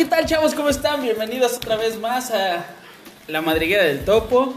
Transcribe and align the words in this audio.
¿qué 0.00 0.06
tal 0.06 0.24
chavos? 0.24 0.54
¿Cómo 0.54 0.70
están? 0.70 1.02
Bienvenidos 1.02 1.56
otra 1.58 1.76
vez 1.76 2.00
más 2.00 2.30
a 2.30 2.64
La 3.28 3.42
Madriguera 3.42 3.84
del 3.84 4.02
Topo. 4.02 4.54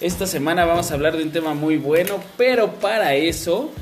Esta 0.00 0.28
semana 0.28 0.64
vamos 0.64 0.92
a 0.92 0.94
hablar 0.94 1.16
de 1.16 1.24
un 1.24 1.32
tema 1.32 1.54
muy 1.54 1.76
bueno, 1.76 2.22
pero 2.36 2.74
para 2.74 3.16
eso 3.16 3.72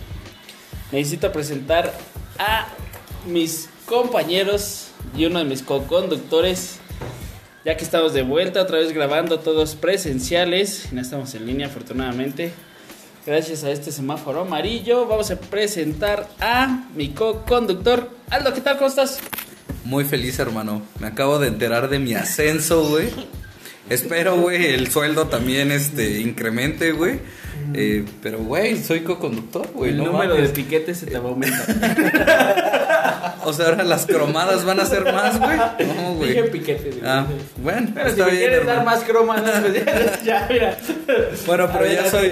necesito 0.90 1.30
presentar 1.30 1.92
a 2.38 2.68
mis 3.26 3.68
compañeros 3.84 4.86
y 5.14 5.26
uno 5.26 5.40
de 5.40 5.44
mis 5.44 5.60
co-conductores. 5.60 6.78
Ya 7.66 7.76
que 7.76 7.84
estamos 7.84 8.14
de 8.14 8.22
vuelta, 8.22 8.62
otra 8.62 8.78
vez 8.78 8.90
grabando 8.94 9.40
todos 9.40 9.74
presenciales. 9.74 10.90
No 10.94 11.02
estamos 11.02 11.34
en 11.34 11.44
línea, 11.44 11.66
afortunadamente. 11.66 12.50
Gracias 13.26 13.62
a 13.62 13.70
este 13.70 13.92
semáforo 13.92 14.40
amarillo, 14.40 15.06
vamos 15.06 15.30
a 15.30 15.38
presentar 15.38 16.26
a 16.40 16.86
mi 16.94 17.10
co-conductor. 17.10 18.08
Aldo, 18.30 18.54
¿qué 18.54 18.62
tal? 18.62 18.78
¿Cómo 18.78 18.88
estás? 18.88 19.20
Muy 19.88 20.04
feliz, 20.04 20.38
hermano. 20.38 20.82
Me 21.00 21.06
acabo 21.06 21.38
de 21.38 21.48
enterar 21.48 21.88
de 21.88 21.98
mi 21.98 22.12
ascenso, 22.12 22.86
güey. 22.86 23.08
Espero, 23.88 24.36
güey, 24.36 24.74
el 24.74 24.90
sueldo 24.90 25.28
también 25.28 25.72
este, 25.72 26.20
incremente, 26.20 26.92
güey. 26.92 27.20
Eh, 27.72 28.04
pero, 28.22 28.36
güey, 28.40 28.82
soy 28.82 29.00
co-conductor, 29.00 29.70
güey. 29.72 29.92
El 29.92 29.96
no 29.96 30.12
número 30.12 30.34
de 30.34 30.46
piquetes 30.50 30.98
se 30.98 31.06
te 31.06 31.18
va 31.18 31.30
a 31.30 31.32
aumentar. 31.32 32.74
O 33.44 33.52
sea, 33.54 33.68
ahora 33.68 33.82
las 33.84 34.04
cromadas 34.04 34.66
van 34.66 34.78
a 34.78 34.84
ser 34.84 35.04
más, 35.10 35.38
güey. 35.38 35.56
No, 35.56 36.14
güey. 36.16 36.30
Dije 36.30 36.42
piquetes. 36.44 36.98
güey. 36.98 37.10
Ah, 37.10 37.26
bueno, 37.62 37.88
Pero 37.94 38.06
si 38.06 38.10
está 38.10 38.24
me 38.26 38.30
bien, 38.32 38.42
quieres 38.42 38.66
dar 38.66 38.84
más 38.84 39.04
cromas, 39.04 39.42
¿no? 39.42 39.50
Pues 39.62 39.72
ya, 39.72 40.22
ya, 40.24 40.46
mira. 40.50 40.76
Bueno, 41.46 41.70
pero 41.72 41.86
ya 41.90 42.10
soy, 42.10 42.30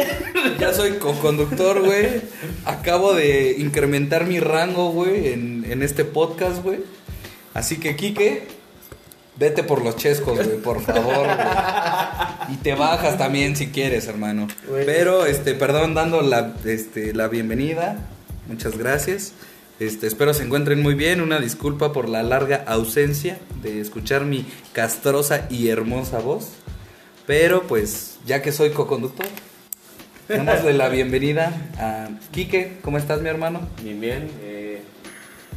ya 0.60 0.74
soy 0.74 0.92
co-conductor, 0.98 1.80
güey. 1.82 2.20
Acabo 2.66 3.14
de 3.14 3.56
incrementar 3.58 4.26
mi 4.26 4.40
rango, 4.40 4.90
güey, 4.90 5.28
en, 5.28 5.64
en 5.70 5.82
este 5.82 6.04
podcast, 6.04 6.62
güey. 6.62 6.80
Así 7.56 7.78
que, 7.78 7.96
Quique, 7.96 8.46
vete 9.36 9.62
por 9.62 9.82
los 9.82 9.96
chescos, 9.96 10.36
güey, 10.36 10.58
por 10.58 10.82
favor, 10.82 11.24
güey. 11.24 12.54
Y 12.54 12.56
te 12.56 12.74
bajas 12.74 13.16
también 13.16 13.56
si 13.56 13.68
quieres, 13.68 14.08
hermano. 14.08 14.46
Güey. 14.68 14.84
Pero, 14.84 15.24
este, 15.24 15.54
perdón, 15.54 15.94
dando 15.94 16.20
la, 16.20 16.54
este, 16.66 17.14
la 17.14 17.28
bienvenida. 17.28 17.96
Muchas 18.46 18.76
gracias. 18.76 19.32
Este, 19.80 20.06
espero 20.06 20.34
se 20.34 20.42
encuentren 20.44 20.82
muy 20.82 20.94
bien. 20.94 21.22
Una 21.22 21.40
disculpa 21.40 21.94
por 21.94 22.10
la 22.10 22.22
larga 22.22 22.62
ausencia 22.66 23.38
de 23.62 23.80
escuchar 23.80 24.26
mi 24.26 24.44
castrosa 24.74 25.46
y 25.48 25.68
hermosa 25.68 26.18
voz. 26.18 26.50
Pero 27.26 27.62
pues, 27.62 28.18
ya 28.26 28.42
que 28.42 28.52
soy 28.52 28.68
co-conductor, 28.70 29.26
démosle 30.28 30.74
la 30.74 30.90
bienvenida 30.90 31.52
a 31.78 32.08
Quique. 32.32 32.76
¿Cómo 32.82 32.98
estás, 32.98 33.22
mi 33.22 33.30
hermano? 33.30 33.60
Bien, 33.82 33.98
bien. 33.98 34.30
eh, 34.42 34.55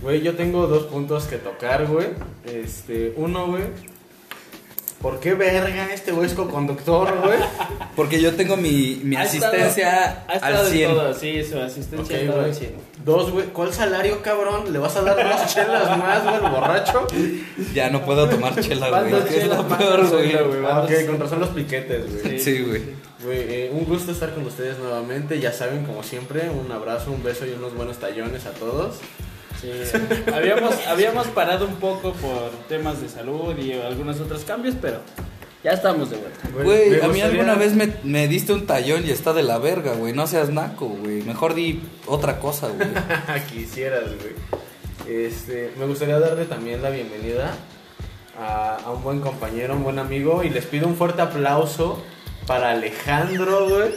Güey, 0.02 0.22
yo 0.22 0.36
tengo 0.36 0.68
dos 0.68 0.84
puntos 0.86 1.26
que 1.26 1.38
tocar, 1.38 1.86
güey. 1.88 2.08
Este, 2.46 3.14
uno, 3.18 3.48
güey. 3.48 3.64
¿Por 5.02 5.22
qué 5.22 5.34
verga 5.34 5.94
este 5.94 6.12
güey 6.12 6.28
es 6.28 6.34
co-conductor, 6.34 7.22
güey? 7.24 7.40
Porque 7.96 8.20
yo 8.22 8.36
tengo 8.36 8.58
mi, 8.58 9.00
mi 9.02 9.16
Ha 9.16 9.24
estado- 9.24 9.54
asistencia 9.54 10.26
ha 10.28 10.34
estado 10.34 10.60
al 10.60 10.66
en 10.68 10.74
100. 10.74 10.92
todo, 10.94 11.14
sí, 11.14 11.44
su 11.46 11.58
asistencia 11.58 12.04
Ok, 12.04 12.12
ha 12.12 12.24
estado 12.26 12.38
güey. 12.40 12.50
al 12.50 12.56
100. 12.56 12.72
Dos, 13.06 13.32
güey. 13.32 13.46
¿Cuál 13.48 13.74
salario, 13.74 14.22
cabrón? 14.22 14.74
¿Le 14.74 14.80
vas 14.80 14.98
a 14.98 15.02
dar 15.04 15.16
dos 15.16 15.54
chelas 15.54 15.98
más, 15.98 16.24
güey, 16.24 16.36
al 16.36 16.52
borracho? 16.52 17.08
Ya 17.74 17.90
no 17.90 18.04
puedo 18.06 18.28
tomar 18.28 18.54
chela, 18.62 18.90
Van 18.90 19.10
güey. 19.10 19.24
que 19.24 19.36
Es 19.38 19.42
chelas 19.44 19.58
lo 19.70 19.78
peor, 19.78 20.06
güey. 20.10 20.32
chelas. 20.32 20.44
Ah, 20.70 20.82
ok, 20.82 21.06
con 21.08 21.20
razón 21.22 21.40
los 21.40 21.50
piquetes, 21.50 22.22
güey. 22.24 22.40
Sí, 22.40 22.62
güey. 22.64 22.82
Güey, 23.24 23.40
eh, 23.54 23.72
un 23.74 23.86
gusto 23.86 24.12
estar 24.12 24.34
con 24.34 24.46
ustedes 24.46 24.80
nuevamente. 24.80 25.40
Ya 25.40 25.54
saben, 25.54 25.86
como 25.86 26.04
siempre, 26.04 26.50
un 26.50 26.70
abrazo, 26.74 27.12
un 27.12 27.24
beso 27.24 27.46
y 27.46 27.52
unos 27.52 27.74
buenos 27.74 28.00
tallones 28.00 28.46
a 28.46 28.52
todos. 28.52 28.98
Sí, 29.62 29.72
habíamos, 30.34 30.76
habíamos 30.88 31.28
parado 31.28 31.66
un 31.68 31.76
poco 31.76 32.14
por 32.14 32.50
temas 32.68 33.02
de 33.02 33.10
salud 33.10 33.58
y 33.58 33.74
algunos 33.74 34.20
otros 34.22 34.44
cambios, 34.46 34.76
pero 34.82 35.02
ya 35.64 35.72
estamos 35.72 36.10
de 36.10 36.18
vuelta. 36.18 36.40
Güey, 36.64 36.88
a 36.88 36.90
mí 36.90 36.98
gustaría- 37.08 37.26
alguna 37.26 37.56
vez 37.56 37.74
me, 37.76 37.94
me 38.04 38.28
diste 38.28 38.54
un 38.54 38.66
tallón 38.66 39.06
y 39.06 39.12
está 39.12 39.34
de 39.34 39.44
la 39.44 39.58
verga, 39.58 39.94
güey. 39.94 40.14
No 40.14 40.28
seas 40.28 40.50
naco, 40.50 40.86
güey. 40.88 41.22
Mejor 41.24 41.54
di 41.56 41.82
otra 42.08 42.40
cosa, 42.40 42.70
güey. 42.70 42.88
Quisieras, 43.52 44.06
güey. 44.06 44.34
Este, 45.26 45.72
me 45.78 45.86
gustaría 45.86 46.20
darle 46.20 46.46
también 46.46 46.82
la 46.82 46.90
bienvenida 46.92 47.52
a, 48.40 48.78
a 48.78 48.92
un 48.92 49.04
buen 49.04 49.20
compañero, 49.20 49.74
un 49.76 49.84
buen 49.84 50.00
amigo. 50.00 50.44
Y 50.44 50.50
les 50.50 50.66
pido 50.66 50.88
un 50.88 50.96
fuerte 50.96 51.22
aplauso 51.22 52.02
para 52.50 52.72
Alejandro, 52.72 53.70
güey. 53.70 53.92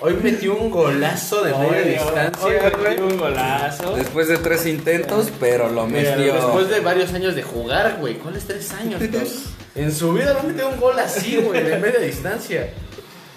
Hoy 0.00 0.14
metió 0.22 0.54
un 0.54 0.70
golazo 0.70 1.42
de 1.42 1.52
media 1.52 1.82
distancia, 1.82 2.46
hoy 2.46 2.54
güey. 2.58 2.90
metió 2.90 3.06
un 3.08 3.16
golazo. 3.18 3.96
Después 3.96 4.28
de 4.28 4.38
tres 4.38 4.66
intentos, 4.66 5.32
pero 5.40 5.68
lo 5.68 5.84
Mira, 5.84 6.16
metió. 6.16 6.34
Después 6.34 6.68
de 6.68 6.78
varios 6.78 7.12
años 7.12 7.34
de 7.34 7.42
jugar, 7.42 7.96
güey. 7.98 8.14
¿Cuáles 8.18 8.44
tres 8.44 8.70
años, 8.70 9.00
dos? 9.10 9.46
En 9.74 9.92
su 9.92 10.12
vida 10.12 10.32
no 10.40 10.48
metió 10.48 10.68
un 10.68 10.78
gol 10.78 10.96
así, 11.00 11.38
güey, 11.38 11.64
de 11.64 11.76
media 11.78 11.98
distancia. 11.98 12.70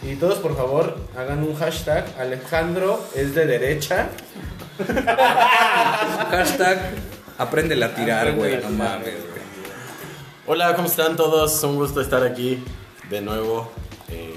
Y 0.03 0.13
todos, 0.13 0.37
por 0.37 0.55
favor, 0.55 0.95
hagan 1.17 1.41
un 1.41 1.55
hashtag. 1.55 2.05
Alejandro 2.19 3.03
es 3.15 3.33
de 3.33 3.47
derecha. 3.47 4.09
Hashtag 6.29 6.91
apréndele 7.39 7.83
a 7.83 7.95
tirar, 7.95 8.33
güey. 8.33 8.61
No 8.61 8.69
mames, 8.69 9.05
güey. 9.05 9.41
Hola, 10.45 10.75
¿cómo 10.75 10.87
están 10.87 11.15
todos? 11.15 11.63
Un 11.63 11.77
gusto 11.77 11.99
estar 11.99 12.23
aquí 12.23 12.63
de 13.09 13.21
nuevo. 13.21 13.71
Eh, 14.11 14.35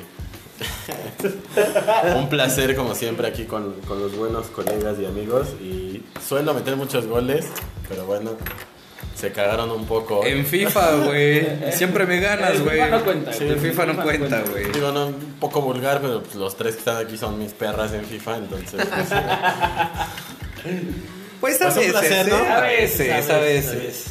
un 2.16 2.28
placer, 2.28 2.76
como 2.76 2.94
siempre, 2.94 3.26
aquí 3.26 3.44
con, 3.44 3.72
con 3.82 4.00
los 4.00 4.16
buenos 4.16 4.46
colegas 4.48 4.98
y 5.00 5.06
amigos. 5.06 5.48
Y 5.60 6.02
suelo 6.26 6.54
meter 6.54 6.76
muchos 6.76 7.06
goles, 7.06 7.46
pero 7.88 8.06
bueno, 8.06 8.32
se 9.14 9.32
cagaron 9.32 9.70
un 9.70 9.86
poco. 9.86 10.24
En 10.24 10.44
FIFA, 10.46 10.96
güey. 11.06 11.72
Siempre 11.72 12.06
me 12.06 12.20
ganas, 12.20 12.60
güey. 12.60 12.80
FIFA 12.80 12.88
no 12.98 13.04
cuenta, 13.04 13.32
Sí, 13.32 13.44
el 13.44 13.58
FIFA 13.58 13.86
no 13.86 14.02
cuenta, 14.02 14.42
güey. 14.50 14.70
Digo, 14.72 14.92
no, 14.92 15.06
un 15.08 15.36
poco 15.40 15.60
vulgar, 15.62 16.00
pero 16.00 16.22
pues, 16.22 16.34
los 16.36 16.56
tres 16.56 16.74
que 16.74 16.78
están 16.80 17.04
aquí 17.04 17.16
son 17.16 17.38
mis 17.38 17.52
perras 17.52 17.92
en 17.92 18.04
FIFA, 18.04 18.36
entonces. 18.38 18.86
pues, 18.86 19.08
Pues 21.40 21.60
a 21.62 21.64
Pues 21.72 21.76
un 21.76 21.80
veces, 21.80 21.92
placer, 21.92 22.28
¿eh? 22.28 22.30
¿no? 22.30 22.36
A 22.54 22.60
veces, 22.60 23.30
a 23.30 23.38
veces. 23.38 24.04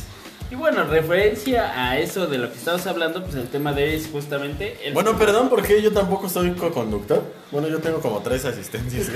Y 0.52 0.56
bueno, 0.56 0.84
referencia 0.84 1.72
a 1.82 1.98
eso 1.98 2.28
de 2.28 2.38
lo 2.38 2.52
que 2.52 2.58
estamos 2.58 2.86
hablando, 2.86 3.24
pues 3.24 3.36
el 3.36 3.48
tema 3.48 3.72
de 3.72 3.96
es 3.96 4.10
justamente 4.12 4.78
el 4.84 4.94
bueno, 4.94 5.18
perdón, 5.18 5.48
porque 5.48 5.82
yo 5.82 5.94
tampoco 5.94 6.28
soy 6.28 6.52
co-conductor. 6.52 7.24
Bueno, 7.52 7.70
yo 7.70 7.80
tengo 7.80 8.02
como 8.02 8.20
tres 8.22 8.44
asistencias. 8.44 9.06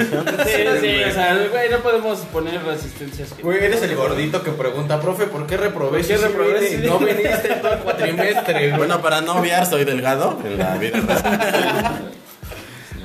Sí, 0.45 0.63
sí, 0.79 1.03
o 1.03 1.11
sea, 1.13 1.35
güey, 1.51 1.69
no 1.69 1.79
podemos 1.79 2.19
poner 2.31 2.63
resistencias. 2.63 3.33
que- 3.33 3.43
Güey, 3.43 3.65
eres 3.65 3.81
el 3.81 3.95
gordito 3.97 4.41
que 4.43 4.51
pregunta, 4.51 5.01
profe, 5.01 5.25
¿por 5.27 5.45
qué 5.45 5.57
reprobé? 5.57 5.99
¿Por 5.99 6.07
qué 6.07 6.17
Si 6.17 6.23
reprobé? 6.23 6.69
Sí. 6.69 6.77
No 6.87 6.99
viniste 6.99 7.49
todo 7.61 7.73
el 7.73 7.79
cuatrimestre, 7.79 8.53
güey. 8.69 8.77
Bueno, 8.77 9.01
para 9.01 9.19
no 9.19 9.35
obviar, 9.39 9.65
soy 9.65 9.83
delgado 9.83 10.39
en 10.45 10.57
la 10.57 10.77
vida. 10.77 10.99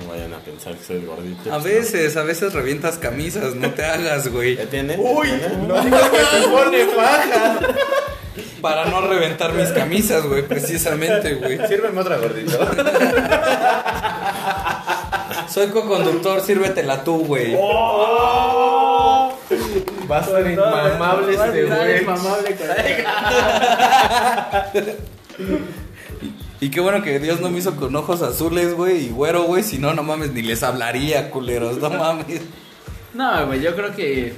No 0.01 0.09
vayan 0.09 0.33
a 0.35 0.39
pensar 0.39 0.75
que 0.75 0.85
soy 0.85 1.05
gordito. 1.05 1.53
A 1.53 1.59
veces, 1.59 2.17
a 2.17 2.23
veces 2.23 2.53
revientas 2.53 2.97
camisas, 2.99 3.55
no 3.55 3.71
te 3.71 3.85
hagas, 3.85 4.29
güey. 4.29 4.57
¿Ya 4.57 4.67
tiene? 4.67 4.97
Uy, 4.99 5.29
¿Ya 5.31 5.49
tiene? 5.49 5.67
no 5.69 5.81
digas 5.85 6.11
que 6.11 6.19
te 6.19 6.49
pone 6.49 6.85
baja. 6.97 7.59
Para 8.61 8.85
no 8.87 9.01
reventar 9.03 9.53
mis 9.55 9.69
camisas, 9.71 10.27
güey, 10.27 10.43
precisamente, 10.43 11.35
güey. 11.35 11.59
Sírveme 11.67 12.01
otra 12.01 12.19
gordito. 12.19 12.59
Soy 15.49 15.69
co-conductor, 15.69 16.41
sírvetela 16.41 17.03
tú, 17.03 17.25
güey. 17.25 17.55
Va 20.11 20.19
a 20.19 20.25
ser 20.25 20.51
inmamable 20.51 21.35
este 21.35 21.63
estar 21.65 21.87
güey. 21.87 22.03
inmamable 22.03 22.57
Y 26.61 26.71
qué 26.71 26.81
bueno 26.81 27.03
que 27.03 27.19
Dios 27.19 27.41
no 27.41 27.51
me 27.51 27.59
hizo 27.59 27.75
con 27.77 27.97
ojos 27.97 28.23
azules, 28.23 28.75
güey, 28.75 29.07
y 29.07 29.11
güero, 29.11 29.45
güey, 29.45 29.63
si 29.63 29.79
no, 29.79 29.95
no 29.95 30.03
mames, 30.03 30.33
ni 30.33 30.43
les 30.43 30.63
hablaría, 30.63 31.31
culeros, 31.31 31.79
no 31.79 31.91
mames. 31.91 32.43
No, 33.15 33.47
güey, 33.47 33.61
yo 33.61 33.75
creo 33.75 33.95
que 33.95 34.35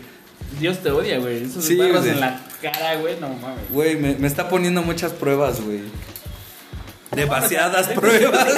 Dios 0.61 0.79
te 0.83 0.91
odia, 0.91 1.19
güey. 1.19 1.45
Esos 1.45 1.65
Sí, 1.65 1.77
barros 1.77 2.07
en 2.07 2.21
la 2.21 2.41
cara, 2.61 2.97
güey, 2.97 3.19
no 3.21 3.29
mames. 3.31 3.71
Güey, 3.71 3.97
me, 3.97 4.15
me 4.17 4.27
está 4.27 4.49
poniendo 4.49 4.83
muchas 4.83 5.13
pruebas, 5.13 5.61
güey. 5.61 5.81
Demasiadas 7.11 7.89
pruebas. 7.95 8.49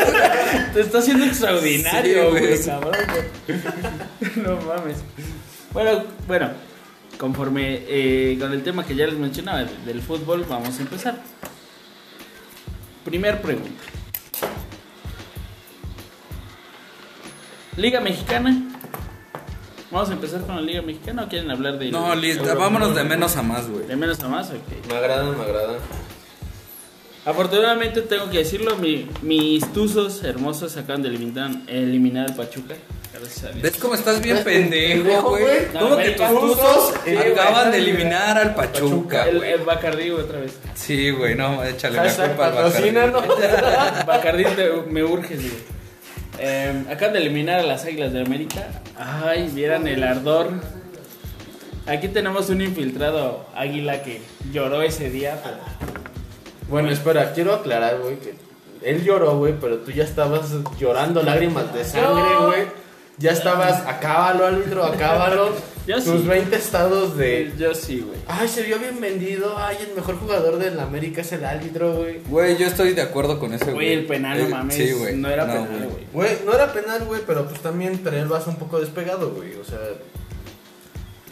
Te 0.75 0.81
está 0.81 0.99
haciendo 0.99 1.25
extraordinario, 1.25 2.31
güey. 2.31 2.47
güey, 2.49 2.65
cabrón. 2.65 2.95
güey. 3.47 3.61
No 4.45 4.57
mames. 4.63 4.99
Bueno, 5.73 6.05
bueno, 6.29 6.51
conforme 7.19 7.83
eh, 7.89 8.37
con 8.39 8.53
el 8.53 8.63
tema 8.63 8.87
que 8.87 8.95
ya 8.95 9.07
les 9.07 9.17
mencionaba 9.19 9.65
de- 9.65 9.77
del 9.87 10.01
fútbol, 10.03 10.45
vamos 10.49 10.79
a 10.79 10.83
empezar. 10.83 11.21
Primer 13.05 13.41
pregunta. 13.43 13.71
Liga 17.77 18.01
Mexicana. 18.01 18.74
Vamos 19.95 20.11
a 20.11 20.15
empezar 20.15 20.41
con 20.41 20.57
la 20.57 20.63
Liga 20.63 20.83
Mexicana 20.83 21.23
o 21.23 21.29
quieren 21.29 21.49
hablar 21.53 21.79
de 21.79 21.89
No, 21.93 22.13
listo, 22.17 22.45
vámonos 22.59 22.97
de 22.97 23.05
menos 23.05 23.37
a 23.37 23.43
más, 23.43 23.69
güey. 23.71 23.87
de 23.87 23.95
menos 23.95 24.19
a 24.25 24.29
más, 24.29 24.51
ok. 24.51 24.89
Me 24.89 24.97
agradan, 24.97 25.39
me 25.39 25.45
agradan. 25.45 25.77
Afortunadamente 27.25 28.03
tengo 28.03 28.29
que 28.29 28.39
decirlo, 28.39 28.75
mi- 28.77 29.09
mis 29.23 29.73
tuzos 29.73 30.25
hermosos 30.25 30.77
acaban 30.77 31.03
de 31.03 31.11
eliminar, 31.11 31.51
eliminar 31.69 32.27
al 32.31 32.35
Pachuca. 32.35 32.75
Gracias 33.13 33.45
a 33.45 33.49
Dios. 33.51 33.63
¿Ves 33.63 33.77
cómo 33.81 33.95
estás 33.95 34.21
bien 34.21 34.35
¿Ves 34.35 34.45
pendejo, 34.45 35.31
güey? 35.31 35.45
No, 35.73 35.79
¿Cómo 35.81 35.97
que 35.99 36.11
tus 36.11 36.27
Tuzos, 36.29 36.95
acaban 37.33 37.71
de 37.71 37.79
eliminar 37.79 38.37
al 38.37 38.55
Pachuca, 38.57 39.29
El, 39.29 39.39
güey? 39.39 39.53
el 39.53 39.61
Bacardí 39.63 40.09
güey, 40.11 40.25
otra 40.25 40.41
vez. 40.41 40.59
Sí, 40.75 41.13
güey, 41.13 41.37
no, 41.37 41.63
échale 41.63 41.99
la 41.99 42.13
culpa 42.13 42.47
al 42.49 42.53
patrocínanos. 42.55 43.25
Bacardí 44.09 44.45
te- 44.57 44.73
me 44.91 45.05
urges, 45.05 45.39
güey. 45.41 45.74
Eh, 46.39 46.85
acaban 46.91 47.13
de 47.15 47.21
eliminar 47.21 47.61
a 47.61 47.63
las 47.63 47.85
Águilas 47.85 48.13
de 48.13 48.21
América. 48.23 48.67
Ay, 48.99 49.51
vieran 49.55 49.87
el 49.87 50.03
ardor. 50.03 50.49
Aquí 51.87 52.09
tenemos 52.09 52.49
un 52.49 52.61
infiltrado 52.63 53.47
águila 53.55 54.03
que 54.03 54.21
lloró 54.53 54.83
ese 54.83 55.11
día. 55.11 55.41
pero- 55.43 55.57
Bueno, 56.69 56.91
espera, 56.91 57.33
quiero 57.35 57.55
aclarar, 57.55 57.99
güey, 57.99 58.17
que 58.19 58.35
él 58.83 59.05
lloró, 59.05 59.37
güey, 59.39 59.55
pero 59.61 59.79
tú 59.79 59.91
ya 59.91 60.05
estabas 60.05 60.51
llorando 60.79 61.23
lágrimas 61.23 61.73
de 61.75 61.85
sangre, 61.85 62.37
güey. 62.47 62.84
Ya 63.19 63.31
estabas, 63.31 63.87
acábalo, 63.87 64.47
árbitro, 64.47 64.85
acábalo. 64.85 65.51
Yo 65.87 65.97
Tus 65.97 66.23
sí. 66.23 66.27
20 66.27 66.57
estados 66.57 67.17
de. 67.19 67.53
Yo 67.59 67.75
sí, 67.75 68.01
güey. 68.01 68.19
Ay, 68.27 68.49
se 68.49 68.63
vio 68.63 68.79
bien 68.79 68.99
vendido. 69.01 69.55
Ay, 69.59 69.77
el 69.87 69.95
mejor 69.95 70.19
jugador 70.19 70.57
del 70.59 70.81
América 70.81 71.21
es 71.21 71.31
el 71.33 71.45
árbitro, 71.45 71.97
güey. 71.97 72.21
Güey, 72.27 72.57
yo 72.57 72.67
estoy 72.67 72.95
de 72.95 73.03
acuerdo 73.03 73.39
con 73.39 73.53
ese, 73.53 73.67
güey. 73.67 73.75
Güey, 73.75 73.93
el 73.93 74.07
penal, 74.07 74.39
no 74.39 74.45
Eh, 74.45 74.49
mames. 74.49 74.75
Sí, 74.75 74.93
güey. 74.93 75.15
No 75.15 75.29
era 75.29 75.45
penal, 75.47 75.89
güey. 75.91 76.07
Güey, 76.13 76.39
no 76.47 76.55
era 76.55 76.73
penal, 76.73 77.05
güey, 77.05 77.21
pero 77.27 77.47
pues 77.47 77.61
también 77.61 78.03
traía 78.03 78.23
el 78.23 78.29
vaso 78.29 78.49
un 78.49 78.57
poco 78.57 78.81
despegado, 78.81 79.31
güey. 79.33 79.55
O 79.57 79.65
sea. 79.65 79.79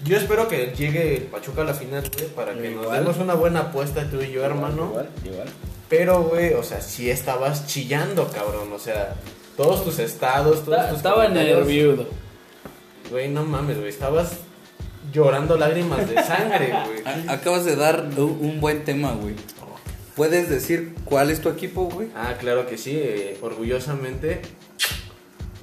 Yo 0.04 0.16
espero 0.18 0.48
que 0.48 0.74
llegue 0.76 1.16
el 1.16 1.22
Pachuca 1.24 1.62
a 1.62 1.64
la 1.64 1.74
final, 1.74 2.04
güey, 2.14 2.28
para 2.28 2.52
que 2.54 2.70
nos 2.70 2.92
demos 2.92 3.16
una 3.16 3.32
buena 3.34 3.60
apuesta 3.60 4.04
tú 4.10 4.20
y 4.20 4.32
yo, 4.32 4.44
hermano. 4.44 4.88
Igual, 4.90 5.08
igual. 5.24 5.48
Pero, 5.88 6.22
güey, 6.24 6.52
o 6.52 6.62
sea, 6.62 6.82
sí 6.82 7.08
estabas 7.10 7.66
chillando, 7.66 8.28
cabrón. 8.28 8.70
O 8.72 8.78
sea, 8.78 9.14
todos 9.62 9.84
tus 9.84 9.98
estados, 9.98 10.64
todos 10.64 10.78
Esta- 10.78 10.88
tus 10.88 10.96
Estaba 10.98 11.28
nervioso. 11.28 12.06
Güey, 13.10 13.28
no 13.28 13.44
mames, 13.44 13.76
güey. 13.76 13.88
Estabas 13.88 14.32
llorando 15.12 15.56
lágrimas 15.56 16.08
de 16.08 16.22
sangre, 16.22 16.72
güey. 16.86 17.28
Acabas 17.28 17.64
de 17.64 17.76
dar 17.76 18.08
un 18.16 18.38
un 18.40 18.60
buen 18.60 18.84
tema, 18.84 19.12
güey. 19.12 19.34
¿Puedes 20.16 20.48
decir 20.50 20.94
cuál 21.04 21.30
es 21.30 21.40
tu 21.40 21.48
equipo, 21.48 21.84
güey? 21.84 22.08
Ah, 22.14 22.34
claro 22.38 22.66
que 22.66 22.76
sí. 22.76 22.92
eh, 22.94 23.38
orgullosamente. 23.40 24.42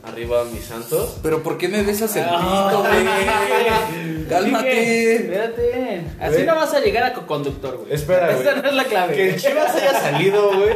Arriba 0.04 0.44
mis 0.46 0.64
santos. 0.64 1.18
Pero 1.22 1.44
¿por 1.44 1.58
qué 1.58 1.68
me 1.68 1.84
besas 1.84 2.16
el 2.16 2.24
Ah, 2.28 2.68
pito, 2.70 2.84
güey? 2.84 3.00
Dije, 3.04 4.26
Cálmate. 4.30 5.16
Espérate. 5.16 6.02
Así 6.20 6.34
Güey. 6.36 6.46
no 6.46 6.56
vas 6.56 6.74
a 6.74 6.80
llegar 6.80 7.04
a 7.04 7.14
co-conductor, 7.14 7.78
güey. 7.78 7.94
Espera, 7.94 8.32
Esta 8.32 8.52
güey. 8.52 8.62
no 8.64 8.70
es 8.70 8.76
la 8.76 8.84
clave. 8.86 9.16
Que 9.16 9.30
el 9.30 9.36
Chivas 9.42 9.76
haya 9.76 10.00
salido, 10.00 10.54
güey. 10.58 10.76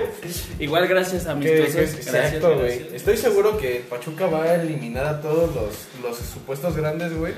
Igual 0.59 0.87
gracias 0.87 1.25
a 1.27 1.35
mis 1.35 1.45
Que, 1.47 1.63
exacto, 1.63 2.55
güey. 2.57 2.87
Estoy 2.93 3.15
seguro 3.17 3.57
que 3.57 3.85
Pachuca 3.89 4.27
va 4.27 4.43
a 4.43 4.55
eliminar 4.55 5.05
a 5.05 5.21
todos 5.21 5.53
los, 5.55 5.73
los 6.01 6.17
supuestos 6.17 6.75
grandes, 6.75 7.15
güey. 7.17 7.33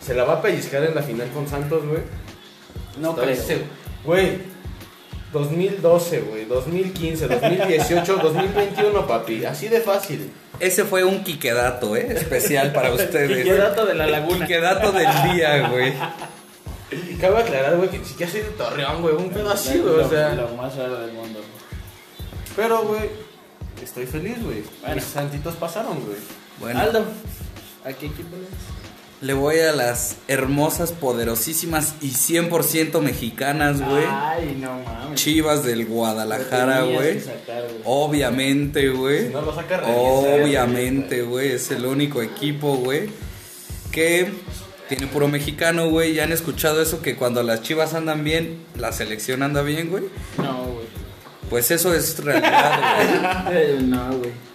Se 0.00 0.14
la 0.14 0.24
va 0.24 0.34
a 0.34 0.42
pellizcar 0.42 0.82
en 0.84 0.94
la 0.94 1.02
final 1.02 1.28
con 1.30 1.46
Santos, 1.48 1.84
güey. 1.86 2.00
No 2.98 3.10
Estoy 3.10 3.24
creo. 3.26 3.42
seguro. 3.44 3.66
Güey. 4.04 4.51
2012, 5.32 6.20
güey. 6.20 6.44
2015, 6.44 7.26
2018, 7.28 8.16
2021, 8.16 9.06
papi. 9.06 9.44
Así 9.44 9.68
de 9.68 9.80
fácil. 9.80 10.30
Ese 10.60 10.84
fue 10.84 11.04
un 11.04 11.24
quiquedato, 11.24 11.96
¿eh? 11.96 12.08
Especial 12.14 12.72
para 12.72 12.92
ustedes. 12.94 13.44
Qué 13.44 13.54
dato 13.54 13.86
de 13.86 13.94
la 13.94 14.06
laguna. 14.06 14.38
Quiquedato 14.46 14.92
del 14.92 15.08
día, 15.32 15.68
güey. 15.68 15.92
Y 16.92 17.14
cabe 17.16 17.40
aclarar, 17.42 17.76
güey, 17.76 17.88
que 17.88 17.98
ni 17.98 18.04
siquiera 18.04 18.30
soy 18.30 18.42
de 18.42 18.50
Torreón, 18.50 19.00
güey. 19.00 19.14
Un 19.14 19.30
pedo 19.30 19.50
así, 19.50 19.78
güey. 19.78 19.96
Lo- 19.96 20.06
O 20.06 20.08
sea. 20.10 20.34
Lo 20.34 20.48
más 20.50 20.76
raro 20.76 20.98
del 21.00 21.12
mundo. 21.12 21.38
güey. 21.40 22.52
Pero, 22.54 22.82
güey. 22.82 23.08
Estoy 23.82 24.06
feliz, 24.06 24.42
güey. 24.44 24.62
Bueno. 24.80 24.94
Mis 24.96 25.04
santitos 25.04 25.54
pasaron, 25.56 25.98
güey. 26.04 26.18
Bueno, 26.60 26.80
Aldo, 26.80 27.04
¿a 27.84 27.92
qué 27.92 28.06
equipo 28.06 28.36
le? 28.36 28.46
Le 29.22 29.34
voy 29.34 29.60
a 29.60 29.72
las 29.72 30.16
hermosas, 30.26 30.90
poderosísimas 30.90 31.94
y 32.00 32.10
100% 32.10 33.00
mexicanas, 33.00 33.80
güey. 33.80 34.04
Ay, 34.08 34.58
no 34.60 34.80
mames. 34.80 35.14
Chivas 35.14 35.62
del 35.62 35.86
Guadalajara, 35.86 36.82
güey. 36.82 37.20
Obviamente, 37.84 38.88
güey. 38.88 39.28
Si 39.28 39.32
no 39.32 39.42
lo 39.42 39.54
saca 39.54 39.80
Obviamente, 39.86 41.22
güey. 41.22 41.52
Es 41.52 41.70
el 41.70 41.86
único 41.86 42.20
equipo, 42.20 42.74
güey. 42.74 43.10
Que 43.92 44.32
tiene 44.88 45.06
puro 45.06 45.28
mexicano, 45.28 45.88
güey. 45.88 46.14
Ya 46.14 46.24
han 46.24 46.32
escuchado 46.32 46.82
eso 46.82 47.00
que 47.00 47.14
cuando 47.14 47.44
las 47.44 47.62
chivas 47.62 47.94
andan 47.94 48.24
bien, 48.24 48.64
la 48.76 48.90
selección 48.90 49.44
anda 49.44 49.62
bien, 49.62 49.88
güey. 49.88 50.02
No, 50.36 50.64
güey. 50.64 50.86
Pues 51.48 51.70
eso 51.70 51.94
es 51.94 52.18
realidad, 52.18 53.44
güey. 53.46 53.82
No, 53.82 54.18
güey. 54.18 54.51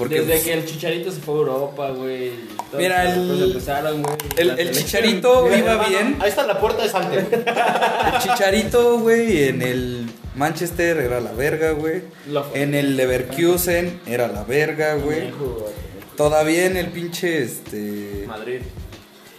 Porque 0.00 0.14
Desde 0.22 0.32
pues, 0.32 0.42
que 0.44 0.52
el 0.54 0.64
Chicharito 0.66 1.12
se 1.12 1.20
fue 1.20 1.34
a 1.34 1.38
Europa, 1.38 1.90
güey. 1.90 2.32
Mira, 2.76 3.14
el- 3.14 3.42
empezaron, 3.42 4.02
güey. 4.02 4.16
el-. 4.36 4.70
Chicharito 4.72 5.42
Mira, 5.44 5.58
iba 5.58 5.70
hermano, 5.72 5.88
bien. 5.90 6.16
Ahí 6.20 6.28
está 6.30 6.46
la 6.46 6.58
puerta 6.58 6.82
de 6.82 6.88
salte. 6.88 7.18
el 7.18 8.18
Chicharito, 8.22 8.98
güey, 8.98 9.44
en 9.48 9.60
el 9.62 10.06
Manchester 10.36 10.96
era 10.96 11.20
la 11.20 11.32
verga, 11.32 11.72
güey. 11.72 12.02
En 12.54 12.74
el 12.74 12.96
Leverkusen 12.96 14.00
era 14.06 14.26
la 14.26 14.42
verga, 14.44 14.94
güey. 14.94 15.30
Todavía 16.16 16.66
en 16.66 16.76
el 16.76 16.86
pinche, 16.88 17.42
este... 17.42 18.24
Madrid. 18.26 18.60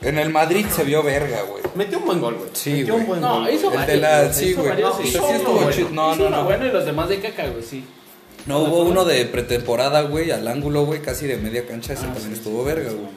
En 0.01 0.17
el 0.17 0.29
Madrid 0.29 0.65
se 0.75 0.83
vio 0.83 1.03
verga, 1.03 1.41
güey. 1.43 1.61
Metió 1.75 1.99
un 1.99 2.05
buen 2.05 2.19
gol, 2.21 2.35
güey. 2.35 2.49
Sí, 2.53 2.83
güey. 2.83 3.19
No, 3.19 3.39
gol. 3.41 3.49
hizo 3.53 3.69
güey. 3.69 3.81
El 3.81 3.87
de 3.87 3.99
varios, 4.07 4.27
la- 4.27 4.33
sí, 4.33 4.53
güey. 4.53 4.69
varios, 4.69 4.89
No, 4.89 4.97
sí. 4.97 5.07
Ese 5.07 5.09
hizo 5.09 5.19
sí 5.19 5.25
uno 5.29 5.37
estuvo 5.37 5.53
bueno. 5.55 5.71
chido. 5.71 5.89
No, 5.91 6.13
Hizo 6.13 6.23
no, 6.29 6.37
no. 6.37 6.43
bueno 6.43 6.65
y 6.67 6.71
los 6.71 6.85
demás 6.85 7.09
de 7.09 7.19
caca, 7.19 7.47
güey, 7.47 7.63
sí. 7.63 7.83
No, 8.45 8.59
hubo 8.59 8.83
uno 8.83 9.05
de 9.05 9.25
pretemporada, 9.25 10.01
güey, 10.01 10.31
al 10.31 10.47
ángulo, 10.47 10.85
güey, 10.85 11.01
casi 11.01 11.27
de 11.27 11.37
media 11.37 11.65
cancha, 11.67 11.93
ese 11.93 12.03
Ah, 12.05 12.13
también 12.13 12.33
sí, 12.33 12.39
estuvo 12.39 12.61
sí, 12.61 12.67
verga, 12.67 12.89
güey. 12.91 13.09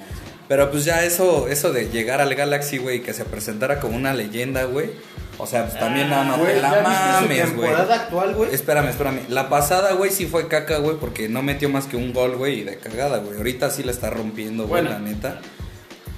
Pero 0.48 0.70
pues 0.70 0.84
ya 0.84 1.02
eso, 1.04 1.48
eso 1.48 1.72
de 1.72 1.88
llegar 1.88 2.20
al 2.20 2.34
Galaxy, 2.34 2.76
güey, 2.78 3.02
que 3.02 3.14
se 3.14 3.24
presentara 3.24 3.80
como 3.80 3.96
una 3.96 4.12
leyenda, 4.12 4.64
güey. 4.64 4.90
O 5.38 5.46
sea, 5.46 5.66
pues 5.66 5.78
también 5.80 6.10
no, 6.10 6.22
no 6.24 6.36
te 6.44 6.60
la 6.60 6.70
¿ya 6.70 6.78
viste 6.78 6.94
su 6.94 7.22
mames, 7.22 7.56
güey. 7.56 7.68
temporada 7.70 7.94
actual, 7.94 8.34
güey? 8.34 8.54
Espérame, 8.54 8.88
espérame. 8.90 9.20
La 9.30 9.48
pasada, 9.48 9.94
güey, 9.94 10.10
sí 10.10 10.26
fue 10.26 10.46
caca, 10.46 10.78
güey, 10.78 10.96
porque 10.98 11.28
no 11.28 11.42
metió 11.42 11.68
más 11.70 11.86
que 11.86 11.96
un 11.96 12.12
gol, 12.12 12.36
güey, 12.36 12.60
y 12.60 12.64
de 12.64 12.76
cagada, 12.76 13.18
güey. 13.18 13.38
Ahorita 13.38 13.70
sí 13.70 13.82
la 13.82 13.90
está 13.92 14.10
rompiendo, 14.10 14.66
güey, 14.68 14.82
Bueno. 14.82 14.90
la 14.98 14.98
neta. 15.04 15.40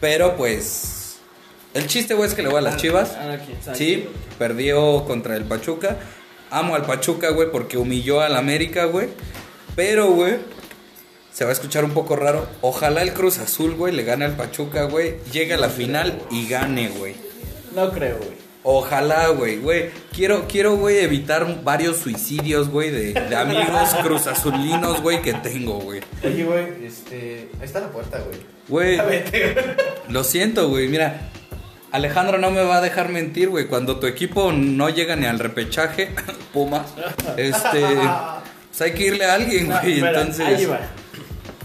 Pero 0.01 0.37
pues. 0.37 1.19
El 1.75 1.87
chiste, 1.87 2.15
güey, 2.15 2.29
es 2.29 2.35
que 2.35 2.43
le 2.43 2.49
voy 2.49 2.59
a 2.59 2.63
las 2.63 2.77
chivas. 2.79 3.17
Ah, 3.19 3.35
exacto. 3.35 3.75
Sí, 3.75 4.09
perdió 4.39 5.05
contra 5.05 5.37
el 5.37 5.45
Pachuca. 5.45 5.97
Amo 6.51 6.75
al 6.75 6.85
Pachuca, 6.85 7.31
güey, 7.31 7.51
porque 7.51 7.77
humilló 7.79 8.21
al 8.21 8.37
América, 8.37 8.85
güey. 8.85 9.09
Pero, 9.75 10.11
güey, 10.11 10.37
se 11.33 11.45
va 11.45 11.51
a 11.51 11.53
escuchar 11.53 11.85
un 11.85 11.91
poco 11.93 12.17
raro. 12.17 12.47
Ojalá 12.63 13.03
el 13.03 13.13
Cruz 13.13 13.39
Azul, 13.39 13.75
güey, 13.75 13.95
le 13.95 14.05
gane 14.05 14.25
al 14.25 14.37
Pachuca, 14.37 14.85
güey. 14.85 15.17
Llegue 15.33 15.55
a 15.55 15.59
la 15.59 15.69
final 15.69 16.19
y 16.31 16.49
gane, 16.49 16.89
güey. 16.89 17.15
No 17.75 17.91
creo, 17.91 18.17
güey. 18.19 18.47
Ojalá, 18.69 19.29
güey, 19.29 19.59
güey. 19.59 19.91
Quiero, 20.13 20.49
quiero, 20.49 20.77
güey, 20.77 20.99
evitar 20.99 21.63
varios 21.63 21.99
suicidios, 21.99 22.69
güey, 22.69 22.91
de, 22.91 23.13
de 23.13 23.37
amigos 23.37 23.95
cruzazulinos, 24.03 25.03
güey, 25.03 25.23
que 25.23 25.35
tengo, 25.35 25.79
güey. 25.79 26.01
Oye, 26.25 26.43
güey, 26.45 26.85
este. 26.85 27.49
Ahí 27.61 27.67
está 27.67 27.81
la 27.81 27.91
puerta, 27.91 28.19
güey. 28.19 28.41
Güey, 28.69 28.99
lo 30.09 30.25
siento, 30.25 30.69
güey. 30.69 30.89
Mira, 30.89 31.31
Alejandro 31.93 32.39
no 32.39 32.51
me 32.51 32.63
va 32.63 32.79
a 32.79 32.81
dejar 32.81 33.09
mentir, 33.09 33.49
güey. 33.49 33.67
Cuando 33.67 33.99
tu 33.99 34.07
equipo 34.07 34.53
no 34.53 34.89
llega 34.89 35.17
ni 35.17 35.27
al 35.27 35.39
repechaje, 35.39 36.11
Pumas, 36.53 36.87
este. 37.37 37.83
Pues 38.71 38.81
hay 38.81 38.93
que 38.93 39.07
irle 39.07 39.25
a 39.25 39.35
alguien, 39.35 39.69
No, 39.69 39.81
güey. 39.81 39.95
espera, 39.95 40.21
Entonces. 40.21 40.47
Ahí 40.47 40.65
va. 40.67 40.81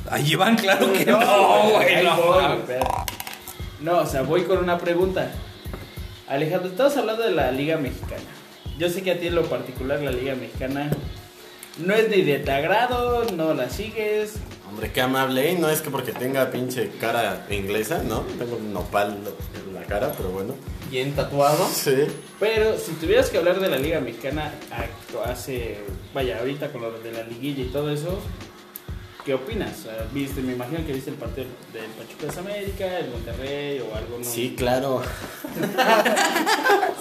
Ahí 0.10 0.36
van, 0.36 0.56
claro 0.58 0.92
que 0.94 1.06
no, 1.06 1.70
güey. 1.72 2.04
No. 2.04 2.58
No, 3.82 3.98
o 4.00 4.06
sea, 4.06 4.22
voy 4.22 4.44
con 4.44 4.60
una 4.60 4.78
pregunta. 4.78 5.32
Alejandro, 6.28 6.70
estamos 6.70 6.96
hablando 6.98 7.24
de 7.24 7.32
la 7.32 7.51
Liga 7.51 7.78
Mexicana. 7.78 8.22
Yo 8.78 8.90
sé 8.90 9.01
que 9.04 9.12
a 9.12 9.20
ti 9.20 9.28
en 9.28 9.36
lo 9.36 9.44
particular 9.46 10.00
la 10.01 10.12
Liga 10.12 10.36
Mexicana 10.36 10.90
no 11.78 11.94
es 11.94 12.10
ni 12.10 12.22
de 12.22 12.40
tu 12.40 12.51
agrado, 12.51 13.25
no 13.36 13.54
la 13.54 13.70
sigues. 13.70 14.36
Hombre, 14.72 14.90
qué 14.94 15.01
amable, 15.01 15.51
¿eh? 15.51 15.58
No 15.60 15.70
es 15.70 15.82
que 15.82 15.90
porque 15.90 16.13
tenga 16.13 16.50
pinche 16.50 16.92
cara 16.92 17.46
inglesa, 17.50 18.01
¿no? 18.04 18.22
Tengo 18.40 18.56
un 18.56 18.72
nopal 18.72 19.18
en 19.68 19.74
la 19.74 19.84
cara, 19.84 20.13
pero 20.16 20.30
bueno. 20.30 20.56
Bien 20.90 21.13
tatuado. 21.13 21.68
Sí. 21.68 22.06
Pero 22.40 22.78
si 22.80 22.94
tuvieras 22.94 23.30
que 23.30 23.38
hablar 23.38 23.60
de 23.60 23.68
la 23.68 23.78
Liga 23.78 24.00
Mexicana 24.00 24.54
hace, 25.25 25.80
vaya, 26.13 26.40
ahorita 26.40 26.72
con 26.72 26.84
lo 26.84 27.00
de 27.00 27.12
la 27.12 27.24
liguilla 27.24 27.63
y 27.63 27.68
todo 27.68 27.92
eso, 27.92 28.18
¿qué 29.25 29.34
opinas? 29.34 29.88
Viste, 30.13 30.42
me 30.42 30.54
imagino 30.54 30.86
que 30.86 30.94
viste 30.94 31.10
el 31.10 31.18
partido 31.18 31.48
del 31.74 31.92
Pachuca 31.92 32.34
de 32.34 32.40
América, 32.40 33.00
el 33.00 33.10
Monterrey 33.10 33.80
o 33.82 33.94
algo, 33.94 34.20
¿no? 34.20 34.24
Sí, 34.24 34.56
claro. 34.58 35.01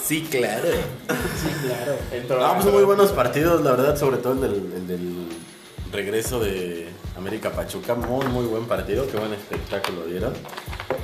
Sí, 0.02 0.26
claro. 0.28 0.66
sí, 0.66 1.66
claro. 1.68 1.94
Entró. 2.10 2.40
No, 2.40 2.54
pues 2.54 2.74
muy 2.74 2.82
buenos 2.82 3.12
partidos, 3.12 3.62
la 3.62 3.72
verdad, 3.72 3.96
sobre 3.96 4.16
todo 4.16 4.32
el 4.32 4.40
del, 4.40 4.72
el 4.72 4.86
del 4.88 5.28
regreso 5.92 6.40
de 6.40 6.88
América 7.20 7.50
Pachuca. 7.52 7.94
Muy, 7.94 8.26
muy 8.26 8.46
buen 8.46 8.64
partido, 8.64 9.06
qué 9.06 9.18
buen 9.18 9.32
espectáculo 9.34 10.06
dieron. 10.06 10.32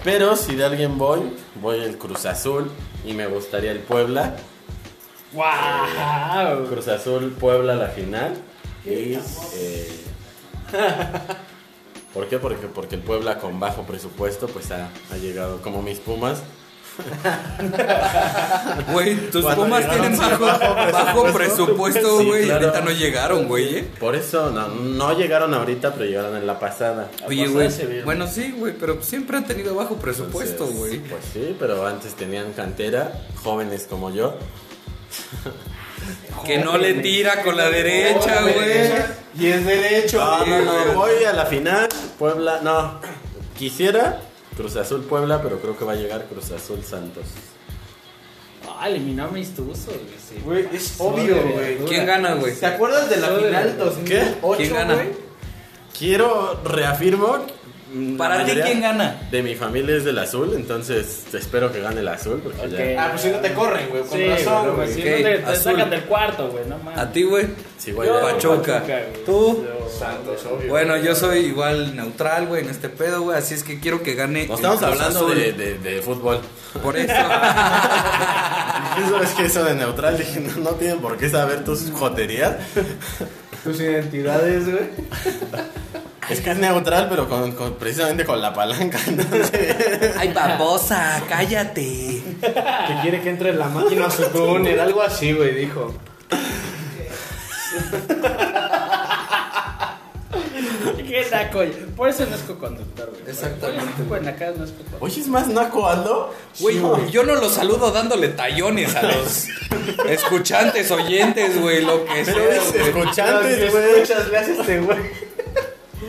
Pero 0.02 0.34
si 0.34 0.56
de 0.56 0.64
alguien 0.64 0.96
voy, 0.96 1.20
voy 1.60 1.80
el 1.80 1.98
Cruz 1.98 2.24
Azul 2.24 2.70
y 3.04 3.12
me 3.12 3.26
gustaría 3.26 3.70
el 3.70 3.80
Puebla. 3.80 4.34
¡Wow! 5.32 6.66
Cruz 6.68 6.88
Azul, 6.88 7.32
Puebla 7.38 7.74
la 7.74 7.88
final. 7.88 8.34
Y. 8.84 9.18
eh, 9.54 10.00
¿Por 12.14 12.28
qué? 12.28 12.38
Porque, 12.38 12.66
porque 12.66 12.94
el 12.94 13.02
Puebla 13.02 13.38
con 13.38 13.60
bajo 13.60 13.82
presupuesto 13.82 14.46
pues 14.46 14.70
ha, 14.70 14.88
ha 15.12 15.16
llegado 15.18 15.60
como 15.60 15.82
mis 15.82 15.98
Pumas. 15.98 16.42
Güey, 18.92 19.30
tus 19.30 19.42
Cuando 19.42 19.64
Pumas 19.64 19.80
llegaron 19.82 20.00
tienen 20.02 20.18
bajo, 20.18 20.44
bajo 20.46 20.74
bajo 20.92 21.22
presupuesto. 21.32 21.34
presupuesto, 21.66 22.18
Sí, 22.20 22.24
güey. 22.26 22.42
y 22.42 22.46
claro. 22.46 22.66
ahorita 22.68 22.84
no 22.84 22.90
llegaron, 22.90 23.48
güey, 23.48 23.76
¿eh? 23.78 23.90
Por 23.98 24.14
eso 24.16 24.50
no, 24.50 24.68
no 24.68 25.12
llegaron 25.18 25.52
ahorita, 25.54 25.92
pero 25.92 26.04
llegaron 26.06 26.36
en 26.36 26.46
la 26.46 26.58
pasada. 26.58 27.08
Oye, 27.26 27.46
güey. 27.48 27.68
Bueno, 28.04 28.26
sí, 28.26 28.54
güey, 28.56 28.72
pero 28.78 29.02
siempre 29.02 29.36
han 29.36 29.44
tenido 29.46 29.74
bajo 29.74 29.96
presupuesto, 29.96 30.66
güey. 30.66 30.98
Pues 31.00 31.24
sí, 31.32 31.56
pero 31.58 31.86
antes 31.86 32.14
tenían 32.14 32.52
cantera, 32.52 33.12
jóvenes 33.42 33.86
como 33.88 34.10
yo. 34.10 34.36
Que 36.44 36.58
no 36.58 36.78
le 36.78 36.94
tira 36.94 37.42
con 37.42 37.56
la 37.56 37.68
derecha, 37.70 38.42
güey. 38.42 38.54
Y 39.38 39.46
es 39.48 39.64
derecho. 39.66 40.18
No, 40.46 40.60
no, 40.62 40.92
voy 40.94 41.24
a 41.24 41.32
la 41.32 41.46
final, 41.46 41.88
Puebla, 42.18 42.60
no. 42.62 43.00
Quisiera 43.58 44.20
Cruz 44.56 44.76
Azul 44.76 45.02
Puebla, 45.02 45.42
pero 45.42 45.58
creo 45.60 45.76
que 45.76 45.84
va 45.84 45.92
a 45.92 45.96
llegar 45.96 46.24
Cruz 46.26 46.50
Azul 46.50 46.82
Santos. 46.82 47.24
Ah, 48.78 48.88
eliminó 48.88 49.24
a 49.24 49.28
Mistuso, 49.28 49.90
güey. 50.44 50.64
Güey, 50.64 50.76
es 50.76 50.94
obvio, 50.98 51.42
güey. 51.52 51.76
¿Quién 51.88 52.04
gana, 52.06 52.34
güey? 52.34 52.54
¿Te 52.54 52.66
acuerdas 52.66 53.08
de 53.08 53.16
la 53.18 53.28
Suave. 53.28 53.46
final 53.46 53.78
2008, 53.78 54.56
¿Quién 54.58 54.74
gana? 54.74 54.94
güey? 54.94 55.08
Quiero, 55.98 56.60
reafirmo. 56.64 57.46
Para 58.18 58.44
ti, 58.44 58.52
¿quién 58.62 58.80
gana? 58.82 59.28
De 59.30 59.42
mi 59.42 59.54
familia 59.54 59.96
es 59.96 60.04
del 60.04 60.18
azul, 60.18 60.52
entonces 60.54 61.24
espero 61.32 61.72
que 61.72 61.80
gane 61.80 62.00
el 62.00 62.08
azul. 62.08 62.40
Porque 62.42 62.68
ya. 62.94 63.04
Ah, 63.06 63.08
pues 63.10 63.22
si 63.22 63.28
no 63.30 63.38
te 63.38 63.54
corren, 63.54 63.88
güey. 63.88 64.02
Con 64.02 64.18
Sí, 64.18 64.26
razón, 64.26 64.74
güey. 64.76 64.92
Si 64.92 65.00
Ok, 65.00 65.06
no 65.06 65.52
te, 65.52 65.56
sacan 65.56 65.90
del 65.90 66.02
cuarto, 66.04 66.48
güey. 66.50 66.64
No 66.68 66.76
mames. 66.78 66.98
A 66.98 67.10
ti, 67.12 67.22
güey. 67.22 67.46
Sí, 67.78 67.92
güey. 67.92 68.10
Pachuca. 68.10 68.80
güey. 68.80 69.24
¿Tú? 69.24 69.64
Yo- 69.64 69.75
Santos, 69.92 70.44
obvio. 70.46 70.68
Bueno, 70.68 70.96
yo 70.96 71.14
soy 71.14 71.40
igual 71.46 71.94
neutral, 71.96 72.46
güey, 72.46 72.62
en 72.64 72.70
este 72.70 72.88
pedo, 72.88 73.22
güey. 73.22 73.38
Así 73.38 73.54
es 73.54 73.62
que 73.64 73.78
quiero 73.80 74.02
que 74.02 74.14
gane. 74.14 74.46
No 74.46 74.54
el 74.54 74.56
estamos 74.60 74.78
Cruz 74.78 74.90
hablando 74.92 75.18
Azul. 75.26 75.34
de, 75.36 75.52
de, 75.52 75.78
de 75.78 76.02
fútbol. 76.02 76.40
Por 76.82 76.96
eso. 76.96 77.12
Eso 79.06 79.22
es 79.22 79.30
que 79.34 79.44
eso 79.44 79.62
de 79.64 79.74
neutral, 79.74 80.16
dije, 80.16 80.40
no, 80.40 80.56
no 80.62 80.70
tienen 80.76 81.00
por 81.00 81.16
qué 81.18 81.28
saber 81.28 81.64
tus 81.64 81.90
joterías. 81.90 82.56
Tus 83.62 83.78
identidades, 83.80 84.64
güey. 84.64 84.88
Es 86.30 86.40
que 86.40 86.50
es 86.52 86.56
neutral, 86.56 87.06
pero 87.10 87.28
con, 87.28 87.52
con- 87.52 87.74
precisamente 87.74 88.24
con 88.24 88.40
la 88.40 88.52
palanca. 88.54 88.98
entonces- 89.06 90.14
Ay, 90.18 90.32
babosa, 90.32 91.22
cállate. 91.28 92.22
Que 92.40 92.98
quiere 93.02 93.20
que 93.20 93.30
entre 93.30 93.50
en 93.50 93.58
la 93.58 93.68
máquina 93.68 94.06
a 94.06 94.10
su 94.10 94.24
túnel. 94.28 94.80
Algo 94.80 95.02
así, 95.02 95.32
güey, 95.34 95.54
dijo. 95.54 95.94
Qué 101.24 101.30
naco, 101.30 101.58
oye. 101.60 101.70
Por 101.96 102.08
eso 102.08 102.26
no 102.26 102.36
es 102.36 102.42
co-conductor, 102.42 103.10
güey. 103.10 103.22
Exactamente. 103.28 104.28
Acá 104.28 104.52
no 104.56 104.64
es 104.64 104.70
co-conductor. 104.70 104.98
Oye, 105.00 105.20
es 105.20 105.28
más 105.28 105.48
naco 105.48 105.88
Aldo. 105.88 106.34
Güey, 106.60 106.78
yo 107.10 107.24
no 107.24 107.34
los 107.36 107.52
saludo 107.54 107.90
dándole 107.90 108.28
tallones 108.28 108.94
a 108.94 109.02
los 109.02 109.46
escuchantes, 110.08 110.90
oyentes, 110.90 111.60
güey, 111.60 111.82
lo 111.82 112.04
que 112.04 112.24
sea, 112.24 112.34
Eres 112.34 112.72
güey. 113.72 113.94
le 114.30 114.38
haces 114.38 114.58
este, 114.58 114.80
güey. 114.80 114.98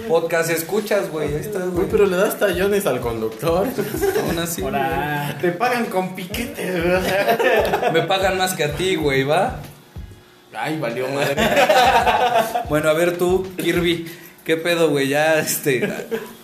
Podcast 0.07 0.49
escuchas, 0.49 1.09
güey, 1.09 1.29
ahí 1.35 1.41
está, 1.41 1.59
Güey, 1.59 1.71
güey. 1.71 1.87
pero 1.89 2.05
le 2.05 2.15
das 2.17 2.37
tallones 2.39 2.85
al 2.85 2.99
conductor. 3.01 3.67
Aún 4.25 4.39
así, 4.39 4.61
Ahora. 4.61 5.37
Te 5.41 5.51
pagan 5.51 5.85
con 5.87 6.15
piquetes, 6.15 6.81
güey. 6.83 7.91
me 7.93 8.01
pagan 8.03 8.37
más 8.37 8.53
que 8.53 8.63
a 8.63 8.71
ti, 8.73 8.95
güey, 8.95 9.23
¿va? 9.23 9.59
Ay, 10.53 10.79
valió 10.79 11.07
madre. 11.09 11.35
Bueno, 12.69 12.89
a 12.89 12.93
ver 12.93 13.17
tú, 13.17 13.45
Kirby, 13.57 14.07
¿qué 14.47 14.55
pedo, 14.55 14.89
güey? 14.89 15.09
Ya, 15.09 15.39
este, 15.39 15.93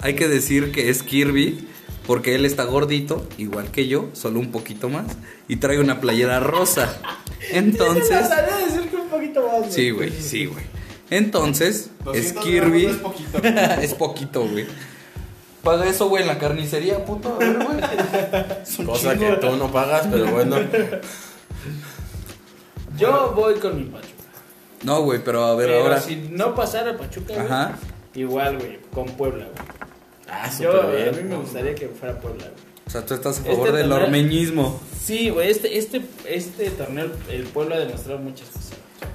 hay 0.02 0.14
que 0.16 0.28
decir 0.28 0.74
que 0.74 0.90
es 0.90 1.04
Kirby, 1.04 1.66
porque 2.06 2.36
él 2.36 2.46
está 2.46 2.66
gordito, 2.66 3.26
igual 3.38 3.72
que 3.72 3.88
yo, 3.88 4.10
solo 4.12 4.42
un 4.42 4.52
poquito 4.52 4.90
más, 4.90 5.06
y 5.48 5.56
trae 5.56 5.80
una 5.80 6.02
playera 6.02 6.42
rosa. 6.42 7.00
Entonces, 7.52 8.28
Sabía 8.28 8.58
decir 8.58 8.90
que 8.90 8.98
un 8.98 9.08
poquito 9.08 9.48
más, 9.48 9.60
güey. 9.60 9.72
sí, 9.72 9.90
güey, 9.92 10.12
sí, 10.12 10.46
güey. 10.48 10.66
Entonces, 11.10 11.92
es 12.14 12.34
200 12.34 12.44
Kirby. 12.44 12.86
es 12.88 12.96
poquito. 12.98 13.38
es 13.82 13.94
poquito, 13.94 14.48
güey. 14.50 14.66
Paga 15.64 15.88
eso, 15.88 16.10
güey, 16.10 16.24
en 16.24 16.28
la 16.28 16.38
carnicería, 16.38 17.06
puto. 17.06 17.36
A 17.36 17.38
ver, 17.38 17.56
güey. 17.56 18.86
Cosa 18.86 19.14
chingo. 19.18 19.30
que 19.30 19.38
tú 19.38 19.56
no 19.56 19.72
pagas, 19.72 20.08
pero 20.12 20.26
bueno. 20.30 20.58
Yo 22.98 23.32
voy 23.34 23.54
con 23.56 23.78
mi 23.78 23.86
Pachuca. 23.86 24.10
No, 24.84 25.04
güey, 25.04 25.24
pero 25.24 25.46
a 25.46 25.56
ver 25.56 25.70
Pero 25.70 25.84
ahora. 25.84 26.02
si 26.02 26.18
no 26.18 26.54
pasara 26.54 26.98
Pachuca, 26.98 27.34
güey, 27.34 27.46
Ajá. 27.46 27.78
Igual, 28.16 28.58
güey, 28.58 28.80
con 28.94 29.06
Puebla, 29.08 29.46
güey. 29.46 29.68
Ah, 30.30 30.50
Yo, 30.60 30.72
súper 30.72 31.08
a 31.08 31.12
mí 31.12 31.18
bien. 31.18 31.30
me 31.30 31.36
gustaría 31.38 31.76
que 31.76 31.88
fuera 31.90 32.20
Puebla, 32.20 32.46
güey. 32.46 32.64
O 32.86 32.90
sea, 32.90 33.06
tú 33.06 33.14
estás 33.14 33.38
a 33.38 33.40
Este 33.42 33.52
favor 33.52 33.72
del 33.72 33.90
torneo- 33.90 34.04
ormeñismo. 34.06 34.80
Sí, 35.04 35.30
güey, 35.30 35.50
este, 35.50 35.78
este, 35.78 36.02
este 36.28 36.70
torneo, 36.72 37.08
el 37.30 37.44
Puebla 37.44 37.76
ha 37.76 37.80
demostrado 37.80 38.20
muchas 38.20 38.48
cosas. 38.50 38.72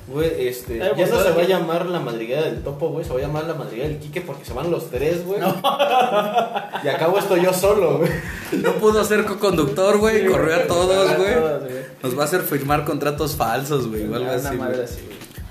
Güey, 0.06 0.48
este. 0.48 0.78
Ya 0.78 0.94
pues, 0.94 1.10
no 1.10 1.22
se 1.22 1.30
va 1.32 1.42
a 1.42 1.46
llamar 1.46 1.86
la 1.86 2.00
madriguera 2.00 2.42
del 2.42 2.62
topo, 2.62 2.88
güey. 2.88 3.04
Se 3.04 3.12
va 3.12 3.18
a 3.18 3.22
llamar 3.22 3.44
la 3.44 3.54
madriguera 3.54 3.88
del 3.88 3.98
Quique 3.98 4.20
porque 4.22 4.44
se 4.44 4.54
van 4.54 4.70
los 4.70 4.90
tres, 4.90 5.24
güey. 5.24 5.40
Y 6.84 6.88
acabo 6.88 7.18
esto 7.18 7.36
yo 7.36 7.52
solo, 7.52 7.98
güey. 7.98 8.10
No 8.52 8.72
pudo 8.74 9.04
ser 9.04 9.24
co-conductor, 9.24 9.98
güey. 9.98 10.24
corrió 10.26 10.54
a 10.56 10.62
todos, 10.66 11.16
güey. 11.16 11.34
Nos 12.02 12.16
va 12.18 12.22
a 12.22 12.24
hacer 12.26 12.42
firmar 12.42 12.84
contratos 12.84 13.36
falsos, 13.36 13.88
güey. 13.88 14.04
Algo 14.04 14.30
así, 14.30 14.56
madre 14.56 14.84
así. 14.84 15.00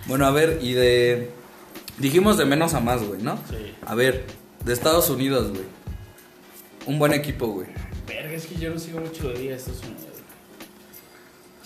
Bueno, 0.06 0.25
a 0.25 0.32
ver, 0.32 0.60
y 0.62 0.74
de. 0.74 1.30
Dijimos 1.98 2.38
de 2.38 2.46
menos 2.46 2.74
a 2.74 2.80
más, 2.80 3.04
güey, 3.04 3.22
¿no? 3.22 3.38
Sí. 3.50 3.74
A 3.86 3.96
ver, 3.96 4.25
de 4.63 4.74
Estados 4.74 5.10
Unidos, 5.10 5.50
güey. 5.50 5.63
Un 6.86 7.00
buen 7.00 7.13
equipo, 7.13 7.48
güey. 7.48 7.68
Verga, 8.08 8.34
es 8.34 8.46
que 8.46 8.56
yo 8.56 8.70
no 8.70 8.80
sigo 8.80 9.00
mucho 9.00 9.30
de 9.30 9.54
Estados 9.54 9.82
Unidos. 9.84 10.06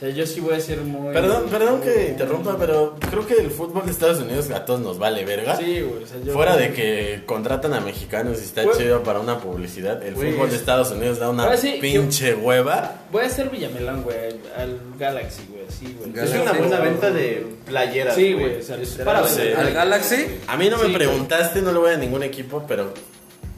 Sea, 0.02 0.10
yo 0.10 0.26
sí 0.26 0.40
voy 0.40 0.56
a 0.56 0.60
ser 0.60 0.80
muy. 0.82 1.14
Perdón, 1.14 1.44
perdón 1.50 1.80
que 1.82 2.10
interrumpa, 2.10 2.58
pero 2.58 2.96
creo 3.10 3.26
que 3.26 3.36
el 3.36 3.52
fútbol 3.52 3.86
de 3.86 3.92
Estados 3.92 4.20
Unidos 4.20 4.50
a 4.52 4.66
todos 4.66 4.82
nos 4.82 4.98
vale 5.00 5.24
verga. 5.26 5.56
Sí, 5.56 5.82
güey. 5.82 6.04
O 6.04 6.08
sea, 6.08 6.18
yo. 6.26 6.34
Fuera 6.34 6.58
de 6.58 6.74
que 6.74 7.22
contratan 7.26 7.74
a 7.74 7.80
mexicanos 7.82 8.40
y 8.42 8.44
está 8.46 8.64
Güey. 8.64 8.78
chido 8.78 9.04
para 9.04 9.20
una 9.20 9.38
publicidad, 9.40 10.04
el 10.04 10.16
Güey, 10.16 10.34
fútbol 10.34 10.50
de 10.50 10.56
es- 10.56 10.62
Estados 10.62 10.92
Unidos 10.92 11.20
da 11.20 11.30
una 11.30 11.44
Ahora 11.44 11.58
sí, 11.58 11.78
pinche 11.80 12.34
hueva. 12.34 13.02
Voy 13.12 13.26
a 13.26 13.30
ser 13.30 13.50
Villamelón, 13.50 14.04
güey. 14.04 14.18
Al 14.58 14.80
Galaxy, 14.98 15.44
güey. 15.50 15.62
Sí, 15.70 15.96
güey. 15.98 16.26
Es 16.26 16.34
una 16.34 16.54
buena 16.54 16.80
venta 16.80 17.12
de 17.12 17.46
playeras. 17.66 18.16
Sí, 18.16 18.34
güey, 18.34 18.60
o 18.60 18.64
sea, 18.64 18.78
para 19.06 19.22
vender. 19.22 19.56
Al 19.56 19.72
Galaxy. 19.74 20.26
A 20.48 20.58
mí 20.58 20.70
no 20.70 20.78
me 20.78 20.88
Sí, 20.88 20.94
preguntaste, 20.94 21.62
no 21.62 21.72
le 21.72 21.80
voy 21.80 21.92
a 21.92 21.98
ningún 21.98 22.24
equipo, 22.24 22.66
pero 22.68 22.94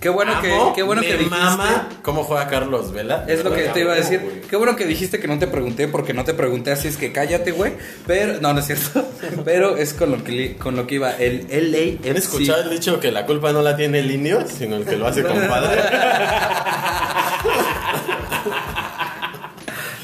Qué 0.03 0.09
bueno 0.09 0.41
que, 0.41 0.53
qué 0.75 0.83
bueno 0.83 1.01
me 1.01 1.07
que 1.07 1.13
dijiste. 1.13 1.33
mama 1.33 1.87
cómo 2.01 2.25
juega 2.25 2.49
Carlos 2.49 2.91
Vela. 2.91 3.23
Es 3.25 3.41
lo 3.41 3.53
que 3.53 3.69
te 3.69 3.79
iba 3.79 3.93
a 3.93 3.95
decir. 3.95 4.43
Qué 4.49 4.57
bueno 4.57 4.75
que 4.75 4.85
dijiste 4.85 5.17
que 5.17 5.29
no 5.29 5.39
te 5.39 5.47
pregunté 5.47 5.87
porque 5.87 6.13
no 6.13 6.25
te 6.25 6.33
pregunté 6.33 6.73
así 6.73 6.89
es 6.89 6.97
que 6.97 7.13
cállate, 7.13 7.53
güey. 7.53 7.71
Pero 8.05 8.41
no, 8.41 8.53
no 8.53 8.59
es 8.59 8.65
cierto. 8.65 9.07
Pero 9.45 9.77
es 9.77 9.93
con 9.93 10.11
lo 10.11 10.21
que 10.21 10.57
con 10.57 10.75
lo 10.75 10.87
que 10.87 10.95
iba 10.95 11.11
el 11.13 11.47
LA 11.49 12.09
¿Han 12.09 12.17
escuchado 12.17 12.63
el 12.63 12.71
dicho 12.71 12.99
que 12.99 13.13
la 13.13 13.25
culpa 13.25 13.53
no 13.53 13.61
la 13.61 13.77
tiene 13.77 13.99
el 13.99 14.11
indio, 14.11 14.45
sino 14.45 14.75
el 14.75 14.83
que 14.83 14.97
lo 14.97 15.07
hace 15.07 15.23
compadre? 15.23 15.81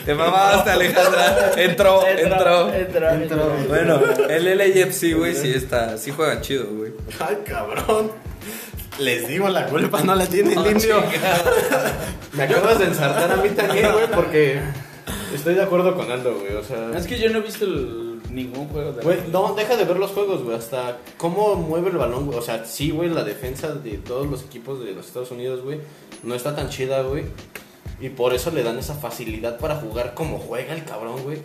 Te 0.06 0.16
mamaste, 0.16 0.70
Alejandra. 0.72 1.52
Entró, 1.58 2.08
entró. 2.08 2.74
Entró, 2.74 3.10
entró. 3.10 3.54
Bueno, 3.68 4.00
el 4.30 4.58
LAFC, 4.58 5.14
güey, 5.14 5.36
sí 5.36 5.52
está, 5.54 5.98
sí 5.98 6.12
juega 6.16 6.40
chido, 6.40 6.68
güey. 6.72 6.94
Ay, 7.20 7.40
cabrón. 7.46 8.29
Les 9.00 9.28
digo, 9.28 9.48
la 9.50 9.66
culpa 9.68 10.02
no 10.04 10.14
la 10.16 10.26
tiene 10.26 10.54
el 10.54 10.60
Oh, 10.60 10.70
indio. 10.72 11.02
Me 12.34 12.44
acabas 12.44 12.80
de 12.80 12.86
ensartar 12.86 13.32
a 13.32 13.36
mí 13.38 13.50
también, 13.50 13.92
güey, 13.94 14.08
porque 14.14 14.60
estoy 15.34 15.56
de 15.56 15.64
acuerdo 15.64 15.96
con 15.96 16.12
Aldo, 16.12 16.36
güey. 16.40 16.56
O 16.56 16.64
sea. 16.64 16.92
Es 16.98 17.08
que 17.08 17.18
yo 17.20 17.30
no 17.30 17.40
he 17.40 17.42
visto 17.42 17.66
el- 17.66 18.20
ningún 18.30 18.68
juego 18.68 18.92
de. 18.94 19.02
Güey, 19.02 19.18
no, 19.32 19.54
deja 19.56 19.76
de 19.78 19.86
ver 19.86 19.98
los 19.98 20.12
juegos, 20.12 20.44
güey. 20.44 20.56
Hasta 20.58 20.98
cómo 21.18 21.56
mueve 21.56 21.90
el 21.90 21.98
balón, 21.98 22.26
güey. 22.28 22.38
O 22.38 22.42
sea, 22.42 22.66
sí, 22.66 22.92
güey, 22.92 23.10
la 23.10 23.24
defensa 23.24 23.74
de 23.74 23.98
todos 23.98 24.28
los 24.28 24.44
equipos 24.44 24.84
de 24.84 24.92
los 24.92 25.08
Estados 25.08 25.32
Unidos, 25.32 25.62
güey, 25.64 25.80
no 26.24 26.36
está 26.36 26.56
tan 26.56 26.70
chida, 26.70 27.02
güey. 27.02 27.24
Y 28.02 28.10
por 28.10 28.34
eso 28.34 28.52
le 28.52 28.64
dan 28.64 28.78
esa 28.80 28.94
facilidad 28.96 29.58
para 29.58 29.76
jugar 29.76 30.14
como 30.14 30.38
juega 30.40 30.74
el 30.74 30.86
cabrón, 30.86 31.24
güey. 31.24 31.40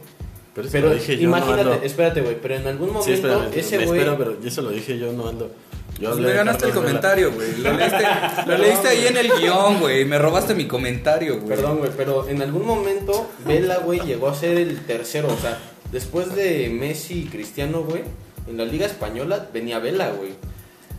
Pero, 0.55 0.69
eso 0.69 0.73
Pero 0.73 0.89
lo 0.91 0.95
dije 0.95 1.17
yo, 1.17 1.29
no 1.29 1.37
imagínate, 1.37 1.61
ando. 1.63 1.75
espérate, 1.85 2.21
güey, 2.21 2.37
pero 2.41 2.55
en 2.55 2.67
algún 2.69 2.89
momento 2.89 3.07
Sí, 3.07 3.13
espérame, 3.15 3.49
ese 3.57 3.77
me 3.79 3.87
güey. 3.87 3.99
espero, 3.99 4.17
pero 4.19 4.37
eso 4.45 4.63
lo 4.63 4.71
dije 4.71 4.97
yo, 4.99 5.13
no 5.13 5.27
ando. 5.29 5.51
Yo 6.01 6.11
Pues 6.11 6.21
me 6.21 6.33
ganaste 6.33 6.67
el 6.67 6.73
comentario, 6.73 7.33
güey. 7.33 7.57
Lo 7.59 7.73
leíste, 7.73 8.03
lo 8.47 8.59
leíste 8.59 8.89
ahí 8.89 9.07
en 9.07 9.17
el 9.17 9.31
guion, 9.33 9.81
güey. 9.81 10.05
Me 10.05 10.19
robaste 10.19 10.55
mi 10.55 10.67
comentario, 10.67 11.37
güey. 11.37 11.49
Perdón, 11.49 11.79
güey, 11.79 11.91
pero 11.97 12.29
en 12.29 12.43
algún 12.43 12.67
momento 12.67 13.31
Vela, 13.47 13.79
güey, 13.79 14.01
llegó 14.01 14.29
a 14.29 14.35
ser 14.35 14.59
el 14.59 14.81
tercero. 14.87 15.29
O 15.33 15.37
sea, 15.41 15.59
después 15.93 16.35
de 16.35 16.69
Messi 16.69 17.21
y 17.21 17.25
Cristiano, 17.27 17.83
güey, 17.83 18.03
en 18.49 18.57
la 18.59 18.65
Liga 18.65 18.87
Española 18.87 19.49
venía 19.53 19.79
Vela, 19.79 20.11
güey. 20.11 20.33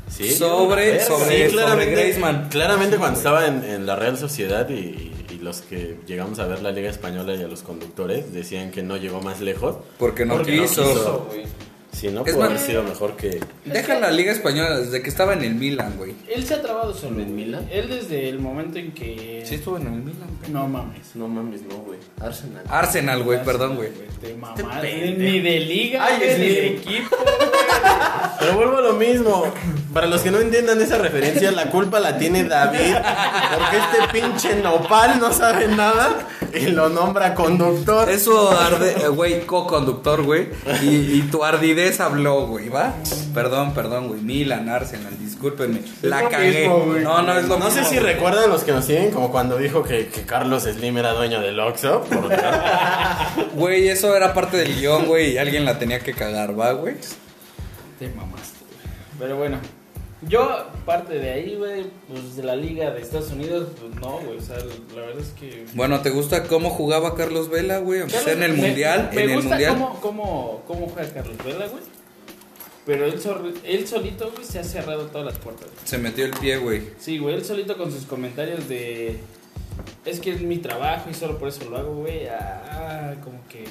Sí, 0.10 0.30
Sobre- 0.36 1.04
sobre- 1.04 1.48
claramente, 1.50 1.92
sobre 1.92 2.04
Griezmann. 2.04 2.48
Claramente 2.50 2.98
cuando 2.98 3.18
estaba 3.18 3.48
en, 3.48 3.64
en 3.64 3.86
la 3.88 3.96
Real 3.96 4.18
Sociedad 4.18 4.70
y, 4.70 5.12
y 5.30 5.40
los 5.42 5.62
que 5.62 5.98
llegamos 6.08 6.38
a 6.40 6.46
ver 6.46 6.62
la 6.62 6.72
Liga 6.72 6.90
Española 6.90 7.34
y 7.34 7.42
a 7.44 7.48
los 7.48 7.64
conductores 7.64 8.32
decían 8.32 8.70
que 8.72 8.84
no 8.84 8.98
llegó 8.98 9.20
más 9.22 9.42
lejos. 9.42 9.78
Porque 9.98 10.24
no 10.26 10.36
Porque 10.36 10.56
no 10.58 10.62
quiso. 10.64 11.28
Si 11.96 12.10
no, 12.10 12.26
pudo 12.26 12.44
haber 12.44 12.60
sido 12.60 12.84
mejor 12.84 13.16
que. 13.16 13.40
Deja 13.64 13.98
la 14.00 14.12
Liga 14.12 14.32
Española 14.34 14.80
desde 14.80 15.02
que 15.02 15.10
estaba 15.10 15.34
en 15.34 15.44
el 15.44 15.56
Milan, 15.56 15.96
güey. 15.98 16.14
Él 16.28 16.46
se 16.46 16.56
ha 16.56 16.62
trabado 16.62 16.94
solo. 16.94 17.22
¿En. 17.22 17.34
Milan? 17.36 17.68
Él 17.72 17.88
desde 17.88 18.28
el 18.28 18.40
momento 18.40 18.78
en 18.80 18.92
que. 18.92 19.44
Sí, 19.46 19.56
estuvo 19.56 19.78
en 19.78 19.88
el 19.88 19.92
Milan. 20.02 20.28
güey. 20.40 20.52
No 20.52 20.68
mames. 20.68 21.16
No 21.16 21.28
mames, 21.30 21.62
no, 21.62 21.78
güey. 21.78 22.00
Arsenal. 22.20 22.64
Arsenal, 22.68 23.24
güey, 23.24 23.44
perdón, 23.44 23.78
güey. 23.78 23.90
Te 24.22 24.34
mamaste. 24.36 24.64
pendejo. 24.64 25.20
Ni 25.20 25.40
de 25.40 25.60
liga, 25.62 26.06
Ay, 26.06 26.22
es 26.22 26.40
ni 26.40 26.46
de 26.48 26.68
equipo. 26.68 27.16
Vuelvo 28.56 28.78
a 28.78 28.82
lo 28.82 28.94
mismo. 28.94 29.46
Para 29.94 30.08
los 30.08 30.22
que 30.22 30.32
no 30.32 30.40
entiendan 30.40 30.82
esa 30.82 30.98
referencia, 30.98 31.52
la 31.52 31.70
culpa 31.70 32.00
la 32.00 32.18
tiene 32.18 32.44
David. 32.44 32.96
Porque 33.58 33.78
este 33.78 34.08
pinche 34.12 34.56
nopal 34.56 35.20
no 35.20 35.32
sabe 35.32 35.68
nada 35.68 36.28
y 36.54 36.68
lo 36.68 36.90
nombra 36.90 37.34
conductor. 37.34 38.10
Eso 38.10 38.52
arde, 38.52 38.96
eh, 39.04 39.08
güey, 39.08 39.46
co-conductor, 39.46 40.24
güey. 40.24 40.50
Y, 40.82 40.88
y 41.18 41.28
tu 41.32 41.44
ardidez 41.44 42.00
habló, 42.00 42.48
güey, 42.48 42.70
¿va? 42.70 42.94
Perdón, 43.34 43.74
perdón, 43.74 44.08
güey. 44.08 44.22
Milan, 44.22 44.70
Arsenal, 44.70 45.14
discúlpenme. 45.20 45.82
La 46.02 46.28
cagué. 46.30 46.68
mismo, 46.68 46.96
no, 47.02 47.22
no 47.22 47.38
es 47.38 47.48
lo 47.48 47.58
No 47.58 47.70
sé 47.70 47.84
si 47.86 47.98
güey. 47.98 48.14
recuerdan 48.14 48.50
los 48.50 48.64
que 48.64 48.72
nos 48.72 48.86
siguen, 48.86 49.12
como 49.12 49.32
cuando 49.32 49.58
dijo 49.58 49.84
que, 49.84 50.08
que 50.08 50.22
Carlos 50.24 50.64
Slim 50.64 50.98
era 50.98 51.14
dueño 51.14 51.42
del 51.42 51.60
Oxxo. 51.60 52.04
Güey, 53.56 53.88
eso 53.88 54.16
era 54.16 54.34
parte 54.34 54.58
del 54.58 54.76
guion, 54.76 55.06
güey, 55.06 55.34
y 55.34 55.38
alguien 55.38 55.64
la 55.64 55.80
tenía 55.80 56.00
que 56.00 56.14
cagar, 56.14 56.60
¿va, 56.60 56.74
güey? 56.74 56.96
Te 58.00 58.10
mamaste, 58.10 58.60
güey. 58.66 58.96
Pero 59.20 59.38
bueno. 59.38 59.60
Yo, 60.28 60.66
parte 60.86 61.20
de 61.20 61.30
ahí, 61.32 61.56
güey, 61.56 61.86
pues 62.08 62.36
de 62.36 62.44
la 62.44 62.56
liga 62.56 62.90
de 62.92 63.02
Estados 63.02 63.32
Unidos, 63.32 63.68
pues 63.80 63.94
no, 64.02 64.20
güey. 64.20 64.38
O 64.38 64.42
sea, 64.42 64.58
la 64.96 65.02
verdad 65.02 65.20
es 65.22 65.30
que. 65.40 65.66
Bueno, 65.74 66.02
¿te 66.02 66.10
gusta 66.10 66.44
cómo 66.44 66.70
jugaba 66.72 67.16
Carlos 67.16 67.50
Vela, 67.50 67.80
güey? 67.80 68.00
Aunque 68.02 68.18
sea 68.18 68.34
en 68.34 68.42
el 68.44 68.54
Me- 68.54 68.68
mundial, 68.68 69.10
Me, 69.14 69.24
en 69.24 69.30
el 69.30 69.36
gusta 69.36 69.50
mundial. 69.52 69.74
Cómo, 69.74 70.00
cómo, 70.02 70.64
cómo 70.66 70.88
juega 70.88 71.14
Carlos 71.14 71.38
Vela, 71.46 71.68
güey. 71.68 71.84
Pero 72.86 73.06
él, 73.06 73.20
sol- 73.22 73.54
él 73.64 73.88
solito, 73.88 74.32
güey, 74.32 74.46
se 74.46 74.60
ha 74.60 74.64
cerrado 74.64 75.06
todas 75.08 75.26
las 75.26 75.38
puertas. 75.38 75.66
güey. 75.66 75.78
Se 75.86 75.98
metió 75.98 76.26
el 76.26 76.32
pie, 76.32 76.58
güey. 76.58 76.82
Sí, 77.00 77.18
güey, 77.20 77.36
él 77.36 77.44
solito 77.46 77.78
con 77.78 77.92
sus 77.92 78.06
comentarios 78.06 78.68
de. 78.68 79.20
Es 80.06 80.20
que 80.20 80.32
es 80.32 80.42
mi 80.42 80.58
trabajo 80.60 81.10
y 81.10 81.14
solo 81.14 81.38
por 81.38 81.50
eso 81.50 81.70
lo 81.70 81.78
hago, 81.78 81.96
güey. 81.98 82.28
Ah, 82.28 83.14
como 83.24 83.40
que. 83.48 83.66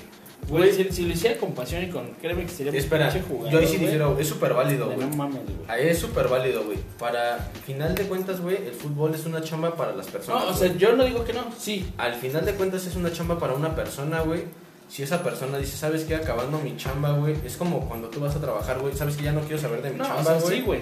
Güey, 0.48 0.72
si, 0.72 0.84
si 0.90 1.06
lo 1.06 1.14
hiciera 1.14 1.38
con 1.38 1.52
pasión 1.52 1.82
y 1.82 1.88
con. 1.88 2.10
Créeme 2.20 2.42
que 2.44 2.50
sería 2.50 2.72
Espera, 2.78 3.10
jugador, 3.26 3.50
yo 3.52 3.58
ahí 3.58 3.66
sí 3.66 3.78
difiero, 3.78 4.18
es 4.18 4.28
súper 4.28 4.52
válido, 4.52 4.86
güey. 4.86 4.98
No 4.98 5.16
mames, 5.16 5.42
güey. 5.44 5.56
Ahí 5.68 5.88
es 5.88 5.98
súper 5.98 6.28
válido, 6.28 6.64
güey. 6.64 6.78
Para 6.98 7.38
final 7.64 7.94
de 7.94 8.04
cuentas, 8.04 8.40
güey, 8.40 8.56
el 8.56 8.74
fútbol 8.74 9.14
es 9.14 9.24
una 9.24 9.42
chamba 9.42 9.74
para 9.74 9.94
las 9.94 10.06
personas. 10.08 10.42
No, 10.44 10.50
o 10.50 10.54
güey. 10.54 10.68
sea, 10.68 10.76
yo 10.76 10.96
no 10.96 11.04
digo 11.04 11.24
que 11.24 11.32
no, 11.32 11.44
sí. 11.58 11.90
al 11.96 12.14
final 12.14 12.44
de 12.44 12.52
cuentas 12.54 12.86
es 12.86 12.94
una 12.96 13.10
chamba 13.10 13.38
para 13.38 13.54
una 13.54 13.74
persona, 13.74 14.20
güey. 14.20 14.42
Si 14.88 15.02
esa 15.02 15.22
persona 15.22 15.56
dice, 15.56 15.76
¿sabes 15.78 16.04
qué? 16.04 16.14
Acabando 16.14 16.58
mi 16.58 16.76
chamba, 16.76 17.12
güey. 17.12 17.34
Es 17.46 17.56
como 17.56 17.88
cuando 17.88 18.08
tú 18.08 18.20
vas 18.20 18.36
a 18.36 18.40
trabajar, 18.40 18.78
güey. 18.80 18.94
¿Sabes 18.94 19.16
que 19.16 19.24
ya 19.24 19.32
no 19.32 19.40
quiero 19.40 19.58
saber 19.58 19.80
de 19.82 19.90
mi 19.90 19.96
No, 19.96 20.04
o 20.04 20.06
chamba, 20.08 20.24
sea, 20.24 20.40
güey? 20.40 20.56
sí, 20.58 20.62
güey. 20.62 20.80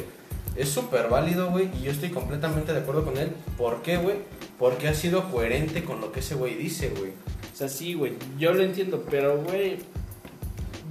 Es 0.56 0.68
súper 0.68 1.08
válido, 1.08 1.50
güey. 1.50 1.70
Y 1.80 1.84
yo 1.84 1.92
estoy 1.92 2.10
completamente 2.10 2.72
de 2.72 2.80
acuerdo 2.80 3.04
con 3.04 3.16
él. 3.16 3.30
¿Por 3.56 3.80
qué, 3.82 3.96
güey? 3.96 4.16
Porque 4.58 4.88
ha 4.88 4.94
sido 4.94 5.30
coherente 5.30 5.84
con 5.84 6.00
lo 6.00 6.10
que 6.12 6.20
ese 6.20 6.34
güey 6.34 6.56
dice, 6.56 6.90
güey. 6.90 7.12
O 7.52 7.56
sea, 7.56 7.68
sí, 7.68 7.94
güey. 7.94 8.14
Yo 8.38 8.52
lo 8.52 8.62
entiendo, 8.62 9.04
pero, 9.10 9.38
güey. 9.42 9.78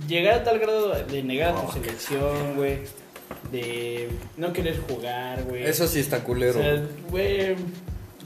Llegar 0.08 0.36
a 0.42 0.44
tal 0.44 0.60
grado 0.60 0.90
de 0.90 1.24
negar 1.24 1.56
a 1.56 1.62
tu 1.66 1.72
selección, 1.74 2.56
güey. 2.56 2.80
De 3.52 4.10
no 4.38 4.52
querer 4.54 4.80
jugar, 4.88 5.44
güey. 5.44 5.64
Eso 5.64 5.88
sí 5.88 6.00
está 6.00 6.18
O 6.18 6.24
culero. 6.24 6.54
sea, 6.54 6.84
güey. 7.10 7.56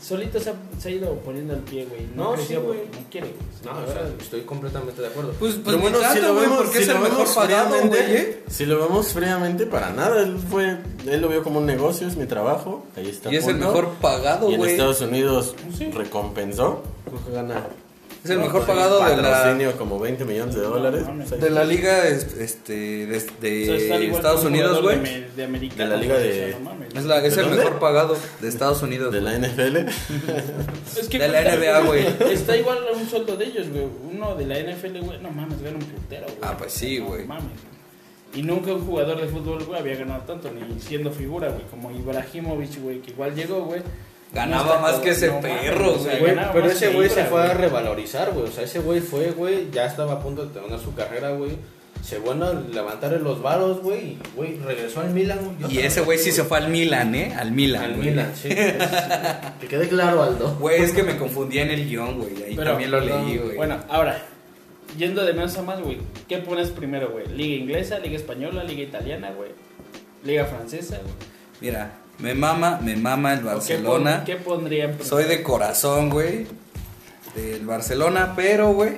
Solito 0.02 0.40
se 0.40 0.52
ha, 0.52 0.54
se 0.78 0.90
ha 0.90 0.92
ido 0.92 1.16
poniendo 1.22 1.54
al 1.54 1.62
pie, 1.62 1.86
güey. 1.86 2.02
No, 2.16 2.26
No, 2.26 2.34
creció 2.34 2.60
sí, 2.60 2.66
güey. 2.68 2.80
no 2.80 3.10
quiere, 3.10 3.28
güey. 3.28 3.76
No, 3.76 3.84
o 3.84 3.92
sea, 3.92 4.08
estoy 4.20 4.42
completamente 4.42 5.02
de 5.02 5.08
acuerdo. 5.08 5.34
Pues, 5.40 5.54
pues 5.54 5.66
Pero 5.66 5.80
bueno, 5.80 5.98
si 5.98 6.04
tanto, 6.04 6.22
lo 6.28 6.34
güey, 6.34 6.46
vemos, 6.46 6.58
porque 6.60 6.78
si 6.78 6.82
es 6.84 6.88
lo 6.90 6.94
el 6.96 7.00
mejor 7.00 7.18
vemos 7.18 7.36
pagado, 7.36 7.70
fríamente, 7.70 8.08
güey. 8.08 8.38
Si 8.48 8.66
lo 8.66 8.80
vemos 8.80 9.08
fríamente, 9.14 9.66
para 9.66 9.90
nada. 9.92 10.22
Él 10.22 10.38
fue, 10.38 10.78
él 11.08 11.22
lo 11.22 11.30
vio 11.30 11.42
como 11.44 11.60
un 11.60 11.66
negocio, 11.66 12.08
es 12.08 12.18
mi 12.18 12.26
trabajo. 12.26 12.86
Ahí 12.96 13.10
está. 13.10 13.32
Y 13.34 13.38
es 13.38 13.48
el 13.48 13.56
mejor 13.56 13.90
pagado, 14.02 14.50
Y 14.50 14.54
en 14.54 14.60
güey. 14.60 14.72
Estados 14.72 15.02
Unidos 15.02 15.56
Sí. 15.76 15.90
recompensó. 15.92 16.84
Gana. 17.34 17.66
Es 18.26 18.32
el 18.32 18.40
mejor 18.40 18.66
pagado 18.66 19.06
de 19.06 19.22
la, 19.22 19.72
como 19.78 20.00
20 20.00 20.26
millones 20.26 20.56
de 20.56 20.62
dólares. 20.62 21.02
No, 21.04 21.08
mames. 21.10 21.30
de 21.30 21.50
la 21.52 21.64
liga 21.64 22.08
es- 22.08 22.34
este, 22.38 23.06
de, 23.06 23.18
O 23.18 23.80
sea, 23.80 24.00
de 24.00 24.08
Estados 24.12 24.44
Unidos, 24.44 24.82
güey. 24.82 25.00
De, 25.36 25.48
la 25.86 25.96
liga 25.96 26.18
de- 26.18 26.56
no 26.60 26.72
mames. 26.72 26.96
Es, 26.96 27.06
la- 27.06 27.24
es 27.24 27.36
¿De 27.36 27.42
el 27.44 27.48
dónde? 27.50 27.64
mejor 27.64 27.80
pagado 27.80 28.18
de 28.42 28.48
Estados 28.48 28.82
Unidos. 28.88 29.14
De 29.14 29.22
la 29.22 29.38
NFL. 29.38 29.78
Es 31.00 31.08
que 31.08 31.20
de 31.20 31.28
la 31.28 31.42
NBA, 31.56 31.80
güey. 31.82 32.06
Está 32.32 32.58
igual 32.58 32.80
a 32.92 32.98
un 32.98 33.08
sueldo 33.08 33.36
de 33.38 33.46
ellos, 33.46 33.70
güey. 33.70 33.86
Uno 34.12 34.36
de 34.36 34.46
la 34.48 34.60
NFL, 34.60 35.00
güey. 35.02 35.20
No 35.22 35.30
mames, 35.32 35.62
gana 35.62 35.78
un 35.78 35.84
putero, 35.86 36.26
güey. 36.26 36.38
Ah, 36.42 36.56
pues 36.58 36.74
sí, 36.74 37.00
No 37.00 37.06
güey. 37.08 37.26
mames. 37.26 37.52
Y 38.34 38.42
nunca 38.42 38.74
un 38.74 38.86
jugador 38.86 39.22
de 39.22 39.28
fútbol, 39.28 39.64
güey, 39.66 39.80
había 39.80 39.96
ganado 39.96 40.24
tanto, 40.24 40.50
ni 40.52 40.80
siendo 40.82 41.12
figura, 41.12 41.50
güey. 41.50 41.64
Como 41.70 41.92
Ibrahimovic, 41.92 42.82
güey, 42.82 43.00
que 43.02 43.12
igual 43.12 43.34
llegó, 43.36 43.62
güey. 43.66 43.82
Ganaba 44.36 44.76
No 44.76 44.82
más 44.82 44.96
que 44.96 45.12
ese 45.12 45.28
no 45.30 45.40
perro, 45.40 45.94
o 45.94 46.00
sea, 46.00 46.20
güey. 46.20 46.36
Pero 46.52 46.70
ese 46.70 46.90
güey 46.90 47.10
se 47.10 47.24
fue 47.24 47.42
a 47.42 47.54
revalorizar, 47.54 48.32
güey. 48.32 48.50
O 48.50 48.52
sea, 48.52 48.66
ese 48.66 48.80
güey 48.80 49.00
fue, 49.00 49.32
güey, 49.32 49.72
ya 49.72 49.86
estaba 49.86 50.14
a 50.14 50.20
punto 50.20 50.46
de 50.46 50.54
terminar 50.54 50.80
su 50.80 50.94
carrera, 50.94 51.32
güey. 51.32 51.52
Se 52.04 52.20
bueno 52.20 52.54
levantar 52.54 53.14
los 53.14 53.42
varos, 53.42 53.82
güey. 53.82 54.10
Y, 54.10 54.20
güey, 54.36 54.60
regresó 54.60 55.00
al 55.00 55.12
Milan, 55.12 55.40
güey. 55.58 55.74
Y 55.74 55.80
ese 55.80 56.02
güey 56.02 56.20
sí 56.20 56.34
se 56.34 56.44
fue 56.44 56.58
al 56.58 56.68
Milan, 56.68 57.16
¿eh? 57.16 57.34
Al 57.34 57.52
Milan. 57.52 57.84
Al 57.84 57.96
güey. 57.96 58.10
Milan, 58.10 58.34
sí. 58.36 58.50
Que 59.62 59.68
quede 59.68 59.88
claro, 59.88 60.22
Aldo. 60.22 60.58
Güey, 60.60 60.84
es 60.84 60.92
que 60.92 61.02
me 61.02 61.18
confundía 61.18 61.64
en 61.64 61.72
el 61.72 61.88
guion, 61.88 62.20
güey. 62.20 62.44
Ahí 62.44 62.56
Pero, 62.58 62.72
también 62.72 62.92
lo 62.92 63.00
no, 63.00 63.06
leí, 63.06 63.38
güey. 63.38 63.56
Bueno, 63.56 63.80
ahora, 63.90 64.22
yendo 64.98 65.24
de 65.24 65.32
menos 65.34 65.58
a 65.58 65.62
más, 65.62 65.82
güey. 65.82 65.98
¿Qué 66.28 66.40
pones 66.40 66.70
primero, 66.70 67.10
güey? 67.10 67.26
¿Liga 67.30 67.56
inglesa, 67.56 68.00
liga 68.00 68.18
española, 68.18 68.66
liga 68.66 68.84
italiana, 68.84 69.32
güey? 69.32 69.52
¿Liga 70.24 70.46
francesa, 70.46 70.98
güey? 70.98 71.14
Mira, 71.62 71.94
me 72.20 72.34
mama, 72.34 72.80
me 72.84 72.96
mama 72.96 73.34
el 73.34 73.40
¿O 73.40 73.42
qué 73.42 73.46
pon- 73.46 73.54
Barcelona. 73.58 74.24
¿Qué, 74.26 74.36
pondrían 74.38 74.90
primero? 74.92 75.10
Soy 75.10 75.26
de 75.26 75.44
corazón, 75.44 76.10
güey. 76.10 76.48
Del 77.36 77.66
Barcelona, 77.66 78.34
pero, 78.36 78.74
güey. 78.74 78.98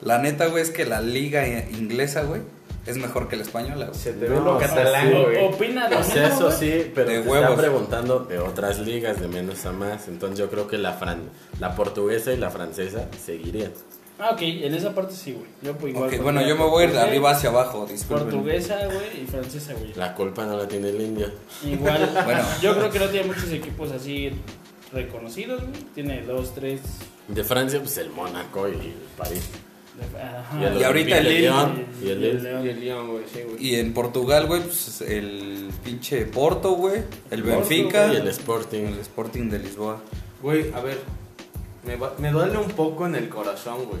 La 0.00 0.18
neta, 0.18 0.46
güey, 0.46 0.62
es 0.62 0.70
que 0.70 0.84
la 0.84 1.00
liga 1.00 1.46
inglesa, 1.70 2.22
güey, 2.22 2.42
es 2.86 2.96
mejor 2.98 3.28
que 3.28 3.36
la 3.36 3.42
española, 3.42 3.86
güey. 3.86 3.98
Se 3.98 4.12
te 4.12 4.26
ve 4.28 4.36
No, 4.36 4.44
lo 4.44 4.58
catalán, 4.58 5.10
güey. 5.10 5.44
Opina 5.44 5.88
de 5.88 5.96
O 5.96 6.04
sea, 6.04 6.28
mismo, 6.28 6.48
eso 6.48 6.56
güey. 6.56 6.58
sí, 6.82 6.92
pero 6.94 7.10
De 7.10 7.20
te 7.22 7.28
huevos. 7.28 7.50
están 7.50 7.56
preguntando 7.60 8.18
de 8.20 8.38
otras 8.38 8.78
ligas 8.78 9.20
de 9.20 9.28
menos 9.28 9.64
a 9.66 9.72
más. 9.72 10.08
Entonces 10.08 10.38
yo 10.38 10.48
creo 10.50 10.68
que 10.68 10.78
la 10.78 10.92
fran 10.92 11.22
la 11.60 11.74
portuguesa 11.74 12.32
y 12.32 12.36
la 12.36 12.50
francesa 12.50 13.08
seguirían. 13.24 13.72
Ah, 14.18 14.30
ok, 14.32 14.40
en 14.40 14.74
esa 14.74 14.94
parte 14.94 15.14
sí, 15.14 15.32
güey. 15.32 15.46
Yo 15.62 15.76
pues 15.76 15.92
igual. 15.92 16.08
Ok, 16.08 16.16
pondría 16.16 16.22
bueno, 16.22 16.48
yo 16.48 16.56
me 16.56 16.64
voy 16.64 16.84
a 16.84 16.86
ir 16.86 16.92
de 16.92 17.00
arriba 17.00 17.30
hacia 17.32 17.50
abajo, 17.50 17.86
disculpen. 17.86 18.28
Portuguesa, 18.30 18.78
güey, 18.86 19.22
y 19.22 19.26
francesa, 19.26 19.74
güey. 19.74 19.92
La 19.94 20.14
culpa 20.14 20.46
no 20.46 20.56
la 20.56 20.66
tiene 20.66 20.88
el 20.88 21.00
indio. 21.02 21.30
Igual, 21.64 22.10
Bueno. 22.24 22.42
yo 22.62 22.74
creo 22.74 22.90
que 22.90 22.98
no 22.98 23.08
tiene 23.08 23.26
muchos 23.26 23.50
equipos 23.50 23.90
así 23.92 24.30
reconocidos, 24.92 25.60
güey. 25.60 25.82
Tiene 25.94 26.22
dos, 26.22 26.54
tres. 26.54 26.80
De 27.28 27.44
Francia, 27.44 27.78
pues 27.80 27.98
el 27.98 28.10
Mónaco 28.10 28.68
y 28.68 28.72
el 28.72 28.94
París. 29.18 29.48
Ajá. 30.14 30.60
Y 30.60 30.64
el 30.64 30.80
Y 30.80 30.84
ahorita 30.84 31.18
el. 31.18 31.40
Lyon, 31.42 31.86
y 32.02 32.08
el 32.08 32.24
el 32.24 32.46
el 32.46 32.80
León, 32.80 33.10
güey, 33.10 33.24
sí, 33.32 33.40
güey. 33.42 33.66
Y 33.66 33.74
en 33.76 33.92
Portugal, 33.94 34.46
güey, 34.46 34.62
pues 34.62 35.00
el 35.02 35.70
pinche 35.84 36.24
Porto, 36.26 36.72
güey. 36.72 37.02
El 37.30 37.42
Porto, 37.42 37.58
Benfica. 37.58 38.12
Y 38.12 38.16
el 38.16 38.22
el 38.22 38.28
Sporting. 38.28 38.84
Sporting 39.00 39.48
de 39.50 39.58
Lisboa. 39.58 40.00
Güey, 40.42 40.72
a 40.72 40.80
ver. 40.80 40.98
Me, 41.86 41.96
va- 41.96 42.14
me 42.18 42.30
duele 42.30 42.58
un 42.58 42.68
poco 42.70 43.06
en 43.06 43.14
el 43.14 43.28
corazón, 43.28 43.84
güey. 43.86 44.00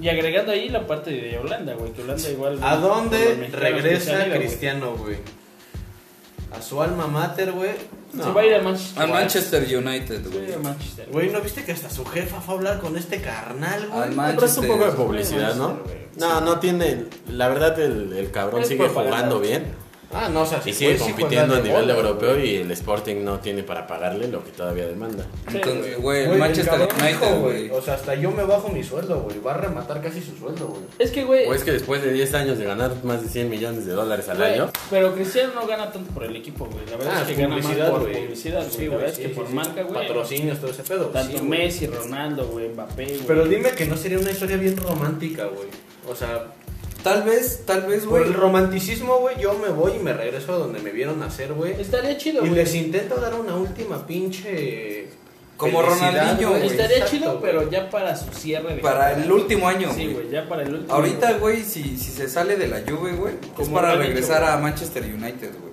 Y 0.00 0.08
agregando 0.08 0.52
ahí 0.52 0.68
la 0.68 0.86
parte 0.86 1.10
de 1.10 1.38
Holanda, 1.38 1.74
güey. 1.74 1.92
Que 1.92 2.02
Holanda 2.02 2.28
igual. 2.30 2.58
¿A 2.62 2.76
dónde 2.76 3.48
regresa. 3.52 4.24
Cristiano, 4.30 4.94
güey? 4.96 5.16
A 6.56 6.62
su 6.62 6.80
alma 6.82 7.06
mater, 7.06 7.52
güey. 7.52 7.72
Se 8.16 8.30
va 8.30 8.40
a 8.40 8.46
ir 8.46 8.54
a 8.54 8.62
Manchester. 8.62 9.02
Al 9.02 9.08
Manchester 9.10 9.62
United, 9.76 10.22
Se 10.22 10.28
va 10.28 10.34
a 10.34 10.44
ir 10.44 10.48
a 10.48 10.52
güey. 10.52 10.62
Manchester. 10.62 11.08
Güey, 11.12 11.30
¿no 11.30 11.40
viste 11.40 11.64
que 11.64 11.72
hasta 11.72 11.90
su 11.90 12.04
jefa 12.06 12.40
fue 12.40 12.54
a 12.54 12.56
hablar 12.58 12.78
con 12.80 12.96
este 12.96 13.20
carnal, 13.20 13.88
güey? 13.88 14.02
Al 14.02 14.08
Pero 14.10 14.10
es 14.10 14.12
un 14.12 14.16
Manchester. 14.16 14.68
poco 14.68 14.84
de 14.86 14.92
publicidad, 14.92 15.54
¿no? 15.56 15.68
Manchester. 15.74 16.08
No, 16.18 16.40
no 16.40 16.58
tiene. 16.60 17.04
La 17.28 17.48
verdad, 17.48 17.78
el, 17.80 18.12
el 18.14 18.30
cabrón 18.30 18.64
sigue 18.64 18.88
jugando 18.88 19.40
bien. 19.40 19.64
Ah, 20.18 20.28
no, 20.30 20.42
o 20.42 20.46
sea, 20.46 20.60
Y 20.64 20.72
sí, 20.72 20.78
sigue 20.78 20.96
compitiendo 20.98 21.56
a 21.56 21.60
nivel 21.60 21.82
bola, 21.82 21.94
europeo 21.94 22.30
güey. 22.34 22.50
y 22.50 22.56
el 22.56 22.70
Sporting 22.70 23.16
no 23.24 23.38
tiene 23.40 23.62
para 23.62 23.86
pagarle 23.86 24.28
lo 24.28 24.42
que 24.42 24.50
todavía 24.50 24.86
demanda. 24.86 25.26
Entonces, 25.46 25.98
güey, 26.00 26.22
el 26.22 26.28
Güey, 26.28 26.40
Manchester 26.40 26.80
United, 26.80 27.06
dijo, 27.08 27.36
güey. 27.40 27.70
O 27.70 27.82
sea, 27.82 27.94
hasta 27.94 28.14
yo 28.14 28.30
me 28.30 28.44
bajo 28.44 28.68
mi 28.70 28.82
sueldo, 28.82 29.20
güey. 29.20 29.38
Va 29.40 29.52
a 29.54 29.58
rematar 29.58 30.00
casi 30.00 30.20
su 30.22 30.34
sueldo, 30.36 30.66
güey. 30.68 30.82
Es 30.98 31.10
que, 31.10 31.24
güey. 31.24 31.46
O 31.46 31.54
es 31.54 31.62
que 31.64 31.72
después 31.72 32.02
de 32.02 32.12
10 32.12 32.34
años 32.34 32.58
de 32.58 32.64
ganar 32.64 32.92
más 33.04 33.22
de 33.22 33.28
100 33.28 33.50
millones 33.50 33.84
de 33.86 33.92
dólares 33.92 34.28
al 34.28 34.38
güey, 34.38 34.52
año, 34.54 34.70
Pero 34.90 35.14
Cristiano 35.14 35.52
no 35.54 35.66
gana 35.66 35.92
tanto 35.92 36.10
por 36.12 36.24
el 36.24 36.34
equipo, 36.34 36.64
güey. 36.66 36.86
La 36.90 36.96
verdad 36.96 37.12
Ah, 37.18 37.22
es 37.22 37.28
que 37.36 37.42
gana 37.42 37.56
más 37.56 37.66
por 37.66 38.00
güey. 38.00 38.14
publicidad, 38.24 38.60
güey. 38.62 38.70
Sí, 38.72 38.86
la 38.88 39.06
es 39.06 39.14
sí, 39.16 39.22
que 39.22 39.28
sí, 39.28 39.34
por 39.34 39.46
sí. 39.48 39.52
marca, 39.54 39.82
güey. 39.82 40.06
Patrocinios, 40.06 40.58
todo 40.58 40.70
ese 40.70 40.82
pedo. 40.82 41.06
Tanto. 41.06 41.42
Messi, 41.44 41.86
Ronaldo, 41.86 42.46
güey, 42.48 42.68
Mbappé, 42.70 43.04
güey. 43.04 43.20
Pero 43.26 43.44
dime 43.46 43.70
que 43.72 43.86
no 43.86 43.96
sería 43.96 44.18
una 44.18 44.30
historia 44.30 44.56
bien 44.56 44.76
romántica, 44.76 45.44
güey. 45.44 45.68
O 46.08 46.14
sea, 46.14 46.44
Tal 47.06 47.22
vez, 47.22 47.62
tal 47.64 47.82
vez, 47.82 48.00
por 48.02 48.18
güey. 48.18 48.24
el 48.24 48.34
romanticismo, 48.34 49.18
güey, 49.18 49.38
yo 49.40 49.54
me 49.54 49.68
voy 49.68 49.92
y 49.94 50.02
me 50.02 50.12
regreso 50.12 50.52
a 50.54 50.56
donde 50.56 50.80
me 50.80 50.90
vieron 50.90 51.20
nacer, 51.20 51.52
güey. 51.52 51.80
Estaría 51.80 52.16
chido, 52.16 52.44
Y 52.44 52.48
güey. 52.48 52.54
les 52.64 52.74
intento 52.74 53.14
dar 53.20 53.32
una 53.34 53.54
última 53.54 54.04
pinche 54.06 55.06
Como 55.56 55.82
felicidad, 55.82 56.10
Ronaldinho, 56.10 56.48
güey. 56.50 56.66
Estaría 56.66 56.96
Exacto, 56.96 57.16
chido, 57.16 57.30
güey. 57.38 57.42
pero 57.42 57.70
ya 57.70 57.88
para 57.90 58.16
su 58.16 58.32
cierre 58.32 58.74
de 58.74 58.80
Para 58.80 59.12
el 59.12 59.30
último 59.30 59.68
año, 59.68 59.88
Sí, 59.94 60.02
güey. 60.04 60.14
güey, 60.14 60.30
ya 60.30 60.48
para 60.48 60.62
el 60.64 60.74
último. 60.74 60.92
Ahorita, 60.92 61.34
güey, 61.34 61.62
si, 61.62 61.96
si 61.96 62.10
se 62.10 62.28
sale 62.28 62.56
de 62.56 62.66
la 62.66 62.80
Juve, 62.80 63.12
güey, 63.12 63.34
es 63.34 63.50
Como 63.54 63.76
para 63.76 63.94
regresar 63.94 64.42
hecho, 64.42 64.52
a 64.52 64.56
Manchester 64.58 65.04
United, 65.04 65.50
güey. 65.60 65.72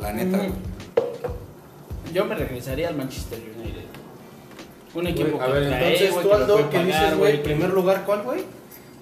La 0.00 0.12
neta, 0.14 0.38
Ujú. 0.38 0.46
güey. 0.46 2.12
Yo 2.14 2.24
me 2.24 2.34
regresaría 2.36 2.88
al 2.88 2.96
Manchester 2.96 3.38
United. 3.38 3.82
Un 4.94 5.06
equipo 5.08 5.36
Güey, 5.36 5.42
a 5.42 5.46
que 5.46 5.52
ver, 5.60 5.68
trae, 5.68 5.84
entonces 5.84 6.10
güey, 6.12 6.22
tú, 6.22 6.28
que 6.30 6.34
lo 6.36 6.40
Aldo, 6.42 6.54
puede 6.56 6.68
¿qué 6.70 6.76
pagar, 6.78 7.02
dices, 7.02 7.18
güey? 7.18 7.42
¿Primer 7.42 7.70
lugar 7.70 8.02
cuál, 8.06 8.22
güey? 8.22 8.40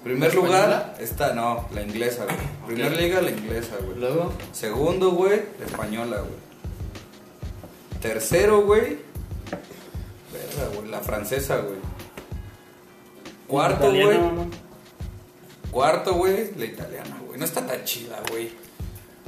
Primer 0.04 0.34
lugar 0.34 0.96
está, 0.98 1.32
no, 1.32 1.68
la 1.72 1.82
inglesa, 1.82 2.24
güey. 2.24 2.36
Primer 2.66 2.92
Ok. 2.92 2.98
liga, 2.98 3.20
la 3.22 3.30
inglesa, 3.30 3.76
güey. 3.84 3.98
Luego, 3.98 4.32
Segundo, 4.52 5.12
güey, 5.12 5.42
la 5.60 5.66
española, 5.66 6.18
güey. 6.18 6.42
Tercero, 8.00 8.62
güey. 8.62 8.98
Verga, 10.32 10.74
güey, 10.74 10.90
la 10.90 11.00
francesa, 11.00 11.58
güey. 11.58 11.76
Cuarto, 13.46 13.90
güey. 13.92 14.18
Cuarto, 15.70 16.14
güey, 16.14 16.50
la 16.56 16.64
italiana, 16.64 17.20
güey. 17.26 17.38
No 17.38 17.44
está 17.44 17.64
tan 17.66 17.84
chida, 17.84 18.20
güey. 18.30 18.50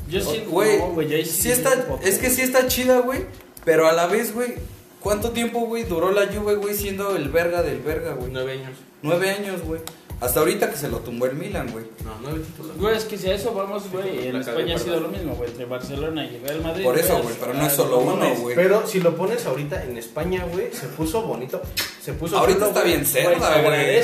Yo 0.08 0.20
sí, 0.20 0.44
Güey, 0.46 0.78
no, 0.78 0.88
güey, 0.88 1.08
yo 1.08 1.16
ahí 1.16 1.24
sí 1.24 1.50
está, 1.50 1.70
es 2.02 2.18
que 2.18 2.28
sí 2.28 2.42
está 2.42 2.66
chida, 2.66 2.98
güey. 3.00 3.24
Pero 3.64 3.88
a 3.88 3.92
la 3.92 4.06
vez, 4.06 4.34
güey, 4.34 4.54
¿cuánto 5.00 5.30
tiempo, 5.30 5.60
güey, 5.60 5.84
duró 5.84 6.10
la 6.12 6.26
Juve, 6.26 6.56
güey, 6.56 6.74
siendo 6.74 7.16
el 7.16 7.30
verga 7.30 7.62
del 7.62 7.80
verga, 7.80 8.12
güey? 8.12 8.30
nueve 8.30 8.52
años. 8.52 8.76
Nueve 9.00 9.30
años, 9.30 9.62
güey. 9.62 9.80
Hasta 10.24 10.40
ahorita 10.40 10.70
que 10.70 10.76
se 10.78 10.88
lo 10.88 11.00
tumbó 11.00 11.26
el 11.26 11.34
Milan, 11.34 11.70
güey. 11.70 11.84
No, 12.02 12.12
nueve 12.22 12.40
títulos. 12.40 12.78
Güey, 12.78 12.96
es 12.96 13.04
que 13.04 13.18
si 13.18 13.28
a 13.28 13.34
eso 13.34 13.52
vamos, 13.52 13.90
güey, 13.92 14.28
en 14.28 14.36
España 14.36 14.76
ha 14.76 14.78
sido 14.78 14.98
lo 14.98 15.08
mismo, 15.08 15.34
güey, 15.34 15.50
entre 15.50 15.66
Barcelona 15.66 16.24
y 16.24 16.38
Real 16.38 16.62
Madrid. 16.62 16.82
Por 16.82 16.98
eso, 16.98 17.22
güey, 17.22 17.34
pero 17.38 17.52
no 17.52 17.66
es 17.66 17.72
solo 17.74 17.98
uno, 17.98 18.34
güey. 18.36 18.56
Pero 18.56 18.86
si 18.86 19.00
lo 19.00 19.14
pones 19.14 19.44
ahorita 19.44 19.84
en 19.84 19.98
España, 19.98 20.46
güey, 20.50 20.72
se 20.72 20.86
puso 20.86 21.20
bonito. 21.20 21.60
Se 22.02 22.14
puso 22.14 22.38
Ahorita 22.38 22.68
está 22.68 22.82
bien 22.82 23.04
cerda, 23.04 23.60
güey. 23.60 24.02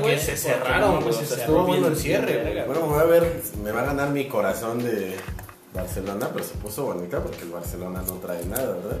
Porque 0.00 0.18
se 0.20 0.36
cerraron, 0.36 1.00
güey, 1.00 1.12
se 1.12 1.34
estuvo 1.34 1.64
bueno 1.64 1.88
el 1.88 1.96
cierre, 1.96 2.64
Bueno, 2.64 2.82
voy 2.82 3.00
a 3.00 3.04
ver, 3.04 3.42
me 3.64 3.72
va 3.72 3.80
a 3.80 3.86
ganar 3.86 4.10
mi 4.10 4.26
corazón 4.26 4.84
de 4.84 5.16
Barcelona, 5.74 6.30
pero 6.32 6.44
se 6.44 6.54
puso 6.54 6.84
bonita 6.84 7.20
porque 7.20 7.42
el 7.42 7.50
Barcelona 7.50 8.02
no 8.06 8.12
trae 8.14 8.44
nada, 8.44 8.72
¿verdad? 8.72 8.98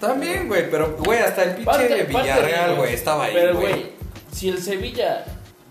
También, 0.00 0.48
güey, 0.48 0.70
pero, 0.70 0.96
güey, 1.04 1.18
hasta 1.18 1.42
el 1.42 1.56
pinche 1.56 2.04
Villarreal, 2.04 2.76
güey, 2.76 2.94
estaba 2.94 3.24
ahí, 3.24 3.34
Pero, 3.34 3.54
güey. 3.56 3.72
güey, 3.72 3.92
si 4.32 4.48
el 4.48 4.62
Sevilla 4.62 5.24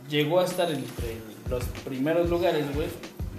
llegó 0.10 0.40
a 0.40 0.46
estar 0.46 0.70
entre 0.72 1.18
los 1.50 1.64
primeros 1.86 2.30
lugares, 2.30 2.66
güey, 2.76 2.88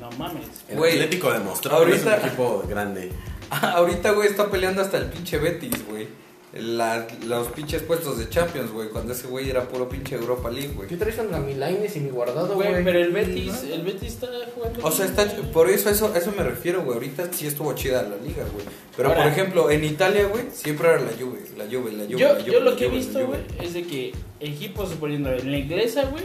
no 0.00 0.10
mames. 0.18 0.44
El 0.68 0.76
Güey, 0.78 0.92
Atlético 0.94 1.32
demostró 1.32 1.84
que 1.84 1.94
es 1.94 2.02
un 2.02 2.08
ahorita- 2.08 2.26
equipo 2.26 2.64
grande. 2.68 3.12
Ahorita, 3.50 4.10
güey, 4.12 4.28
está 4.28 4.50
peleando 4.50 4.82
hasta 4.82 4.98
el 4.98 5.06
pinche 5.06 5.38
Betis, 5.38 5.86
güey. 5.88 6.06
La- 6.54 7.06
los 7.26 7.48
pinches 7.48 7.82
puestos 7.82 8.18
de 8.18 8.28
Champions, 8.30 8.72
güey, 8.72 8.88
cuando 8.88 9.12
ese 9.12 9.26
güey 9.26 9.50
era 9.50 9.68
puro 9.68 9.86
pinche 9.88 10.14
Europa 10.14 10.50
League, 10.50 10.72
güey. 10.74 10.88
¿Qué 10.88 10.96
traes 10.96 11.18
a 11.18 11.22
mi 11.22 11.54
Lainez 11.54 11.94
y 11.96 12.00
mi 12.00 12.08
guardado, 12.08 12.54
Güey, 12.54 12.70
güey? 12.70 12.84
pero 12.84 12.98
el 13.00 13.12
Betis, 13.12 13.64
el 13.70 13.82
Betis 13.82 14.14
está 14.14 14.28
jugando. 14.54 14.80
O 14.82 14.90
sea, 14.90 15.04
está, 15.04 15.26
por 15.52 15.68
eso, 15.68 15.90
eso, 15.90 16.14
eso 16.16 16.32
me 16.36 16.42
refiero, 16.42 16.82
güey. 16.82 16.94
Ahorita 16.94 17.30
sí 17.32 17.46
estuvo 17.46 17.74
chida 17.74 18.02
la 18.02 18.16
liga, 18.16 18.44
güey. 18.52 18.64
Pero, 18.96 19.10
Ahora- 19.10 19.24
por 19.24 19.32
ejemplo, 19.32 19.70
en 19.70 19.84
Italia, 19.84 20.26
güey, 20.26 20.44
siempre 20.52 20.88
era 20.88 21.00
la 21.00 21.10
Juve, 21.12 21.40
la 21.58 21.64
Juve, 21.66 21.92
la 21.92 22.04
Juve, 22.04 22.16
yo, 22.16 22.18
la 22.34 22.40
Juve, 22.40 22.52
yo 22.52 22.60
lo 22.60 22.76
que 22.76 22.86
he 22.86 22.88
visto, 22.88 23.26
güey, 23.26 23.40
es 23.62 23.74
de 23.74 23.82
que 23.84 24.12
equipos, 24.40 24.88
suponiendo 24.88 25.30
en 25.30 25.50
la 25.52 25.58
inglesa, 25.58 26.04
güey, 26.06 26.24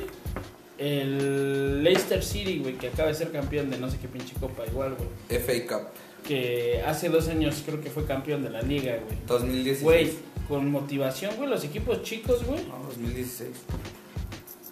el 0.77 1.83
Leicester 1.83 2.23
City, 2.23 2.59
güey, 2.59 2.75
que 2.77 2.87
acaba 2.87 3.09
de 3.09 3.15
ser 3.15 3.31
campeón 3.31 3.69
de 3.69 3.77
no 3.77 3.89
sé 3.89 3.97
qué 3.99 4.07
pinche 4.07 4.33
copa, 4.39 4.63
igual, 4.65 4.95
güey, 4.95 5.09
FA 5.39 5.53
Cup, 5.67 5.87
que 6.23 6.81
hace 6.85 7.09
dos 7.09 7.27
años 7.27 7.61
creo 7.65 7.81
que 7.81 7.89
fue 7.89 8.05
campeón 8.05 8.43
de 8.43 8.49
la 8.49 8.61
liga, 8.61 8.97
güey. 9.05 9.17
2016. 9.27 9.81
Güey, 9.83 10.11
con 10.47 10.69
motivación, 10.71 11.35
güey, 11.37 11.49
los 11.49 11.63
equipos 11.63 12.01
chicos, 12.03 12.43
güey, 12.45 12.65
No, 12.67 12.77
2016. 12.87 13.49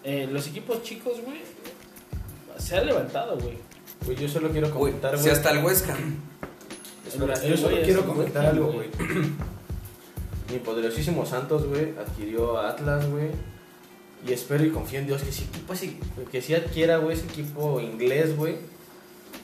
eh, 0.04 0.28
los 0.32 0.48
equipos 0.48 0.82
chicos, 0.84 1.14
güey, 1.26 1.40
se 2.58 2.78
han 2.78 2.86
levantado, 2.86 3.38
güey. 3.38 3.58
Güey, 4.06 4.18
yo 4.18 4.28
solo 4.28 4.50
quiero 4.50 4.68
Güey, 4.70 4.94
comentar, 4.94 5.16
si 5.18 5.24
güey. 5.24 5.34
hasta 5.34 5.52
el 5.52 5.64
Huesca. 5.64 5.98
Espera, 7.08 7.44
yo 7.46 7.58
solo 7.58 7.78
quiero 7.84 8.06
comentar 8.06 8.46
algo, 8.46 8.72
güey. 8.72 8.88
Mi 10.52 10.58
poderosísimo 10.60 11.26
Santos, 11.26 11.66
güey, 11.68 11.94
adquirió 11.98 12.58
a 12.58 12.70
Atlas, 12.72 13.10
güey. 13.10 13.28
Y 14.28 14.34
espero 14.34 14.64
y 14.66 14.70
confío 14.70 15.00
en 15.00 15.08
Dios 15.08 15.22
que 15.24 15.30
ese 15.30 15.44
equipo, 15.46 15.74
así- 15.74 15.98
que 16.32 16.42
sí 16.42 16.54
adquiera, 16.54 16.98
güey, 16.98 17.18
ese 17.18 17.26
equipo 17.26 17.80
inglés, 17.82 18.36
güey. 18.36 18.56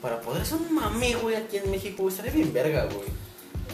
Para 0.02 0.20
poder 0.20 0.42
hacer 0.42 0.58
un 0.58 0.74
mame, 0.74 1.14
güey, 1.16 1.36
aquí 1.36 1.56
en 1.56 1.70
México, 1.70 2.02
güey. 2.02 2.10
Estaría 2.14 2.32
bien 2.32 2.52
verga, 2.52 2.84
güey. 2.84 3.08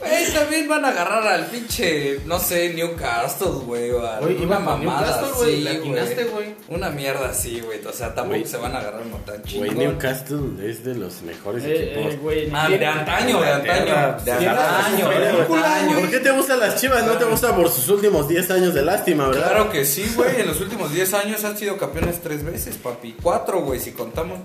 Güey, 0.01 0.33
también 0.35 0.69
van 0.69 0.85
a 0.85 0.89
agarrar 0.89 1.25
al 1.25 1.47
pinche, 1.47 2.19
no 2.27 2.41
sé, 2.41 2.75
Newcastle, 2.75 3.47
güey, 3.65 3.93
o 3.93 4.05
a 4.05 4.19
Güey, 4.19 4.35
una 4.35 4.43
iba 4.45 4.57
con 4.57 4.65
mamada 4.65 5.01
Newcastle, 5.01 5.33
güey. 5.37 5.53
así, 5.55 5.61
Le 5.63 5.71
atinaste, 5.71 6.25
güey. 6.25 6.55
Una 6.69 6.91
mierda 6.91 7.29
así, 7.29 7.61
güey. 7.61 7.79
O 7.87 7.93
sea, 7.93 8.09
tampoco 8.13 8.39
Güey. 8.41 8.45
se 8.51 8.57
van 8.57 8.75
a 8.75 8.81
agarrar 8.81 9.03
uno 9.07 9.19
tan 9.19 9.37
Güey, 9.37 9.47
chingón. 9.71 9.79
Newcastle 9.79 10.69
es 10.69 10.83
de 10.85 10.95
los 10.97 11.23
mejores 11.23 11.63
Eh, 11.65 11.93
equipos. 11.93 12.13
eh, 12.13 12.19
güey, 12.21 12.51
Ah, 12.53 12.69
de 12.69 12.85
antaño, 12.87 13.41
de 13.41 13.49
antaño. 13.53 13.85
De 14.25 14.33
antaño, 14.33 15.09
de 15.11 15.29
antaño. 15.29 16.01
¿Por 16.01 16.11
qué 16.11 16.19
te 16.19 16.31
gustan 16.33 16.59
las 16.61 16.81
chivas? 16.81 17.07
No 17.07 17.13
te 17.17 17.25
gusta 17.27 17.55
por 17.55 17.71
sus 17.71 17.89
últimos 17.89 18.27
10 18.29 18.51
años 18.51 18.75
de 18.75 18.83
lástima, 18.83 19.29
¿verdad? 19.29 19.49
Claro 19.51 19.71
que 19.71 19.85
sí, 19.85 20.13
güey. 20.17 20.41
En 20.41 20.49
los 20.49 20.61
últimos 20.61 20.93
10 20.93 21.15
años 21.15 21.45
han 21.45 21.57
sido 21.57 21.77
campeones 21.79 22.21
tres 22.21 22.43
veces, 22.45 22.77
papi. 22.79 23.15
Cuatro, 23.23 23.61
güey, 23.63 23.79
si 23.79 23.93
contamos. 23.93 24.41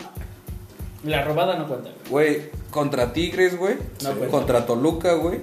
La 1.03 1.23
robada 1.23 1.55
no 1.57 1.67
cuenta, 1.67 1.89
güey. 2.09 2.09
Güey, 2.37 2.49
contra 2.71 3.13
Tigres, 3.13 3.57
güey. 3.57 3.75
No 4.03 4.11
cuenta. 4.13 4.27
contra 4.27 4.65
Toluca, 4.65 5.13
güey. 5.13 5.39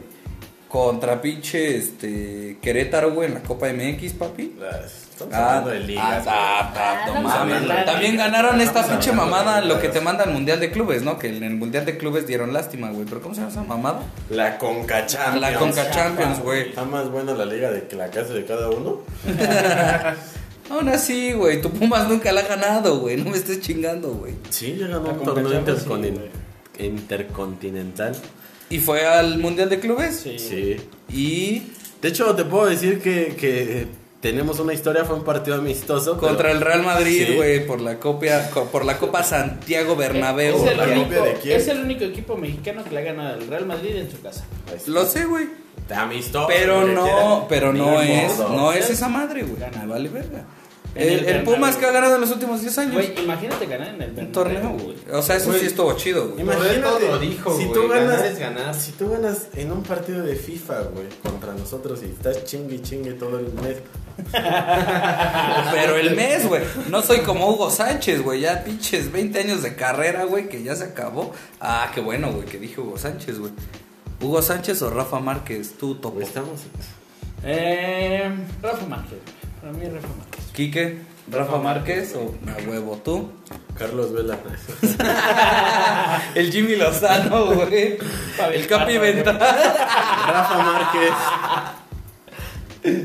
Contra 0.68 1.22
pinche 1.22 1.76
este, 1.76 2.58
Querétaro, 2.60 3.12
güey, 3.12 3.28
en 3.28 3.34
la 3.34 3.40
Copa 3.42 3.68
MX, 3.72 4.12
papi. 4.14 4.56
Las- 4.58 5.04
Estamos 5.16 5.32
Ah, 5.34 5.48
hablando 5.48 5.70
de 5.70 5.80
ligas. 5.80 6.24
ah, 6.28 6.72
ah, 6.76 7.04
no 7.06 7.30
Ah, 7.30 7.44
mames. 7.46 7.86
También 7.86 8.18
ganaron 8.18 8.60
esta 8.60 8.86
pinche 8.86 9.12
mamada, 9.12 9.62
lo 9.62 9.80
que 9.80 9.88
te 9.88 10.02
manda 10.02 10.24
al 10.24 10.32
Mundial 10.34 10.60
de 10.60 10.70
Clubes, 10.70 11.00
¿no? 11.04 11.18
Que 11.18 11.34
en 11.34 11.42
el 11.42 11.54
Mundial 11.54 11.86
de 11.86 11.96
Clubes 11.96 12.26
dieron 12.26 12.52
lástima, 12.52 12.90
güey. 12.90 13.06
Pero 13.06 13.22
¿cómo 13.22 13.34
se 13.34 13.40
llama 13.40 13.50
esa 13.50 13.62
mamada? 13.62 14.02
La 14.28 14.58
Conca 14.58 15.06
Champions. 15.06 15.40
La 15.40 15.58
Conca 15.58 15.90
Champions, 15.90 16.40
güey. 16.40 16.68
Está 16.68 16.84
más 16.84 17.10
buena 17.10 17.32
la 17.32 17.46
liga 17.46 17.70
de 17.70 17.86
que 17.88 17.96
la 17.96 18.10
casa 18.10 18.34
de 18.34 18.44
cada 18.44 18.68
uno. 18.68 18.98
Aún 20.70 20.88
así, 20.88 21.32
güey, 21.32 21.60
tu 21.60 21.70
Pumas 21.70 22.08
nunca 22.08 22.32
la 22.32 22.40
ha 22.40 22.46
ganado, 22.46 22.98
güey. 22.98 23.16
No 23.16 23.30
me 23.30 23.36
estés 23.36 23.60
chingando, 23.60 24.08
güey. 24.14 24.34
Sí, 24.50 24.76
ya 24.78 24.86
ganó 24.88 25.10
un 25.10 25.22
torneo 25.24 25.48
sí, 25.50 25.56
intercontinental. 26.84 28.14
¿Y 28.68 28.78
fue 28.78 29.06
al 29.06 29.38
Mundial 29.38 29.68
de 29.70 29.78
Clubes? 29.80 30.16
Sí. 30.16 30.38
Sí. 30.38 30.76
Y 31.08 31.62
De 32.02 32.08
hecho, 32.08 32.34
te 32.34 32.44
puedo 32.44 32.66
decir 32.66 33.00
que, 33.00 33.34
que 33.38 33.86
tenemos 34.20 34.58
una 34.60 34.74
historia, 34.74 35.04
fue 35.04 35.16
un 35.16 35.24
partido 35.24 35.56
amistoso. 35.56 36.18
contra 36.18 36.50
el 36.52 36.60
Real 36.60 36.82
Madrid, 36.82 37.26
Sí. 37.28 37.34
güey, 37.36 37.66
por 37.66 37.80
la 37.80 37.98
copia, 37.98 38.50
co- 38.50 38.66
por 38.66 38.84
la 38.84 38.98
Copa 38.98 39.22
Santiago 39.22 39.96
Bernabéu. 39.96 40.56
Es 40.56 40.70
el, 40.72 40.76
¿La 40.76 40.84
güey. 40.86 40.98
único, 40.98 41.14
copia 41.16 41.32
de 41.32 41.40
quién? 41.40 41.56
es 41.56 41.68
el 41.68 41.80
único 41.80 42.04
equipo 42.04 42.36
mexicano 42.36 42.84
que 42.84 42.90
le 42.90 42.98
ha 42.98 43.02
ganado 43.02 43.34
al 43.34 43.46
Real 43.46 43.66
Madrid 43.66 43.96
en 43.96 44.10
su 44.10 44.20
casa. 44.20 44.44
Lo 44.86 45.04
sé, 45.06 45.24
güey. 45.24 45.46
Amistoso. 45.94 46.48
Pero 46.48 46.80
lo 46.86 46.86
que 47.04 47.10
no, 47.10 47.46
pero 47.48 47.72
no 47.72 48.00
es, 48.02 48.38
no 48.38 48.72
es 48.72 48.90
esa 48.90 49.08
madre, 49.08 49.42
güey. 49.44 49.62
Vale 49.86 50.08
verga. 50.08 50.44
En 50.96 51.12
El, 51.12 51.24
el. 51.26 51.44
Pumas 51.44 51.76
que 51.76 51.84
ha 51.86 51.92
ganado 51.92 52.14
en 52.14 52.20
los 52.22 52.30
últimos 52.30 52.60
10 52.62 52.78
años. 52.78 52.94
Güey, 52.94 53.14
imagínate 53.22 53.66
ganar 53.66 53.88
en 53.94 54.02
el 54.02 54.08
un 54.10 54.16
Bernabéu, 54.16 54.32
torneo, 54.32 54.70
güey. 54.78 54.96
O 55.12 55.22
sea, 55.22 55.36
eso 55.36 55.52
sí 55.52 55.66
estuvo 55.66 55.92
chido, 55.96 56.28
güey. 56.28 56.40
Imagínate, 56.40 56.80
Todo 56.80 56.98
lo 57.00 57.18
dijo, 57.18 57.56
si 57.56 57.64
güey, 57.66 57.72
tú 57.82 57.88
ganas, 57.88 58.08
ganar 58.08 58.26
es 58.26 58.38
ganar. 58.38 58.74
si 58.74 58.92
tú 58.92 59.10
ganas 59.10 59.46
en 59.54 59.72
un 59.72 59.82
partido 59.82 60.22
de 60.22 60.34
FIFA, 60.36 60.80
güey, 60.94 61.06
contra 61.22 61.52
nosotros 61.54 62.00
y 62.02 62.06
estás 62.06 62.44
chingue 62.44 62.76
y 62.76 62.82
chingue 62.82 63.12
todo 63.12 63.38
el 63.38 63.52
mes. 63.52 63.76
Pero 64.32 65.96
el 65.96 66.16
mes, 66.16 66.48
güey. 66.48 66.62
No 66.90 67.02
soy 67.02 67.18
como 67.20 67.50
Hugo 67.50 67.70
Sánchez, 67.70 68.22
güey. 68.22 68.40
Ya 68.40 68.64
pinches 68.64 69.12
20 69.12 69.38
años 69.38 69.62
de 69.62 69.74
carrera, 69.76 70.24
güey, 70.24 70.48
que 70.48 70.62
ya 70.62 70.74
se 70.74 70.84
acabó. 70.84 71.32
Ah, 71.60 71.90
qué 71.94 72.00
bueno, 72.00 72.32
güey, 72.32 72.46
que 72.46 72.58
dije 72.58 72.80
Hugo 72.80 72.98
Sánchez, 72.98 73.38
güey. 73.38 73.52
Hugo 74.20 74.40
Sánchez 74.40 74.80
o 74.82 74.90
Rafa 74.90 75.20
Márquez, 75.20 75.74
tú 75.78 75.96
topo. 75.96 76.14
Güey, 76.14 76.26
estamos. 76.26 76.60
Eh, 77.44 78.30
Rafa 78.62 78.86
Márquez. 78.86 79.18
Para 79.66 79.78
mí 79.78 79.84
Rafa 79.88 80.08
Márquez. 80.16 80.44
Quique, 80.52 80.98
Rafa 81.28 81.58
Márquez 81.58 82.14
o 82.14 82.34
a 82.48 82.68
huevo 82.70 83.00
tú. 83.04 83.30
Carlos 83.76 84.12
Vela. 84.12 84.38
El 86.36 86.52
Jimmy 86.52 86.76
Lozano, 86.76 87.46
güey. 87.46 87.98
El 88.52 88.66
Capi 88.68 88.96
Ventana. 88.98 89.38
Rafa 90.28 90.58
Márquez. 90.62 91.10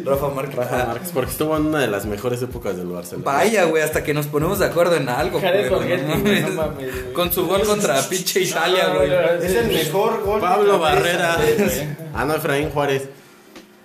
Rafa 0.06 0.28
Márquez. 0.30 0.56
Rafa 0.56 0.86
Márquez, 0.86 1.10
porque 1.12 1.32
estuvo 1.32 1.58
en 1.58 1.66
una 1.66 1.80
de 1.80 1.88
las 1.88 2.06
mejores 2.06 2.40
épocas 2.44 2.78
del 2.78 2.86
Barcelona. 2.88 3.26
Vaya, 3.26 3.64
güey, 3.66 3.82
hasta 3.82 4.04
que 4.04 4.14
nos 4.14 4.28
ponemos 4.28 4.60
de 4.60 4.66
acuerdo 4.68 4.96
en 4.98 5.10
algo, 5.10 5.42
Jared 5.42 5.70
güey. 5.70 5.80
Borghetti, 5.82 6.04
no 6.06 6.20
güey, 6.20 6.42
mames. 6.42 6.56
no 6.56 6.62
mames, 6.62 7.02
güey. 7.02 7.14
Con 7.14 7.34
su 7.34 7.48
gol 7.48 7.64
contra 7.64 8.00
pinche 8.10 8.42
Italia, 8.42 8.90
No, 8.90 8.96
güey. 8.98 9.10
no, 9.10 9.16
no, 9.20 9.28
Es 9.44 9.56
el 9.56 9.68
mejor 9.68 10.22
gol. 10.24 10.40
Pablo. 10.40 10.78
Barrera. 10.78 11.38
Güey. 11.38 11.88
Ah, 12.14 12.24
no, 12.26 12.36
Efraín 12.36 12.70
Juárez. 12.70 13.10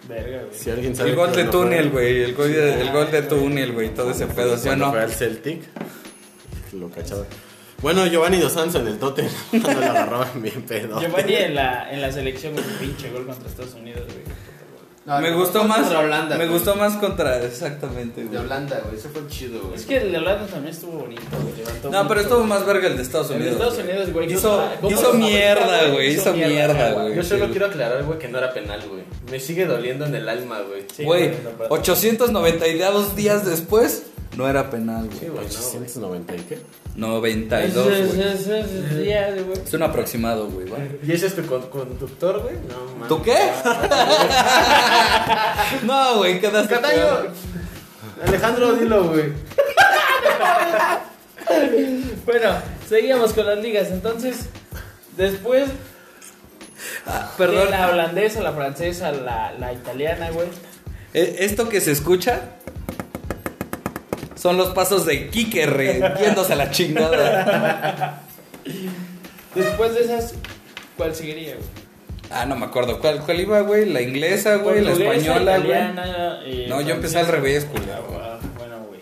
Verga, 0.08 0.42
güey. 0.42 0.58
Si 0.58 0.70
alguien 0.70 0.94
sabe. 0.94 1.10
El 1.10 1.16
gol 1.16 1.32
de 1.32 1.44
no 1.44 1.50
túnel, 1.50 1.90
güey. 1.90 2.22
El 2.22 2.34
gol 2.34 2.52
de, 2.52 2.80
el 2.80 2.92
gol 2.92 3.10
de 3.10 3.22
túnel, 3.22 3.72
güey. 3.72 3.94
Todo 3.94 4.10
ese 4.10 4.26
pedo, 4.26 4.56
¿sí 4.56 4.68
o 4.68 4.76
no? 4.76 4.90
fue 4.90 5.00
al 5.00 5.12
Celtic. 5.12 5.62
Lo 6.72 6.88
cachaba. 6.90 7.24
Bueno, 7.82 8.06
Giovanni 8.06 8.38
Dos 8.38 8.52
Santos 8.52 8.80
en 8.80 8.88
el 8.88 8.98
Tottenham. 8.98 9.32
Cuando 9.50 9.80
lo 9.80 9.86
agarraban 9.86 10.42
bien 10.42 10.62
pedo. 10.62 11.00
Giovanni 11.00 11.34
en 11.34 11.54
la, 11.54 11.90
en 11.92 12.00
la 12.00 12.10
selección 12.12 12.54
con 12.54 12.64
un 12.64 12.72
pinche 12.78 13.10
gol 13.10 13.26
contra 13.26 13.48
Estados 13.48 13.74
Unidos, 13.74 14.04
güey. 14.06 14.35
No, 15.06 15.20
me 15.20 15.32
gustó 15.32 15.62
más. 15.64 15.82
contra 15.82 16.00
Holanda, 16.00 16.36
me 16.36 16.46
güey. 16.46 16.58
gustó 16.58 16.74
más 16.74 16.96
contra. 16.96 17.40
Exactamente, 17.44 18.22
De 18.22 18.26
güey. 18.26 18.38
Holanda, 18.40 18.80
güey. 18.84 18.96
Ese 18.96 19.08
fue 19.08 19.26
chido, 19.28 19.60
güey. 19.62 19.74
Es 19.76 19.86
que 19.86 19.98
el 19.98 20.10
de 20.12 20.18
Holanda 20.18 20.46
también 20.46 20.74
estuvo 20.74 20.98
bonito, 20.98 21.22
güey. 21.42 21.56
levantó 21.56 21.90
No, 21.90 22.08
pero 22.08 22.20
estuvo 22.20 22.44
más 22.44 22.66
verga 22.66 22.88
el 22.88 22.96
de 22.96 23.02
Estados 23.04 23.30
El 23.30 23.38
de 23.38 23.48
Unidos. 23.50 23.60
Estados 23.74 23.88
Unidos, 23.88 24.12
güey. 24.12 24.32
Hizo, 24.32 24.68
¿cómo 24.80 24.92
hizo 24.96 25.14
mierda, 25.14 25.88
güey. 25.92 26.08
Hizo 26.14 26.32
mierda, 26.32 26.90
güey. 26.92 27.04
güey. 27.04 27.16
Yo 27.16 27.22
solo 27.22 27.44
Sí. 27.46 27.50
quiero 27.52 27.66
aclarar, 27.66 28.02
güey, 28.02 28.18
que 28.18 28.28
no 28.28 28.38
era 28.38 28.52
penal, 28.52 28.82
güey. 28.88 29.02
Me 29.30 29.38
sigue 29.38 29.64
doliendo 29.66 30.06
en 30.06 30.14
el 30.16 30.28
alma, 30.28 30.60
güey. 30.62 30.84
Sí, 30.94 31.04
Güey, 31.04 31.28
güey, 31.28 31.38
no, 31.44 31.50
892 31.68 33.14
días 33.16 33.46
después, 33.46 34.06
no 34.36 34.48
era 34.48 34.70
penal, 34.70 35.08
Sí, 35.12 35.26
güey. 35.26 35.30
güey. 35.30 35.46
890 35.46 36.36
y 36.36 36.40
qué? 36.40 36.58
92, 36.94 37.86
Es- 37.92 38.46
güey. 38.46 39.74
un 39.74 39.82
aproximado, 39.82 40.48
güey. 40.48 40.68
¿va? 40.70 40.78
¿Y 41.06 41.12
ese 41.12 41.26
es 41.26 41.34
tu 41.34 41.44
con- 41.46 41.68
conductor, 41.68 42.42
güey? 42.42 42.54
No, 42.68 42.84
mames. 42.94 43.08
¿Tú 43.08 43.22
qué? 43.22 43.36
no, 45.84 46.16
güey, 46.18 46.40
quedaste. 46.40 46.74
Cataño. 46.74 47.06
Alejandro, 48.26 48.72
dilo, 48.74 49.08
güey. 49.08 49.32
Bueno, 52.24 52.54
seguíamos 52.88 53.32
con 53.32 53.46
las 53.46 53.58
ligas. 53.58 53.88
Entonces, 53.90 54.46
después 55.16 55.68
Ah, 57.06 57.30
de 57.38 57.46
perdón. 57.46 57.70
la 57.70 57.88
holandesa, 57.90 58.40
la 58.42 58.52
francesa, 58.52 59.12
la, 59.12 59.52
la 59.58 59.72
italiana, 59.72 60.30
güey. 60.30 60.48
Eh, 61.14 61.36
Esto 61.40 61.68
que 61.68 61.80
se 61.80 61.92
escucha 61.92 62.40
son 64.36 64.56
los 64.56 64.68
pasos 64.74 65.04
de 65.06 65.28
Kike 65.30 65.66
yéndose 66.20 66.52
a 66.52 66.56
la 66.56 66.70
chingada. 66.70 68.22
Después 69.54 69.94
de 69.94 70.00
esas, 70.02 70.34
¿cuál 70.96 71.14
seguiría, 71.14 71.54
güey? 71.54 71.66
Ah, 72.30 72.44
no 72.44 72.56
me 72.56 72.66
acuerdo. 72.66 72.98
¿Cuál, 73.00 73.20
cuál 73.20 73.40
iba, 73.40 73.60
güey? 73.60 73.86
La 73.88 74.02
inglesa, 74.02 74.56
güey. 74.56 74.80
La 74.82 74.90
Portuguesa, 74.90 75.14
española, 75.14 75.58
güey. 75.58 75.70
eh, 76.44 76.66
No, 76.68 76.80
yo 76.80 76.94
empecé 76.94 77.18
al 77.18 77.26
francesa. 77.26 77.30
revés, 77.32 77.64
culero. 77.66 78.20
Ah, 78.20 78.38
Bueno, 78.58 78.78
güey. 78.88 79.00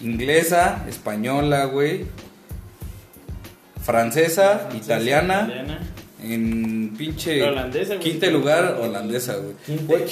Inglesa, 0.00 0.84
española, 0.88 1.66
güey. 1.66 2.06
Francesa, 3.84 4.58
Francesa, 4.68 4.76
italiana. 4.84 5.82
En 6.22 6.94
pinche. 6.96 7.36
La 7.40 7.48
holandesa, 7.48 7.94
güey. 7.94 8.00
Quinte 8.00 8.30
lugar, 8.30 8.78
holandesa, 8.80 9.36
güey. 9.36 9.54
Quinte. 9.64 9.84
Güey, 9.84 10.04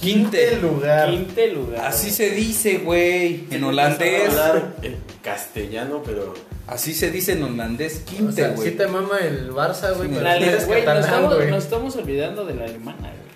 Quinte. 0.00 0.56
lugar. 0.58 1.10
Quinte 1.10 1.48
lugar. 1.48 1.86
Así 1.86 2.10
se 2.10 2.30
dice, 2.30 2.78
güey. 2.78 3.44
En 3.50 3.60
Voy 3.60 3.62
a 3.62 3.66
holandés. 3.68 4.28
hablar 4.30 4.74
en 4.82 4.96
castellano, 5.22 6.02
pero 6.04 6.34
Así 6.66 6.94
se 6.94 7.10
dice 7.10 7.32
en 7.32 7.44
holandés. 7.44 8.02
O 8.04 8.10
Quinte, 8.10 8.32
sea, 8.32 8.48
güey. 8.48 8.70
sí 8.70 8.76
te 8.76 8.86
mama 8.88 9.18
el 9.20 9.52
Barça, 9.52 9.94
güey, 9.96 10.08
Sí, 10.08 10.14
pero 10.18 10.66
güey, 10.66 10.84
nos, 10.84 10.98
estamos, 11.04 11.34
güey. 11.36 11.50
nos 11.50 11.64
estamos 11.64 11.96
olvidando 11.96 12.44
de 12.44 12.54
la 12.54 12.64
alemana, 12.64 12.98
güey. 13.02 13.26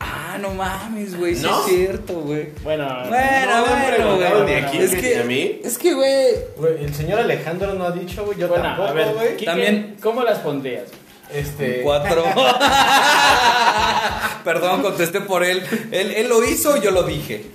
Ah, 0.00 0.36
no 0.40 0.50
mames, 0.50 1.16
güey. 1.18 1.34
Sí 1.36 1.42
¿No? 1.44 1.60
es 1.60 1.66
cierto, 1.72 2.14
güey. 2.20 2.48
Bueno, 2.62 2.84
Bueno, 3.08 3.56
no 3.56 4.16
bueno, 4.16 4.42
güey. 4.44 4.54
aquí 4.56 4.78
Es 4.78 4.94
que, 4.94 5.18
a 5.18 5.24
mí. 5.24 5.60
es 5.64 5.78
que, 5.78 5.94
güey. 5.94 6.34
El 6.80 6.94
señor 6.94 7.20
Alejandro 7.20 7.74
no 7.74 7.84
ha 7.84 7.92
dicho, 7.92 8.24
güey, 8.24 8.38
yo 8.38 8.48
bueno, 8.48 8.62
tampoco, 8.64 9.14
güey. 9.14 9.36
También- 9.44 9.96
¿cómo 10.02 10.22
las 10.22 10.38
pondrías? 10.40 10.84
Este, 11.32 11.82
Cuatro. 11.82 12.24
Perdón, 14.44 14.82
contesté 14.82 15.20
por 15.20 15.42
él. 15.42 15.62
él. 15.90 16.12
Él 16.12 16.28
lo 16.28 16.44
hizo, 16.44 16.76
yo 16.76 16.90
lo 16.90 17.02
dije. 17.02 17.46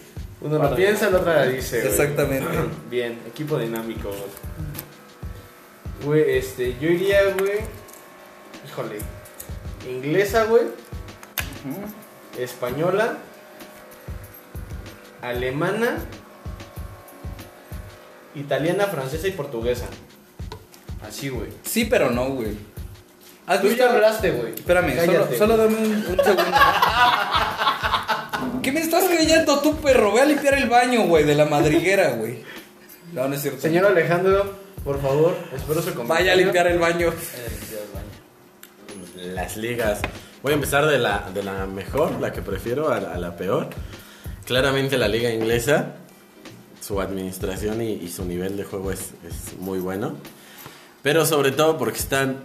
uno 0.41 0.59
lo 0.59 0.75
piensa, 0.75 1.07
el 1.07 1.15
otro 1.15 1.33
la 1.33 1.45
dice, 1.45 1.79
güey. 1.79 1.91
Exactamente. 1.91 2.47
Bien, 2.89 3.19
equipo 3.27 3.57
dinámico, 3.57 4.09
güey. 4.09 4.51
Güey, 6.03 6.37
este, 6.37 6.75
yo 6.81 6.89
iría, 6.89 7.19
güey, 7.37 7.59
híjole, 8.67 8.97
inglesa, 9.87 10.45
güey, 10.45 10.63
española, 12.39 13.17
alemana, 15.21 15.97
italiana, 18.33 18.87
francesa 18.87 19.27
y 19.27 19.31
portuguesa. 19.31 19.85
Así, 21.07 21.29
güey. 21.29 21.49
Sí, 21.63 21.85
pero 21.85 22.09
no, 22.09 22.29
güey. 22.29 22.57
¿Has 23.51 23.61
Tú 23.61 23.67
visto? 23.67 23.83
ya 23.83 23.91
hablaste, 23.93 24.31
güey. 24.31 24.53
Espérame, 24.53 24.95
solo, 24.99 25.13
Cállate, 25.13 25.37
solo 25.37 25.55
güey. 25.57 25.67
dame 25.69 25.77
un, 25.87 25.93
un 25.93 26.17
segundo. 26.23 26.43
¿Qué 28.63 28.71
me 28.71 28.79
estás 28.81 29.03
creyendo 29.05 29.59
tú, 29.59 29.75
perro? 29.77 30.13
Ve 30.13 30.21
a 30.21 30.25
limpiar 30.25 30.53
el 30.55 30.69
baño, 30.69 31.03
güey, 31.07 31.23
de 31.23 31.35
la 31.35 31.45
madriguera, 31.45 32.11
güey. 32.11 32.43
No, 33.13 33.27
no 33.27 33.35
es 33.35 33.41
cierto. 33.41 33.59
Señor 33.61 33.85
Alejandro, 33.85 34.53
por 34.83 35.01
favor, 35.01 35.35
espero 35.55 35.81
su 35.81 35.93
comentario. 35.93 36.07
Vaya 36.07 36.33
a 36.33 36.35
limpiar 36.35 36.67
el 36.67 36.79
baño. 36.79 37.11
las 39.15 39.57
ligas. 39.57 39.99
Voy 40.43 40.53
a 40.53 40.55
empezar 40.55 40.85
de 40.87 40.97
la, 40.97 41.29
de 41.33 41.43
la 41.43 41.65
mejor, 41.67 42.19
la 42.19 42.31
que 42.31 42.41
prefiero, 42.41 42.91
a 42.91 42.99
la, 42.99 43.13
a 43.13 43.17
la 43.17 43.35
peor. 43.35 43.69
Claramente 44.45 44.97
la 44.97 45.07
liga 45.07 45.29
inglesa, 45.29 45.95
su 46.81 46.99
administración 46.99 47.81
y, 47.81 47.91
y 47.93 48.07
su 48.09 48.25
nivel 48.25 48.57
de 48.57 48.63
juego 48.63 48.91
es, 48.91 49.11
es 49.27 49.57
muy 49.59 49.79
bueno. 49.79 50.15
Pero 51.03 51.25
sobre 51.25 51.51
todo 51.51 51.77
porque 51.77 51.99
están, 51.99 52.37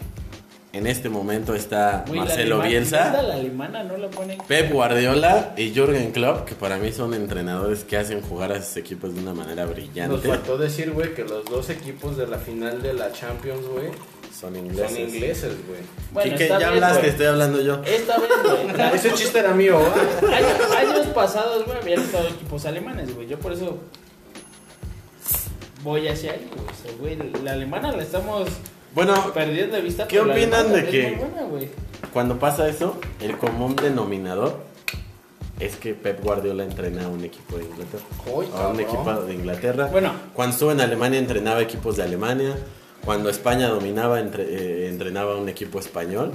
en 0.76 0.86
este 0.86 1.08
momento 1.08 1.54
está 1.54 2.04
Güey, 2.06 2.20
la 2.20 2.24
Marcelo 2.26 2.54
alemana- 2.56 2.68
Bielsa. 2.68 3.04
¿neta 3.10 3.22
La 3.22 3.34
alemana 3.34 3.82
no 3.84 3.96
la 3.96 4.08
ponen. 4.08 4.38
Pep 4.46 4.72
Guardiola 4.72 5.54
y 5.56 5.72
Jürgen 5.72 6.12
Klopp, 6.12 6.46
que 6.46 6.54
para 6.54 6.76
mí 6.78 6.92
son 6.92 7.14
entrenadores 7.14 7.84
que 7.84 7.96
hacen 7.96 8.20
jugar 8.22 8.52
a 8.52 8.62
sus 8.62 8.76
equipos 8.76 9.14
de 9.14 9.20
una 9.20 9.34
manera 9.34 9.64
Nos 9.64 9.74
brillante, 9.74 10.28
faltó 10.28 10.58
decir, 10.58 10.90
güey, 10.92 11.14
que 11.14 11.24
los 11.24 11.44
dos 11.46 11.70
equipos 11.70 12.16
de 12.16 12.26
la 12.26 12.38
final 12.38 12.82
de 12.82 12.94
la 12.94 13.12
Champions, 13.12 13.66
güey, 13.66 13.88
son 14.38 14.54
ingleses. 14.54 14.90
son 14.90 15.00
ingleses, 15.00 15.52
güey. 15.66 15.80
Bueno, 16.12 16.36
ya 16.36 16.46
bien, 16.58 16.62
hablaste, 16.62 16.98
güey. 16.98 17.10
estoy 17.10 17.26
hablando 17.26 17.60
yo. 17.62 17.80
Esta 17.84 18.18
vez, 18.18 18.30
güey. 18.44 18.72
la- 18.76 18.90
Ese 18.92 19.12
chiste 19.14 19.38
era 19.38 19.52
mío, 19.54 19.78
¿va? 19.80 20.36
años, 20.36 20.50
años 20.78 21.06
pasados, 21.14 21.64
güey, 21.64 21.78
habían 21.78 22.02
estado 22.02 22.28
equipos 22.28 22.66
alemanes, 22.66 23.14
güey. 23.14 23.26
Yo 23.28 23.38
por 23.38 23.52
eso 23.52 23.78
voy 25.82 26.08
hacia 26.08 26.32
ahí, 26.32 26.48
güey. 26.54 26.66
O 26.68 26.82
sea, 26.82 26.92
güey, 26.98 27.42
la 27.44 27.52
alemana 27.52 27.92
la 27.92 28.02
estamos 28.02 28.48
Bueno, 28.96 29.30
perdiendo 29.34 29.76
de 29.76 29.82
vista. 29.82 30.08
¿Qué 30.08 30.18
opinan 30.20 30.72
de 30.72 30.86
que- 30.86 31.16
buena. 31.50 31.66
Cuando 32.14 32.38
pasa 32.38 32.66
eso, 32.66 32.98
el 33.20 33.36
común 33.36 33.76
denominador 33.76 34.56
es 35.60 35.76
que 35.76 35.92
Pep 35.94 36.22
Guardiola 36.24 36.64
entrena 36.64 37.04
a 37.04 37.08
un 37.08 37.22
equipo 37.22 37.58
de 37.58 37.64
Inglaterra. 37.64 38.04
Uy, 38.34 38.46
a 38.56 38.68
un 38.68 38.80
equipo 38.80 39.12
de 39.12 39.34
Inglaterra. 39.34 39.88
Bueno. 39.92 40.12
Cuando 40.32 40.54
estuvo 40.54 40.72
en 40.72 40.80
Alemania 40.80 41.18
entrenaba 41.18 41.60
equipos 41.60 41.96
de 41.98 42.04
Alemania. 42.04 42.56
Cuando 43.04 43.28
España 43.28 43.68
dominaba, 43.68 44.18
entre- 44.18 44.44
eh, 44.44 44.88
entrenaba 44.88 45.34
a 45.34 45.36
un 45.36 45.50
equipo 45.50 45.78
español. 45.78 46.32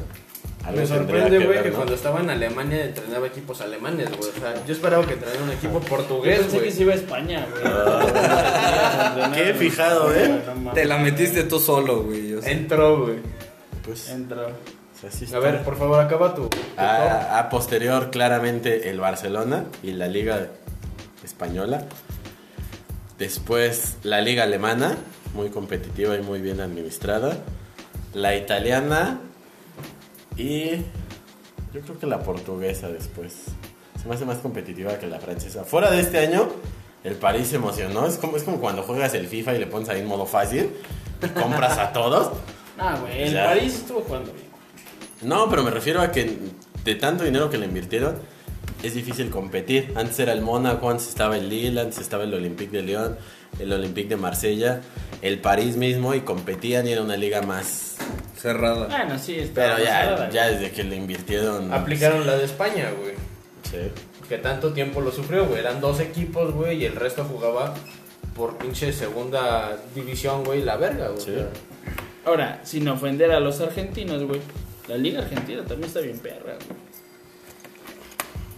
Algo 0.64 0.80
Me 0.80 0.86
sorprende, 0.86 1.46
güey, 1.46 1.64
que 1.64 1.70
¿no? 1.70 1.76
cuando 1.76 1.96
estaba 1.96 2.20
en 2.20 2.30
Alemania 2.30 2.86
entrenaba 2.86 3.26
equipos 3.28 3.62
alemanes, 3.62 4.10
güey. 4.16 4.30
O 4.30 4.40
sea, 4.40 4.66
yo 4.66 4.74
esperaba 4.74 5.06
que 5.08 5.14
entrenara 5.14 5.44
un 5.44 5.52
equipo 5.52 5.80
portugués, 5.80 6.40
pensé 6.40 6.58
que 6.58 6.64
güey. 6.66 6.72
se 6.72 6.82
iba 6.84 6.94
a 6.94 6.96
España, 6.96 7.48
güey. 7.50 7.64
Ah. 7.66 9.32
Qué 9.36 9.54
fijado, 9.56 10.14
¿eh? 10.14 10.40
Te 10.74 10.86
la 10.86 10.98
metiste 11.00 11.44
tú 11.46 11.60
solo, 11.60 12.04
güey. 12.04 12.40
sé. 12.42 12.52
Entró, 12.52 13.06
güey. 13.06 13.18
Pues, 13.84 14.10
Entró. 14.10 14.50
o 14.50 15.36
A 15.36 15.40
ver, 15.40 15.64
por 15.64 15.78
favor, 15.78 16.00
acaba 16.00 16.36
tu, 16.36 16.48
tu. 16.48 16.58
A, 16.78 17.40
a 17.40 17.50
posterior, 17.50 18.12
claramente 18.12 18.92
el 18.92 19.00
Barcelona 19.00 19.66
y 19.82 19.94
la 19.94 20.08
Liga 20.08 20.48
Española. 21.24 21.86
Después 23.18 23.98
la 24.04 24.22
Liga 24.22 24.44
Alemana, 24.44 24.96
muy 25.34 25.50
competitiva 25.50 26.16
y 26.16 26.22
muy 26.22 26.40
bien 26.40 26.62
administrada. 26.62 27.38
La 28.14 28.36
italiana 28.36 29.22
y 30.38 30.72
yo 31.74 31.82
creo 31.82 32.00
que 32.00 32.08
la 32.08 32.20
portuguesa 32.24 32.90
después. 32.90 33.34
Se 34.02 34.08
me 34.08 34.16
hace 34.16 34.26
más 34.26 34.38
competitiva 34.40 34.98
que 34.98 35.08
la 35.08 35.20
francesa. 35.20 35.64
Fuera 35.64 35.92
de 35.92 36.00
este 36.02 36.20
año, 36.20 36.50
el 37.04 37.16
París 37.16 37.48
se 37.50 37.58
emocionó. 37.58 38.06
Es 38.08 38.18
como, 38.18 38.36
es 38.38 38.44
como 38.44 38.60
cuando 38.60 38.82
juegas 38.84 39.14
el 39.14 39.28
FIFA 39.28 39.56
y 39.56 39.60
le 39.60 39.68
pones 39.68 39.90
ahí 39.90 40.00
en 40.02 40.08
modo 40.08 40.26
fácil 40.26 40.72
y 41.24 41.28
compras 41.40 41.78
a 41.78 41.94
todos. 41.94 42.32
Ah, 42.80 42.98
güey, 43.00 43.24
el 43.24 43.34
Ya. 43.34 43.46
París 43.46 43.76
estuvo 43.76 44.02
jugando 44.02 44.32
bien. 44.34 44.48
No, 45.22 45.48
pero 45.50 45.62
me 45.64 45.70
refiero 45.70 46.02
a 46.02 46.12
que 46.12 46.36
de 46.84 46.96
tanto 46.96 47.24
dinero 47.24 47.50
que 47.52 47.60
le 47.60 47.68
invirtieron, 47.68 48.16
es 48.82 48.96
difícil 48.96 49.30
competir. 49.30 49.94
Antes 49.96 50.20
era 50.20 50.34
el 50.34 50.42
Mónaco, 50.42 50.90
antes 50.90 51.08
estaba 51.08 51.38
el 51.38 51.48
Lille, 51.48 51.80
antes 51.80 52.00
estaba 52.00 52.24
el 52.24 52.34
Olympique 52.34 52.76
de 52.76 52.82
Lyon, 52.82 53.18
el 53.62 53.72
Olympique 53.74 54.10
de 54.10 54.18
Marsella, 54.18 54.82
el 55.22 55.40
París 55.40 55.78
mismo 55.78 56.14
y 56.16 56.22
competían 56.22 56.88
y 56.88 56.92
era 56.92 57.02
una 57.02 57.18
liga 57.18 57.42
más... 57.42 57.98
Cerrada. 58.38 58.88
Bueno, 58.88 59.20
sí, 59.20 59.52
Pero 59.54 59.78
ya, 59.78 60.28
ya 60.32 60.48
desde 60.48 60.72
que 60.72 60.84
le 60.84 60.96
invirtieron... 60.96 61.72
Aplicaron 61.72 62.26
la 62.26 62.36
de 62.38 62.46
España, 62.46 62.90
güey. 63.00 63.14
Sí. 63.70 63.92
Que 64.28 64.40
tanto 64.40 64.74
tiempo 64.74 65.00
lo 65.02 65.12
sufrió, 65.12 65.46
güey. 65.46 65.60
Eran 65.60 65.80
dos 65.80 66.00
equipos, 66.00 66.52
güey, 66.52 66.82
y 66.82 66.86
el 66.86 66.96
resto 66.96 67.24
jugaba 67.24 67.76
por 68.36 68.58
pinche 68.58 68.92
segunda 68.94 69.78
división, 69.94 70.44
güey, 70.44 70.64
la 70.64 70.78
verga, 70.78 71.10
güey. 71.10 71.22
Sí. 71.22 71.34
Ahora, 72.26 72.62
sin 72.64 72.88
ofender 72.88 73.32
a 73.32 73.40
los 73.40 73.62
argentinos, 73.62 74.24
güey. 74.24 74.42
La 74.88 74.98
liga 74.98 75.20
argentina 75.20 75.64
también 75.64 75.88
está 75.88 76.00
bien 76.00 76.18
perra, 76.18 76.56
güey. 76.56 76.82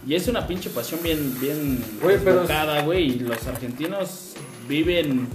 Y 0.06 0.14
es 0.14 0.28
una 0.28 0.46
pinche 0.46 0.70
pasión 0.70 1.00
bien, 1.02 1.38
bien 1.40 1.84
Güey, 2.02 2.18
pero- 2.22 2.46
güey. 2.84 3.04
Y 3.16 3.18
los 3.20 3.46
argentinos 3.46 4.34
viven, 4.68 5.28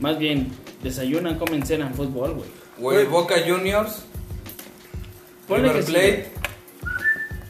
más 0.00 0.18
bien, 0.18 0.50
desayunan, 0.82 1.38
comen, 1.38 1.64
cenan 1.64 1.94
fútbol, 1.94 2.34
güey. 2.34 2.48
Güey, 2.78 3.06
Boca 3.06 3.36
Juniors. 3.46 4.04
Ponle 5.48 5.68
River 5.68 5.76
que 5.80 5.86
sí, 5.86 5.92
Plate. 5.92 6.30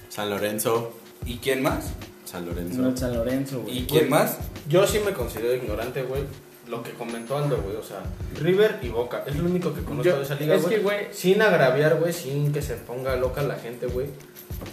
San 0.09 0.31
Lorenzo, 0.31 0.93
¿Y 1.25 1.37
quién 1.39 1.63
más? 1.63 1.93
San 2.25 2.47
Lorenzo. 2.47 2.87
el 2.89 2.97
San 2.99 3.15
Lorenzo, 3.15 3.61
güey. 3.63 3.79
¿Y 3.79 3.87
quién 3.87 4.09
más? 4.09 4.39
Yo 4.69 4.87
sí 4.87 4.99
me 5.05 5.13
considero 5.13 5.55
ignorante, 5.55 6.03
güey. 6.03 6.23
Lo 6.69 6.83
que 6.83 6.93
comentó 6.93 7.37
Aldo, 7.37 7.59
güey. 7.63 7.77
O 7.77 7.83
sea, 7.83 8.03
River 8.41 8.79
y 8.83 8.89
Boca. 8.89 9.25
Es 9.27 9.37
lo 9.37 9.45
único 9.45 9.75
que 9.75 9.83
conozco 9.83 10.05
Yo- 10.05 10.17
de 10.19 10.23
esa 10.25 10.35
liga, 10.37 10.55
es 10.55 10.63
güey. 10.63 10.75
que, 10.77 10.83
güey- 10.83 11.13
Sin 11.13 11.43
agraviar, 11.43 11.99
güey. 11.99 12.13
Sin 12.13 12.53
que 12.53 12.63
se 12.63 12.75
ponga 12.77 13.17
loca 13.17 13.43
la 13.43 13.57
gente, 13.57 13.87
güey. 13.87 14.07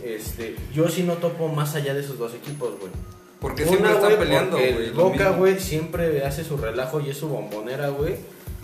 Este, 0.04 0.56
yo 0.74 0.88
sí 0.88 1.04
no 1.04 1.14
topo 1.16 1.48
más 1.50 1.76
allá 1.76 1.94
de 1.94 2.00
esos 2.02 2.18
dos 2.18 2.34
equipos, 2.34 2.80
güey. 2.80 2.92
Porque 3.40 3.64
Una, 3.64 3.72
siempre 3.72 3.94
están 3.94 4.18
peleando, 4.18 4.58
güey. 4.58 4.90
Boca, 4.92 5.30
güey, 5.32 5.60
siempre 5.60 6.26
hace 6.26 6.44
su 6.44 6.58
relajo 6.58 7.00
y 7.00 7.10
es 7.10 7.18
su 7.18 7.30
bombonera, 7.30 7.90
güey. 7.90 8.16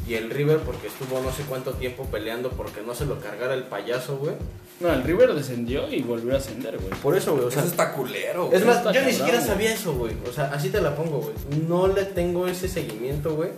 Y 0.08 0.14
el 0.16 0.30
River 0.30 0.60
porque 0.60 0.88
estuvo 0.88 1.20
no 1.22 1.32
sé 1.32 1.44
cuánto 1.44 1.74
tiempo 1.74 2.06
peleando 2.06 2.52
porque 2.52 2.82
no 2.82 2.94
se 2.94 3.06
lo 3.06 3.20
cargara 3.20 3.54
el 3.56 3.64
payaso, 3.64 4.18
güey. 4.18 4.36
No, 4.80 4.92
el 4.92 5.04
River 5.04 5.34
descendió 5.34 5.92
y 5.92 6.02
volvió 6.02 6.36
a 6.36 6.38
ascender, 6.38 6.78
güey. 6.78 6.94
Por 7.02 7.16
eso, 7.16 7.34
güey, 7.34 7.46
o 7.46 7.52
sea, 7.52 7.62
Eso 7.62 7.72
está 7.72 7.94
culero. 7.94 8.50
es 8.52 8.64
güey. 8.64 8.66
más, 8.66 8.78
está 8.78 8.92
yo 8.92 9.02
ni 9.04 9.14
siquiera 9.14 9.42
sabía 9.42 9.74
eso, 9.74 9.94
güey. 9.94 10.14
O 10.30 10.34
sea, 10.34 10.52
así 10.54 10.70
te 10.70 10.82
la 10.82 10.96
pongo, 10.96 11.20
güey. 11.22 11.34
No 11.68 11.88
le 11.88 12.04
tengo 12.04 12.48
ese 12.48 12.68
seguimiento, 12.68 13.36
güey. 13.36 13.50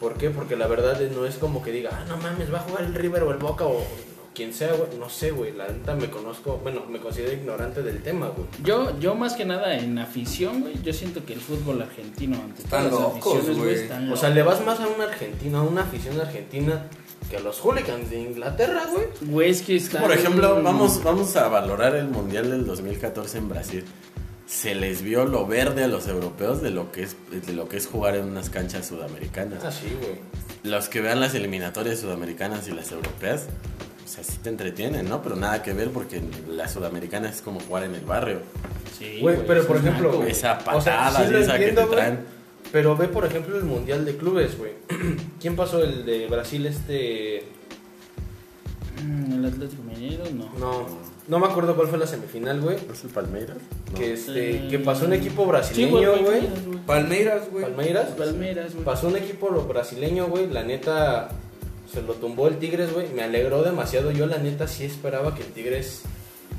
¿Por 0.00 0.14
qué? 0.14 0.30
Porque 0.30 0.56
la 0.56 0.68
verdad 0.68 1.00
no 1.14 1.26
es 1.26 1.34
como 1.34 1.62
que 1.62 1.72
diga, 1.72 1.90
ah, 1.92 2.04
no 2.08 2.16
mames, 2.18 2.52
va 2.54 2.58
a 2.58 2.62
jugar 2.62 2.84
el 2.84 2.94
River 2.94 3.24
o 3.24 3.32
el 3.32 3.38
Boca 3.38 3.66
o 3.66 3.82
quien 4.38 4.54
sea, 4.54 4.72
güey. 4.72 4.96
No 5.00 5.10
sé, 5.10 5.32
güey. 5.32 5.52
La 5.52 5.66
neta 5.66 5.96
me 5.96 6.08
conozco, 6.08 6.60
bueno, 6.62 6.84
me 6.88 7.00
considero 7.00 7.32
ignorante 7.32 7.82
del 7.82 8.00
tema, 8.04 8.28
güey. 8.28 8.46
Yo, 8.62 8.96
yo 9.00 9.16
más 9.16 9.34
que 9.34 9.44
nada 9.44 9.76
en 9.76 9.98
afición, 9.98 10.60
güey, 10.60 10.80
yo 10.80 10.92
siento 10.92 11.26
que 11.26 11.32
el 11.32 11.40
fútbol 11.40 11.82
argentino 11.82 12.36
ante 12.36 12.62
Están 12.62 12.88
todas 12.88 13.02
las 13.02 13.14
locos, 13.14 13.34
aficiones, 13.34 13.58
güey. 13.58 13.74
están 13.74 14.12
O 14.12 14.16
sea, 14.16 14.30
le 14.30 14.44
vas 14.44 14.64
más 14.64 14.78
a 14.78 14.86
un 14.86 15.00
argentino, 15.00 15.58
a 15.58 15.62
una 15.62 15.82
afición 15.82 16.20
argentina 16.20 16.86
que 17.28 17.36
a 17.36 17.40
los 17.40 17.58
hooligans 17.58 18.10
de 18.10 18.20
Inglaterra, 18.20 18.84
güey. 18.92 19.06
Güey, 19.22 19.50
es 19.50 19.62
que 19.62 19.74
está. 19.74 20.00
Por 20.00 20.12
ejemplo, 20.12 20.62
vamos, 20.62 21.02
vamos 21.02 21.34
a 21.34 21.48
valorar 21.48 21.96
el 21.96 22.06
Mundial 22.06 22.48
del 22.48 22.64
2014 22.64 23.38
en 23.38 23.48
Brasil. 23.48 23.84
Se 24.46 24.76
les 24.76 25.02
vio 25.02 25.24
lo 25.24 25.46
verde 25.46 25.82
a 25.82 25.88
los 25.88 26.06
europeos 26.06 26.62
de 26.62 26.70
lo 26.70 26.92
que 26.92 27.02
es, 27.02 27.16
de 27.44 27.52
lo 27.52 27.68
que 27.68 27.76
es 27.76 27.88
jugar 27.88 28.14
en 28.14 28.24
unas 28.24 28.50
canchas 28.50 28.86
sudamericanas. 28.86 29.64
Ah, 29.64 29.72
sí, 29.72 29.88
güey. 30.00 30.20
Los 30.62 30.88
que 30.88 31.00
vean 31.00 31.18
las 31.18 31.34
eliminatorias 31.34 31.98
sudamericanas 31.98 32.68
y 32.68 32.70
las 32.70 32.92
europeas, 32.92 33.46
o 34.08 34.10
sea, 34.10 34.24
sí 34.24 34.38
te 34.42 34.48
entretienen, 34.48 35.06
¿no? 35.06 35.20
Pero 35.22 35.36
nada 35.36 35.62
que 35.62 35.74
ver 35.74 35.90
porque 35.90 36.22
la 36.48 36.66
sudamericana 36.66 37.28
es 37.28 37.42
como 37.42 37.60
jugar 37.60 37.84
en 37.84 37.94
el 37.94 38.00
barrio. 38.06 38.40
Sí, 38.98 39.18
Güey, 39.20 39.44
pero 39.46 39.66
por 39.66 39.76
es 39.76 39.84
ejemplo, 39.84 40.10
naco. 40.12 40.24
Esa 40.24 40.58
O 40.74 40.80
sea, 40.80 40.96
patada, 41.10 41.28
sí 41.28 41.34
esa 41.34 41.56
entiendo, 41.56 41.82
que 41.82 41.88
te 41.88 41.94
traen. 41.96 42.20
Pero 42.72 42.96
ve, 42.96 43.08
por 43.08 43.26
ejemplo, 43.26 43.58
el 43.58 43.64
Mundial 43.64 44.06
de 44.06 44.16
Clubes, 44.16 44.56
güey. 44.56 44.72
¿Quién 45.40 45.56
pasó 45.56 45.82
el 45.84 46.06
de 46.06 46.26
Brasil 46.26 46.64
este...? 46.64 47.44
Mm, 49.04 49.32
El 49.34 49.44
Atlético 49.44 49.82
Mineiro, 49.82 50.24
no. 50.34 50.50
No, 50.58 50.86
no 51.28 51.38
me 51.38 51.46
acuerdo 51.46 51.76
cuál 51.76 51.88
fue 51.88 51.98
la 51.98 52.06
semifinal, 52.06 52.62
güey. 52.62 52.78
¿No 52.86 52.94
es 52.94 53.04
el 53.04 53.10
Palmeiras? 53.10 53.58
No. 53.92 53.98
Que, 53.98 54.14
este, 54.14 54.56
Eh, 54.56 54.68
que 54.70 54.78
pasó 54.78 55.04
un 55.04 55.12
equipo 55.12 55.44
brasileño, 55.44 56.12
güey, 56.12 56.24
güey. 56.24 56.40
Palmeiras, 56.40 56.62
güey. 56.66 56.86
Palmeiras, 56.86 57.48
güey. 57.50 57.64
Palmeiras. 57.64 58.06
Palmeiras, 58.16 58.72
güey. 58.72 58.84
Pasó 58.84 59.08
un 59.08 59.16
equipo 59.16 59.50
brasileño, 59.68 60.28
güey. 60.28 60.48
La 60.48 60.62
neta, 60.64 61.28
se 61.92 62.02
lo 62.02 62.14
tumbó 62.14 62.48
el 62.48 62.58
Tigres, 62.58 62.92
güey. 62.92 63.08
Me 63.14 63.22
alegró 63.22 63.62
demasiado. 63.62 64.10
Yo, 64.10 64.26
la 64.26 64.38
neta, 64.38 64.68
sí 64.68 64.84
esperaba 64.84 65.34
que 65.34 65.42
el 65.42 65.52
Tigres 65.52 66.02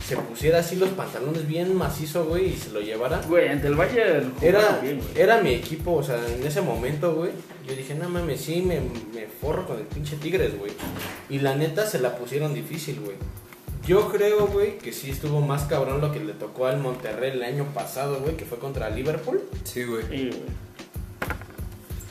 se 0.06 0.16
pusiera 0.16 0.60
así 0.60 0.76
los 0.76 0.90
pantalones 0.90 1.48
bien 1.48 1.76
macizo, 1.76 2.26
güey, 2.26 2.54
y 2.54 2.58
se 2.58 2.72
lo 2.72 2.80
llevara. 2.80 3.22
Güey, 3.28 3.50
ante 3.50 3.68
el 3.68 3.76
Bayern 3.76 4.34
Era, 4.42 4.60
jugaron 4.62 4.82
bien, 4.82 4.98
güey. 5.00 5.22
era 5.22 5.42
mi 5.42 5.54
equipo, 5.54 5.94
o 5.94 6.04
sea, 6.04 6.18
en 6.28 6.46
ese 6.46 6.62
momento, 6.62 7.14
güey. 7.16 7.32
Yo 7.68 7.76
dije, 7.76 7.96
no 7.96 8.10
mames, 8.10 8.42
sí, 8.42 8.62
me, 8.62 8.80
me 9.14 9.28
forro 9.28 9.68
con 9.68 9.78
el 9.78 9.86
pinche 9.86 10.16
Tigres, 10.16 10.58
güey. 10.58 10.72
Y 11.30 11.40
la 11.40 11.56
neta 11.56 11.86
se 11.86 12.00
la 12.00 12.18
pusieron 12.18 12.54
difícil, 12.54 13.00
güey. 13.02 13.18
Yo 13.86 14.10
creo, 14.10 14.48
güey, 14.48 14.78
que 14.78 14.94
sí 14.94 15.10
estuvo 15.10 15.42
más 15.42 15.64
cabrón 15.64 16.02
lo 16.02 16.12
que 16.12 16.20
le 16.20 16.34
tocó 16.34 16.68
al 16.68 16.80
Monterrey 16.80 17.32
el 17.32 17.44
año 17.44 17.66
pasado, 17.74 18.20
güey, 18.20 18.36
que 18.36 18.46
fue 18.46 18.60
contra 18.60 18.90
Liverpool. 18.90 19.42
Sí, 19.64 19.84
güey. 19.84 20.04
Sí, 20.04 20.30
güey. 20.30 20.69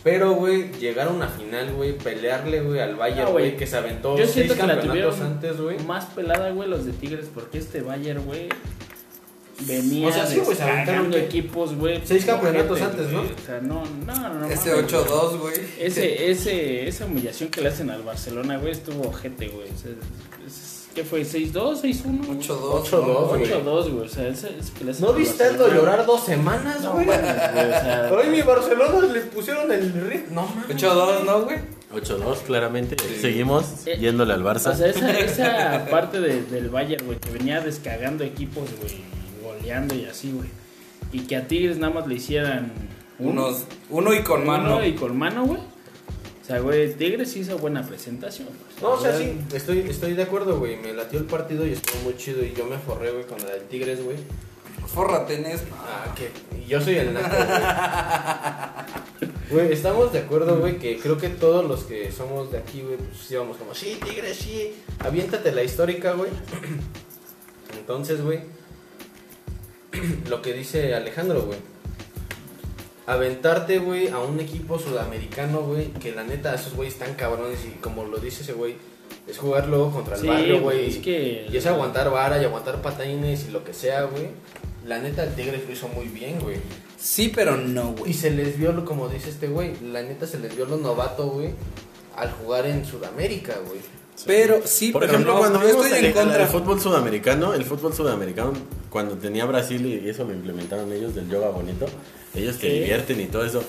Pero, 0.04 0.32
güey, 0.34 0.70
llegar 0.78 1.08
a 1.08 1.10
una 1.10 1.28
final, 1.28 1.72
güey, 1.74 1.96
pelearle, 1.98 2.60
güey, 2.62 2.80
al 2.80 2.94
Bayern, 2.96 3.32
güey. 3.32 3.56
que 3.56 3.66
se 3.66 3.76
aventó 3.76 4.16
Yo 4.16 4.24
seis 4.24 4.34
siento 4.34 4.54
que 4.54 4.66
la 4.66 4.74
campeonatos 4.80 5.20
antes, 5.20 5.60
güey. 5.60 5.78
más 5.80 6.04
pelada, 6.06 6.50
güey, 6.50 6.68
los 6.68 6.84
de 6.86 6.92
Tigres, 6.92 7.26
porque 7.34 7.58
este 7.58 7.82
Bayern, 7.82 8.24
güey, 8.24 8.48
venía 9.60 10.08
O 10.08 10.12
sea, 10.12 10.26
sí, 10.26 10.40
se 10.56 10.62
aventaron, 10.62 11.10
¿qué? 11.10 11.24
equipos, 11.24 11.74
güey. 11.74 12.00
Seis 12.04 12.24
campeonatos 12.24 12.80
antes. 12.80 13.08
¿no? 13.10 13.22
O 13.22 13.26
sea, 13.44 13.60
no, 13.60 13.84
no, 14.06 14.14
no. 14.14 14.34
no 14.34 14.46
Ese 14.46 14.70
mames, 14.72 14.92
8-2, 14.92 15.38
güey. 15.40 15.54
Ese, 15.80 16.30
ese, 16.30 16.86
esa 16.88 17.06
humillación 17.06 17.50
que 17.50 17.60
le 17.60 17.68
hacen 17.68 17.90
al 17.90 18.02
Barcelona, 18.02 18.56
güey, 18.58 18.72
estuvo 18.72 19.08
ojete, 19.08 19.48
güey. 19.48 19.68
O 19.68 19.78
sea, 19.78 19.90
es- 20.46 20.67
¿Qué 20.98 21.04
fue? 21.04 21.22
¿6-2? 21.22 21.80
¿6-1? 21.80 22.26
8-2. 22.40 22.82
8-2, 22.90 23.28
güey. 23.28 23.44
8-2, 23.44 23.90
güey. 23.92 24.06
O 24.06 24.08
sea, 24.08 24.26
ese, 24.26 24.48
ese 24.58 24.72
que 24.72 24.84
le 24.84 24.92
¿No 24.98 25.12
viste 25.12 25.44
a 25.44 25.46
Aldo 25.50 25.62
Barcelona, 25.64 25.90
llorar 25.92 26.06
dos 26.06 26.24
semanas, 26.24 26.80
No, 26.82 26.92
güey? 26.94 27.06
güey, 27.06 27.18
o 27.18 27.22
sea, 27.22 28.10
Hoy 28.18 28.26
mi 28.30 28.42
Barcelona 28.42 29.06
le 29.12 29.20
pusieron 29.20 29.70
el 29.70 29.92
ritmo. 29.92 30.42
No 30.42 30.60
mames. 30.60 30.76
8-2, 30.76 31.24
¿no, 31.24 31.42
güey? 31.42 31.58
8-2, 31.94 32.38
claramente. 32.44 32.96
Seguimos 33.20 33.86
Eh, 33.86 33.96
yéndole 34.00 34.34
al 34.34 34.42
Barça. 34.42 34.72
O 34.72 34.74
sea, 34.74 34.88
esa, 34.88 35.10
esa 35.20 35.86
parte 35.88 36.18
de- 36.20 36.42
del 36.42 36.68
Bayern, 36.68 37.06
güey, 37.06 37.18
que 37.20 37.30
venía 37.30 37.60
descargando 37.60 38.24
equipos, 38.24 38.64
güey, 38.80 38.96
goleando 39.40 39.94
y 39.94 40.04
así, 40.06 40.32
güey. 40.32 40.48
Y 41.12 41.20
que 41.28 41.36
a 41.36 41.46
Tigres 41.46 41.78
nada 41.78 41.94
más 41.94 42.08
le 42.08 42.16
hicieran 42.16 42.72
un- 43.20 43.28
Unos, 43.38 43.64
uno 43.88 44.12
y 44.14 44.22
con 44.24 44.44
mano. 44.44 44.74
uno 44.78 44.84
y 44.84 44.94
con 44.96 45.16
mano, 45.16 45.46
güey. 45.46 45.60
O 46.48 46.50
sea, 46.50 46.60
güey, 46.60 46.94
Tigres 46.94 47.36
hizo 47.36 47.58
buena 47.58 47.86
presentación. 47.86 48.48
pues. 48.48 48.82
No, 48.82 48.92
o 48.92 48.98
sea, 48.98 49.18
sí, 49.18 49.38
estoy, 49.52 49.80
estoy 49.80 50.14
de 50.14 50.22
acuerdo, 50.22 50.58
güey. 50.58 50.78
Me 50.78 50.94
latió 50.94 51.18
el 51.18 51.26
partido 51.26 51.66
y 51.66 51.72
estuvo 51.72 52.00
muy 52.04 52.16
chido. 52.16 52.42
Y 52.42 52.54
yo 52.54 52.64
me 52.64 52.78
forré, 52.78 53.10
güey, 53.10 53.24
con 53.24 53.38
la 53.40 53.50
del 53.50 53.64
Tigres, 53.64 54.02
güey. 54.02 54.16
Fórrate 54.86 55.34
en 55.34 55.44
eso. 55.44 55.64
Ah, 55.74 56.14
que 56.16 56.30
y 56.56 56.66
yo 56.66 56.80
soy 56.80 56.96
el 56.96 57.12
naco, 57.12 57.36
güey. 57.36 59.28
Güey, 59.50 59.72
estamos 59.72 60.12
de 60.12 60.20
acuerdo, 60.20 60.58
güey, 60.58 60.78
que 60.78 60.98
creo 60.98 61.16
que 61.16 61.30
todos 61.30 61.66
los 61.66 61.84
que 61.84 62.12
somos 62.12 62.52
de 62.52 62.58
aquí, 62.58 62.82
güey, 62.82 62.96
pues 62.98 63.30
íbamos 63.30 63.56
como, 63.56 63.74
sí, 63.74 63.98
Tigres, 64.04 64.36
sí, 64.36 64.74
aviéntate 64.98 65.52
la 65.52 65.62
histórica, 65.62 66.12
güey. 66.12 66.30
Entonces, 67.78 68.20
güey, 68.20 68.40
lo 70.28 70.42
que 70.42 70.52
dice 70.52 70.94
Alejandro, 70.94 71.42
güey. 71.42 71.58
Aventarte, 73.08 73.78
güey, 73.78 74.08
a 74.08 74.18
un 74.18 74.38
equipo 74.38 74.78
sudamericano, 74.78 75.62
güey, 75.62 75.86
que 75.94 76.12
la 76.12 76.24
neta, 76.24 76.54
esos 76.54 76.74
güeyes 76.74 76.92
están 76.92 77.14
cabrones 77.14 77.58
y 77.64 77.70
como 77.80 78.04
lo 78.04 78.18
dice 78.18 78.42
ese 78.42 78.52
güey, 78.52 78.74
es 79.26 79.38
jugar 79.38 79.66
luego 79.66 79.90
contra 79.90 80.14
el 80.16 80.20
Sí, 80.20 80.26
barrio, 80.26 80.60
güey, 80.60 80.76
güey. 80.78 80.90
es 80.90 80.98
que- 80.98 81.46
Y 81.50 81.56
es 81.56 81.64
aguantar 81.64 82.10
vara 82.10 82.40
y 82.40 82.44
aguantar 82.44 82.82
patines 82.82 83.46
y 83.48 83.50
lo 83.50 83.64
que 83.64 83.72
sea, 83.72 84.02
güey. 84.02 84.28
La 84.86 84.98
neta, 84.98 85.24
el 85.24 85.34
Tigres 85.34 85.62
lo 85.66 85.72
hizo 85.72 85.88
muy 85.88 86.06
bien, 86.08 86.38
güey. 86.40 86.56
Sí, 86.98 87.32
pero 87.34 87.56
no, 87.56 87.94
Y 87.96 88.00
güey. 88.00 88.12
se 88.12 88.30
les 88.30 88.58
vio, 88.58 88.84
como 88.84 89.08
dice 89.08 89.30
este 89.30 89.48
güey, 89.48 89.72
la 89.80 90.02
neta 90.02 90.26
se 90.26 90.38
les 90.38 90.54
vio 90.54 90.66
lo 90.66 90.76
novato, 90.76 91.28
güey, 91.28 91.52
al 92.14 92.30
jugar 92.32 92.66
en 92.66 92.84
Sudamérica, 92.84 93.54
güey. 93.66 93.80
Pero 94.26 94.60
sí, 94.64 94.90
Por 94.92 95.00
pero 95.02 95.12
ejemplo, 95.12 95.34
no, 95.34 95.38
cuando 95.40 95.60
yo 95.62 95.68
estoy 95.82 95.92
el, 95.98 96.04
en 96.06 96.12
contra. 96.12 96.42
el 96.42 96.48
fútbol 96.48 96.80
sudamericano, 96.80 97.54
el 97.54 97.64
fútbol 97.64 97.94
sudamericano, 97.94 98.52
cuando 98.90 99.16
tenía 99.16 99.44
Brasil 99.46 99.84
y 99.86 100.08
eso 100.08 100.24
lo 100.24 100.32
implementaron 100.32 100.92
ellos 100.92 101.14
del 101.14 101.28
yoga 101.28 101.50
bonito, 101.50 101.86
ellos 102.34 102.56
te 102.58 102.68
Sí. 102.68 102.78
divierten 102.80 103.20
y 103.20 103.26
todo 103.26 103.44
eso. 103.44 103.62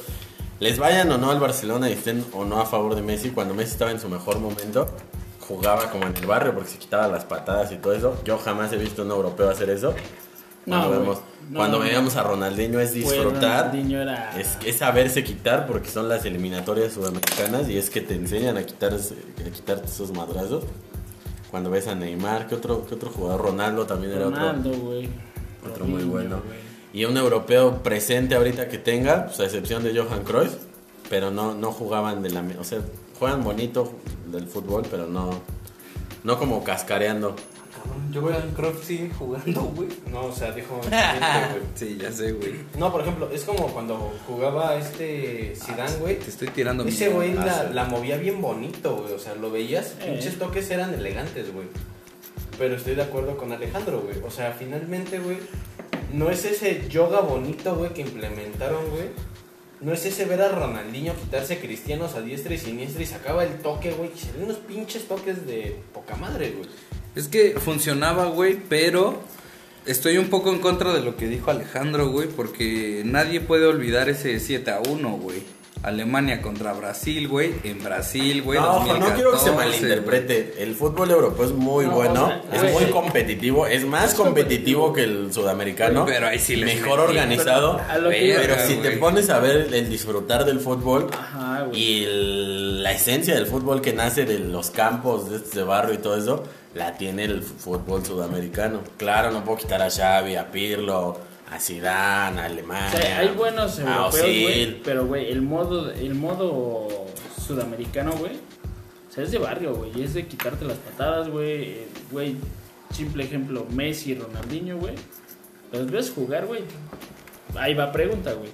Les 0.59 0.77
vayan 0.77 1.11
o 1.11 1.17
no 1.17 1.31
al 1.31 1.39
Barcelona 1.39 1.89
y 1.89 1.93
estén 1.93 2.25
o 2.33 2.43
no 2.45 2.59
a 2.59 2.65
favor 2.65 2.95
de 2.95 3.01
Messi, 3.01 3.29
cuando 3.29 3.53
Messi 3.53 3.71
estaba 3.73 3.91
en 3.91 3.99
su 3.99 4.09
mejor 4.09 4.39
momento, 4.39 4.87
jugaba 5.39 5.89
como 5.91 6.05
en 6.07 6.15
el 6.17 6.25
barrio 6.25 6.53
porque 6.53 6.69
se 6.69 6.77
quitaba 6.77 7.07
las 7.07 7.25
patadas 7.25 7.71
y 7.71 7.77
todo 7.77 7.93
eso. 7.93 8.15
Yo 8.25 8.37
jamás 8.37 8.71
he 8.73 8.77
visto 8.77 9.01
a 9.01 9.05
un 9.05 9.11
europeo 9.11 9.49
hacer 9.49 9.69
eso. 9.69 9.93
No, 10.65 10.89
vemos, 10.89 11.19
No, 11.49 11.59
cuando 11.59 11.79
veíamos 11.79 12.15
a 12.15 12.23
Ronaldinho 12.23 12.79
es 12.79 12.93
disfrutar. 12.93 13.67
Ronaldinho 13.67 14.01
era... 14.01 14.39
Es, 14.39 14.57
es 14.65 14.77
saberse 14.77 15.23
quitar 15.23 15.65
porque 15.65 15.89
son 15.89 16.09
las 16.09 16.25
eliminatorias 16.25 16.93
sudamericanas 16.93 17.69
y 17.69 17.77
es 17.77 17.89
que 17.89 18.01
te 18.01 18.15
enseñan 18.15 18.57
a, 18.57 18.63
quitarse, 18.63 19.15
a 19.45 19.49
quitarte 19.49 19.85
esos 19.85 20.11
madrazos. 20.11 20.63
Cuando 21.49 21.71
ves 21.71 21.87
a 21.87 21.95
Neymar, 21.95 22.47
¿qué 22.47 22.55
otro, 22.55 22.85
qué 22.85 22.95
otro 22.95 23.09
jugador? 23.09 23.41
Ronaldo 23.41 23.85
también 23.85 24.13
era 24.13 24.27
otro. 24.27 24.39
Ronaldo, 24.39 24.71
güey. 24.71 25.09
otro 25.67 25.85
muy 25.85 26.03
bueno. 26.03 26.41
güey. 26.45 26.59
Y 26.93 27.05
un 27.05 27.17
europeo 27.17 27.83
presente 27.83 28.35
ahorita 28.35 28.67
que 28.67 28.77
tenga, 28.77 29.27
pues 29.27 29.39
a 29.39 29.45
excepción 29.45 29.83
de 29.83 29.97
Johan 29.97 30.23
Cruyff, 30.23 30.53
pero 31.09 31.31
no, 31.31 31.53
no 31.55 31.71
jugaban 31.71 32.21
de 32.21 32.29
la... 32.31 32.43
O 32.59 32.63
sea, 32.63 32.79
juegan 33.17 33.43
bonito 33.43 33.93
del 34.31 34.47
fútbol, 34.47 34.83
pero 34.89 35.07
no, 35.07 35.41
no 36.23 36.39
como 36.39 36.63
cascareando. 36.63 37.35
Cabrón, 37.83 38.11
Yo 38.11 38.53
Croft 38.55 38.83
sigue 38.83 39.09
jugando, 39.17 39.61
güey. 39.75 39.89
No, 40.11 40.25
o 40.25 40.31
sea, 40.31 40.51
dijo. 40.51 40.79
Sí, 41.75 41.97
ya 42.01 42.11
sé, 42.11 42.33
güey. 42.33 42.55
No, 42.77 42.91
por 42.91 43.01
ejemplo, 43.01 43.29
es 43.31 43.43
como 43.43 43.67
cuando 43.67 44.13
jugaba 44.27 44.75
este 44.77 45.53
Zidane, 45.55 45.95
güey. 45.97 46.19
Te 46.19 46.29
estoy 46.29 46.49
tirando 46.49 46.83
Ese 46.85 47.09
güey 47.09 47.33
la, 47.33 47.85
movía 47.89 48.17
bien 48.17 48.41
bonito, 48.41 48.97
güey. 48.97 49.13
O 49.13 49.19
sea, 49.19 49.35
lo 49.35 49.51
veías, 49.51 49.95
Eh. 50.01 50.11
pinches 50.11 50.37
toques 50.37 50.69
eran 50.71 50.93
elegantes, 50.93 51.53
güey. 51.53 51.67
Pero 52.57 52.75
estoy 52.75 52.95
de 52.95 53.03
acuerdo 53.03 53.37
con 53.37 53.51
Alejandro, 53.51 54.01
güey. 54.01 54.17
O 54.25 54.29
sea, 54.29 54.51
finalmente, 54.57 55.19
güey, 55.19 55.37
no 56.13 56.29
es 56.29 56.43
ese 56.45 56.87
yoga 56.89 57.21
bonito, 57.21 57.75
güey, 57.75 57.93
que 57.93 58.01
implementaron, 58.01 58.89
güey. 58.89 59.09
No 59.81 59.93
es 59.93 60.05
ese 60.05 60.25
ver 60.25 60.41
a 60.41 60.49
Ronaldinho 60.49 61.13
quitarse 61.15 61.57
cristianos 61.59 62.15
a 62.15 62.21
diestra 62.21 62.53
y 62.53 62.57
siniestra 62.57 63.01
y 63.01 63.05
sacaba 63.05 63.45
el 63.45 63.59
toque, 63.59 63.91
güey. 63.91 64.11
Y 64.13 64.17
se 64.19 64.43
unos 64.43 64.57
pinches 64.57 65.07
toques 65.07 65.47
de 65.47 65.79
poca 65.93 66.17
madre, 66.17 66.51
güey. 66.51 66.67
Es 67.19 67.27
que 67.27 67.55
funcionaba, 67.59 68.25
güey, 68.27 68.57
pero 68.69 69.21
Estoy 69.85 70.17
un 70.19 70.27
poco 70.29 70.51
en 70.51 70.59
contra 70.59 70.93
de 70.93 71.01
lo 71.01 71.15
que 71.15 71.27
dijo 71.27 71.49
Alejandro, 71.49 72.09
güey, 72.11 72.27
porque 72.27 73.01
nadie 73.05 73.39
puede 73.41 73.65
olvidar 73.65 74.07
ese 74.07 74.39
7 74.39 74.69
a 74.71 74.81
1, 74.87 75.09
güey. 75.17 75.41
Alemania 75.81 76.41
contra 76.41 76.73
Brasil, 76.73 77.27
güey, 77.29 77.53
en 77.63 77.81
Brasil, 77.81 78.41
güey. 78.43 78.59
No, 78.59 78.85
no 78.85 79.13
quiero 79.15 79.31
que 79.31 79.37
se 79.39 79.49
2014, 79.49 79.51
malinterprete. 79.55 80.55
El 80.61 80.75
fútbol 80.75 81.09
europeo 81.09 81.45
es 81.45 81.53
muy 81.53 81.85
No, 81.85 81.91
bueno, 81.93 82.31
es 82.51 82.73
muy 82.73 82.83
competitivo, 82.91 83.65
es 83.65 83.85
más 83.85 84.09
Es 84.11 84.15
competitivo, 84.15 84.87
competitivo. 84.87 84.93
que 84.93 85.03
el 85.27 85.33
sudamericano, 85.33 86.05
Pero 86.05 86.27
ahí 86.27 86.37
sí 86.37 86.57
les 86.57 86.75
mejor 86.75 86.99
metí. 86.99 87.11
organizado. 87.17 87.77
Pero 87.77 87.89
a 87.91 87.97
lo 87.97 88.09
que 88.09 88.27
Verga, 88.35 88.55
Pero 88.57 88.67
si 88.67 88.75
te 88.75 88.91
pones 88.97 89.29
a 89.29 89.39
ver 89.39 89.73
el 89.73 89.89
disfrutar 89.89 90.43
del 90.45 90.59
fútbol 90.59 91.07
Ajá, 91.13 91.67
y 91.73 92.03
el- 92.03 92.68
la 92.89 92.95
esencia 92.95 93.35
del 93.35 93.45
fútbol 93.45 93.81
que 93.81 93.93
nace 93.93 94.25
de 94.25 94.39
los 94.39 94.71
campos 94.71 95.29
de, 95.29 95.35
estos 95.35 95.53
de 95.53 95.61
barrio 95.61 95.93
y 95.93 95.99
todo 95.99 96.17
eso, 96.17 96.43
la 96.73 96.97
tiene 96.97 97.25
el 97.25 97.43
fútbol 97.43 98.03
sudamericano. 98.03 98.81
Claro, 98.97 99.29
no 99.29 99.43
puedo 99.43 99.59
quitar 99.59 99.79
a 99.79 99.91
Xavi, 99.91 100.35
a 100.35 100.49
Pirlo, 100.51 101.15
a 101.51 101.59
Zidane, 101.59 102.41
a 102.41 102.45
O 102.45 102.45
Alemania. 102.47 102.89
sea, 102.89 103.19
hay 103.19 103.27
buenos 103.27 103.77
europeos, 103.77 104.11
güey, 104.11 104.81
pero 104.81 105.05
güey, 105.05 105.31
el 105.31 105.43
modo 105.43 105.91
el 105.91 106.15
modo 106.15 107.05
sudamericano, 107.39 108.13
güey, 108.13 108.37
o 108.37 109.13
sea, 109.13 109.23
es 109.23 109.29
de 109.29 109.37
barrio, 109.37 109.75
güey, 109.75 110.01
es 110.01 110.15
de 110.15 110.25
quitarte 110.25 110.65
las 110.65 110.77
patadas, 110.77 111.29
güey, 111.29 111.81
güey, 112.09 112.37
simple 112.91 113.23
ejemplo, 113.23 113.67
Messi, 113.69 114.15
Ronaldinho, 114.15 114.77
güey. 114.77 114.95
Los 115.71 115.91
ves 115.91 116.09
jugar, 116.09 116.47
güey. 116.47 116.63
Ahí 117.55 117.75
va 117.75 117.91
pregunta, 117.91 118.33
güey. 118.33 118.49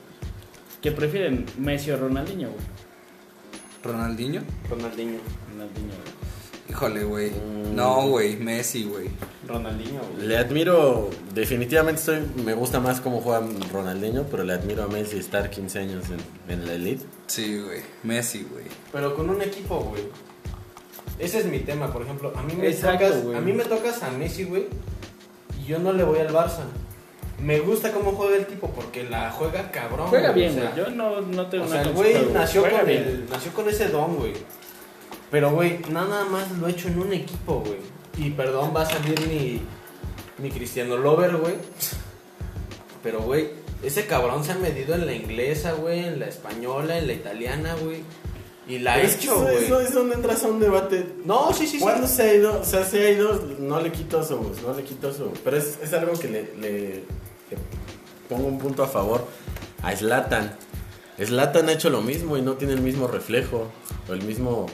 ¿Qué 0.82 0.92
prefieren, 0.92 1.46
Messi 1.58 1.92
o 1.92 1.98
Ronaldinho, 1.98 2.50
güey? 2.50 2.75
¿Ronaldinho? 3.86 4.42
Ronaldinho. 4.70 5.20
Ronaldinho, 5.52 5.94
güey. 5.94 6.16
Híjole, 6.70 7.04
güey. 7.04 7.30
Mm. 7.30 7.76
No, 7.76 8.08
güey, 8.08 8.36
Messi, 8.38 8.86
güey. 8.86 9.10
Ronaldinho, 9.48 10.02
güey. 10.14 10.28
Le 10.28 10.38
admiro, 10.38 11.10
definitivamente 11.34 12.00
estoy, 12.00 12.44
me 12.44 12.54
gusta 12.54 12.80
más 12.80 13.00
cómo 13.00 13.22
juega 13.22 13.46
Ronaldinho, 13.72 14.24
pero 14.24 14.44
le 14.44 14.54
admiro 14.54 14.84
a 14.84 14.88
Messi 14.88 15.18
estar 15.18 15.50
15 15.50 15.80
años 15.80 16.06
en, 16.10 16.52
en 16.52 16.66
la 16.66 16.74
elite. 16.74 17.06
Sí, 17.28 17.62
güey. 17.62 17.82
Messi, 18.04 18.48
güey. 18.50 18.66
Pero 18.92 19.16
con 19.16 19.30
un 19.30 19.42
equipo, 19.42 19.80
güey. 19.80 20.04
Ese 21.20 21.40
es 21.40 21.46
mi 21.46 21.60
tema, 21.60 21.94
por 21.94 22.02
ejemplo. 22.02 22.34
A 22.36 22.42
mí 22.42 22.54
me 22.56 22.68
Exacto, 22.68 23.06
tocas, 23.08 23.36
a 23.38 23.42
mí 23.42 23.54
me 23.54 23.64
tocas 23.64 24.04
a 24.04 24.12
Messi, 24.12 24.44
güey. 24.46 24.66
Y 25.62 25.66
yo 25.68 25.80
no 25.80 25.94
le 25.94 26.04
voy 26.04 26.20
al 26.20 26.34
Barça. 26.34 26.64
Me 27.42 27.60
gusta 27.60 27.92
cómo 27.92 28.12
juega 28.14 28.38
el 28.38 28.46
tipo 28.46 28.70
porque 28.70 29.04
la 29.04 29.30
juega 29.32 29.70
cabrón. 29.72 30.08
Juega 30.08 30.32
güey, 30.32 30.42
bien, 30.48 30.52
o 30.52 30.62
güey. 30.62 30.74
sea, 30.74 30.76
Yo 30.86 30.90
no, 30.92 31.22
no 31.22 31.48
tengo 31.48 31.66
O 31.66 31.68
sea, 31.68 31.78
nada 31.78 31.90
el 31.90 31.96
güey 31.96 32.26
nació 32.34 32.62
Juega 32.62 32.78
con 32.80 32.88
bien. 32.88 33.04
el, 33.04 33.30
nació 33.30 33.52
con 33.54 33.70
ese 33.70 33.88
don, 33.90 34.16
güey. 34.16 34.34
Pero, 35.32 35.52
güey, 35.52 35.80
nada 35.92 36.24
más 36.26 36.50
lo 36.54 36.68
he 36.68 36.72
hecho 36.72 36.88
en 36.88 37.00
un 37.00 37.12
equipo, 37.14 37.60
güey. 37.66 37.80
Y 38.18 38.30
perdón, 38.32 38.72
va 38.76 38.84
a 38.84 38.86
salir 38.86 39.20
mi, 39.28 39.62
mi 40.38 40.50
Cristiano 40.50 40.96
Lover, 40.98 41.36
güey. 41.38 41.56
Pero, 43.04 43.22
güey, 43.22 43.50
ese 43.84 44.06
cabrón 44.08 44.44
se 44.44 44.54
ha 44.54 44.56
medido 44.56 44.96
en 44.96 45.06
la 45.06 45.14
inglesa, 45.14 45.74
güey, 45.74 46.06
en 46.06 46.20
la 46.20 46.28
española, 46.28 46.98
en 46.98 47.08
la 47.08 47.14
italiana, 47.14 47.76
güey. 47.84 48.04
Y 48.68 48.80
la 48.80 48.94
ha 48.96 49.02
hecho, 49.02 49.34
eso, 49.34 49.42
güey. 49.42 49.66
eso 49.66 49.80
es 49.82 49.94
donde 49.94 50.16
entras 50.16 50.44
a 50.44 50.48
un 50.48 50.60
debate. 50.60 51.06
No, 51.24 51.54
sí, 51.54 51.68
sí, 51.68 51.78
sí. 51.78 51.80
¿Cuándo 51.84 52.08
se 52.08 52.22
ha 52.24 52.34
ido? 52.34 52.62
O 52.62 52.64
sea, 52.64 52.84
se 52.84 53.06
ha 53.06 53.12
ido, 53.12 53.44
no 53.60 53.80
le 53.80 53.92
quito 53.92 54.22
eso, 54.22 54.40
pues, 54.40 54.64
no 54.64 54.74
le 54.74 54.84
quito 54.84 55.10
eso. 55.10 55.32
Pero 55.44 55.58
es, 55.58 55.78
es 55.84 55.94
algo 55.94 56.14
que 56.18 56.28
le, 56.30 56.42
le- 56.60 57.04
pongo 58.30 58.48
un 58.48 58.58
punto 58.60 58.84
a 58.84 58.88
favor 58.88 59.26
a 59.82 59.96
Zlatan. 59.96 60.56
Zlatan 61.24 61.70
ha 61.70 61.74
hecho 61.74 61.90
lo 61.90 62.02
mismo 62.02 62.38
y 62.38 62.42
no 62.42 62.54
tiene 62.54 62.74
el 62.74 62.82
mismo 62.82 63.08
reflejo 63.08 63.72
o 64.10 64.14
el 64.14 64.22
mismo 64.24 64.66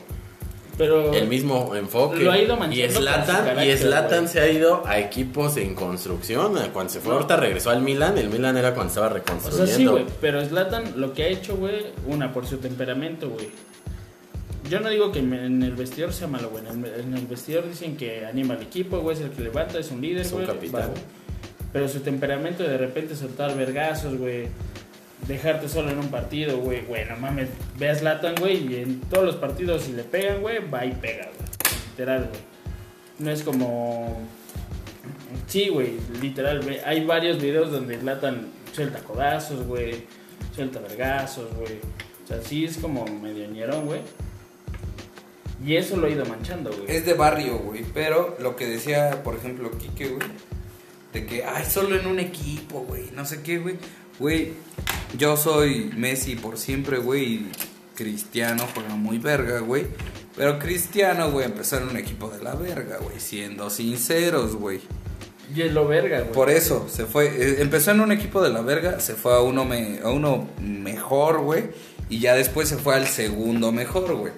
Pero 0.78 1.14
el 1.14 1.28
mismo 1.28 1.76
enfoque. 1.76 2.24
Lo 2.24 2.32
ha 2.32 2.40
ido 2.40 2.58
y 2.72 2.90
Zlatan, 2.90 3.64
y 3.68 3.78
Zlatan 3.78 4.20
güey. 4.22 4.28
se 4.28 4.40
ha 4.40 4.48
ido 4.50 4.84
a 4.88 4.98
equipos 5.00 5.58
en 5.58 5.76
construcción. 5.76 6.58
Cuando 6.74 6.92
se 6.92 7.00
fue 7.00 7.14
ahorita 7.14 7.36
regresó 7.36 7.70
al 7.70 7.82
Milan, 7.82 8.18
el 8.18 8.30
Milan 8.30 8.58
era 8.58 8.74
cuando 8.74 8.90
estaba 8.90 9.08
O 9.08 9.14
reconstruyendo. 9.14 9.68
sea, 9.68 9.78
sí, 9.78 9.86
güey, 9.86 10.06
pero 10.20 10.44
Zlatan 10.44 11.00
lo 11.00 11.14
que 11.14 11.24
ha 11.24 11.28
hecho, 11.28 11.56
güey, 11.58 11.88
una, 12.08 12.34
por 12.34 12.48
su 12.48 12.58
temperamento, 12.58 13.30
güey. 13.30 13.50
Yo 14.70 14.80
no 14.80 14.90
digo 14.90 15.12
que 15.12 15.20
en 15.20 15.62
el 15.64 15.76
vestidor 15.76 16.14
sea 16.14 16.28
malo, 16.28 16.50
güey. 16.50 16.64
En 16.68 17.14
el, 17.14 17.28
vestidor 17.28 17.68
dicen 17.68 17.98
que 17.98 18.26
anima 18.26 18.54
al 18.54 18.62
equipo, 18.62 19.00
güey, 19.00 19.18
es 19.18 19.22
el 19.24 19.32
que 19.32 19.42
levanta, 19.42 19.78
es 19.78 19.92
un 19.92 20.00
líder, 20.02 20.22
Es 20.22 20.32
un 20.32 20.38
güey. 20.46 20.48
capitán. 20.48 20.90
güey. 20.92 21.21
Pero 21.74 21.88
su 21.88 22.02
temperamento 22.02 22.64
de 22.64 22.78
repente 22.78 23.16
soltar 23.16 23.56
vergazos, 23.56 24.18
güey. 24.18 24.48
Dejarte 25.28 25.70
solo 25.70 25.92
en 25.92 26.00
un 26.00 26.10
partido, 26.10 26.58
güey. 26.58 26.82
Güey, 26.82 27.06
no 27.06 27.16
mames. 27.18 27.50
Ve 27.78 27.90
a 27.90 27.96
Zlatan, 27.96 28.36
güey, 28.36 28.74
y 28.74 28.76
en 28.78 29.02
todos 29.02 29.26
los 29.26 29.36
partidos 29.36 29.84
si 29.84 29.94
le 29.94 30.04
pegan, 30.04 30.42
güey, 30.42 30.60
va 30.70 30.86
y 30.86 30.92
pega, 30.92 31.26
güey. 31.26 31.50
Literal, 31.92 32.30
güey. 32.30 32.42
No 33.20 33.32
es 33.32 33.44
como... 33.44 34.20
Sí, 35.48 35.70
güey, 35.70 35.94
literal. 36.22 36.62
Hay 36.86 37.06
varios 37.06 37.42
videos 37.42 37.72
donde 37.72 37.98
Zlatan 37.98 38.48
suelta 38.74 39.00
codazos, 39.00 39.66
güey. 39.66 40.06
Suelta 40.56 40.80
vergazos, 40.80 41.54
güey. 41.56 41.80
O 42.24 42.28
sea, 42.28 42.42
sí 42.42 42.66
es 42.66 42.78
como 42.78 43.06
medio 43.06 43.48
ñerón, 43.48 43.86
güey. 43.86 44.02
Y 45.66 45.76
eso 45.76 45.96
lo 45.98 46.08
ha 46.08 46.10
ido 46.10 46.26
manchando, 46.26 46.72
güey. 46.72 46.86
Es 46.88 47.06
de 47.06 47.14
barrio, 47.14 47.60
güey. 47.60 47.86
Pero 47.94 48.36
lo 48.40 48.56
que 48.56 48.68
decía, 48.68 49.22
por 49.24 49.36
ejemplo, 49.36 49.72
Quique, 49.78 50.08
güey. 50.08 50.28
De 51.14 51.26
que, 51.26 51.44
ay, 51.44 51.66
solo 51.70 51.96
en 52.00 52.08
un 52.08 52.20
equipo, 52.20 52.82
güey. 52.88 53.10
No 53.16 53.26
sé 53.26 53.42
qué, 53.42 53.60
güey. 53.60 53.76
Güey, 54.20 54.54
yo 55.18 55.36
soy 55.36 55.92
Messi 55.96 56.36
por 56.36 56.58
siempre, 56.58 56.98
güey. 57.00 57.24
Y 57.34 57.52
Cristiano 57.96 58.68
juega 58.74 58.96
muy 58.96 59.18
verga, 59.18 59.60
güey. 59.60 59.88
Pero 60.36 60.58
Cristiano, 60.60 61.30
güey, 61.32 61.46
empezó 61.46 61.78
en 61.78 61.90
un 61.90 61.98
equipo 61.98 62.30
de 62.30 62.42
la 62.44 62.56
verga, 62.56 62.98
güey. 62.98 63.20
Siendo 63.20 63.70
sinceros, 63.70 64.56
güey. 64.56 64.80
Y 65.54 65.64
es 65.64 65.74
lo 65.74 65.86
verga, 65.86 66.22
güey. 66.22 66.32
Por 66.32 66.50
eso, 66.50 66.88
se 66.90 67.06
fue. 67.06 67.26
eh, 67.28 67.58
empezó 67.62 67.92
en 67.92 68.00
un 68.00 68.12
equipo 68.14 68.42
de 68.42 68.50
la 68.50 68.62
verga, 68.62 69.02
se 69.02 69.16
fue 69.16 69.34
a 69.34 69.42
uno, 69.42 69.66
me- 69.66 70.00
a 70.02 70.10
uno 70.10 70.48
mejor, 70.62 71.42
güey. 71.42 71.66
Y 72.10 72.20
ya 72.20 72.36
después 72.36 72.70
se 72.70 72.78
fue 72.78 72.96
al 72.96 73.08
segundo 73.08 73.72
mejor, 73.74 74.16
güey. 74.16 74.32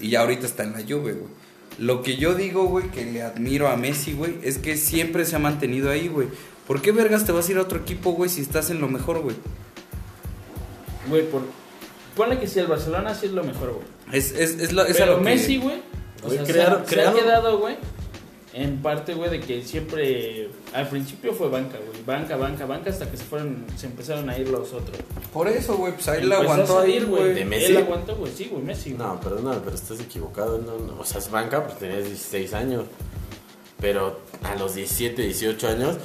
Y 0.00 0.08
ya 0.10 0.20
ahorita 0.22 0.46
está 0.46 0.62
en 0.62 0.72
la 0.72 0.80
Juve, 0.80 1.12
güey. 1.12 1.32
Lo 1.78 2.02
que 2.02 2.16
yo 2.16 2.34
digo, 2.34 2.66
güey, 2.66 2.88
que 2.90 3.04
le 3.04 3.22
admiro 3.22 3.68
a 3.68 3.76
Messi, 3.76 4.12
güey, 4.12 4.38
es 4.42 4.58
que 4.58 4.76
siempre 4.76 5.24
se 5.24 5.36
ha 5.36 5.38
mantenido 5.40 5.90
ahí, 5.90 6.08
güey. 6.08 6.28
¿Por 6.66 6.80
qué 6.80 6.92
vergas 6.92 7.24
te 7.24 7.32
vas 7.32 7.48
a 7.48 7.52
ir 7.52 7.58
a 7.58 7.62
otro 7.62 7.78
equipo, 7.80 8.12
güey, 8.12 8.30
si 8.30 8.40
estás 8.40 8.70
en 8.70 8.80
lo 8.80 8.88
mejor, 8.88 9.20
güey? 9.20 9.36
Güey, 11.08 11.28
por... 11.30 11.42
Ponle 12.16 12.38
que 12.38 12.46
si 12.46 12.60
el 12.60 12.68
Barcelona 12.68 13.12
sí 13.14 13.26
es 13.26 13.32
lo 13.32 13.42
mejor, 13.42 13.72
güey. 13.72 13.86
Es, 14.12 14.30
es, 14.32 14.60
es, 14.60 14.72
lo, 14.72 14.84
es 14.84 14.94
a 14.96 14.98
Pero 15.00 15.12
lo 15.12 15.18
que- 15.18 15.24
Messi, 15.24 15.56
güey, 15.58 15.76
o 16.22 16.26
Güey, 16.26 16.46
sea, 16.46 16.84
se, 16.86 17.02
ha 17.02 17.12
quedado, 17.12 17.58
güey, 17.58 17.76
en 18.54 18.80
parte, 18.80 19.14
güey, 19.14 19.30
de 19.30 19.40
que 19.40 19.62
siempre, 19.62 20.48
al 20.72 20.88
principio 20.88 21.32
fue 21.32 21.48
banca, 21.48 21.76
güey, 21.76 22.04
banca, 22.06 22.36
banca, 22.36 22.64
banca, 22.66 22.88
hasta 22.90 23.10
que 23.10 23.16
se 23.16 23.24
fueron, 23.24 23.64
se 23.76 23.86
empezaron 23.86 24.30
a 24.30 24.38
ir 24.38 24.48
los 24.48 24.72
otros. 24.72 24.96
Por 25.32 25.48
eso, 25.48 25.76
güey, 25.76 25.92
pues 25.92 26.06
ahí 26.06 26.22
la 26.24 26.36
Empezó 26.36 26.52
a 26.52 26.54
aguantó 26.54 26.78
ahí, 26.78 26.92
salir, 26.92 27.06
güey. 27.06 27.34
¿De 27.34 27.44
Messi? 27.44 27.64
Él 27.72 27.76
aguantó, 27.78 28.14
güey, 28.14 28.32
sí, 28.32 28.48
güey, 28.50 28.62
Messi. 28.62 28.90
No, 28.90 29.18
perdóname, 29.20 29.60
pero 29.64 29.74
estás 29.74 29.98
equivocado. 30.00 30.58
No, 30.58 30.78
no. 30.78 31.00
O 31.00 31.04
sea, 31.04 31.18
es 31.18 31.30
banca 31.30 31.66
porque 31.66 31.86
tenías 31.86 32.04
16 32.04 32.54
años. 32.54 32.84
Pero 33.80 34.20
a 34.44 34.54
los 34.54 34.76
17, 34.76 35.20
18 35.20 35.68
años, 35.68 35.96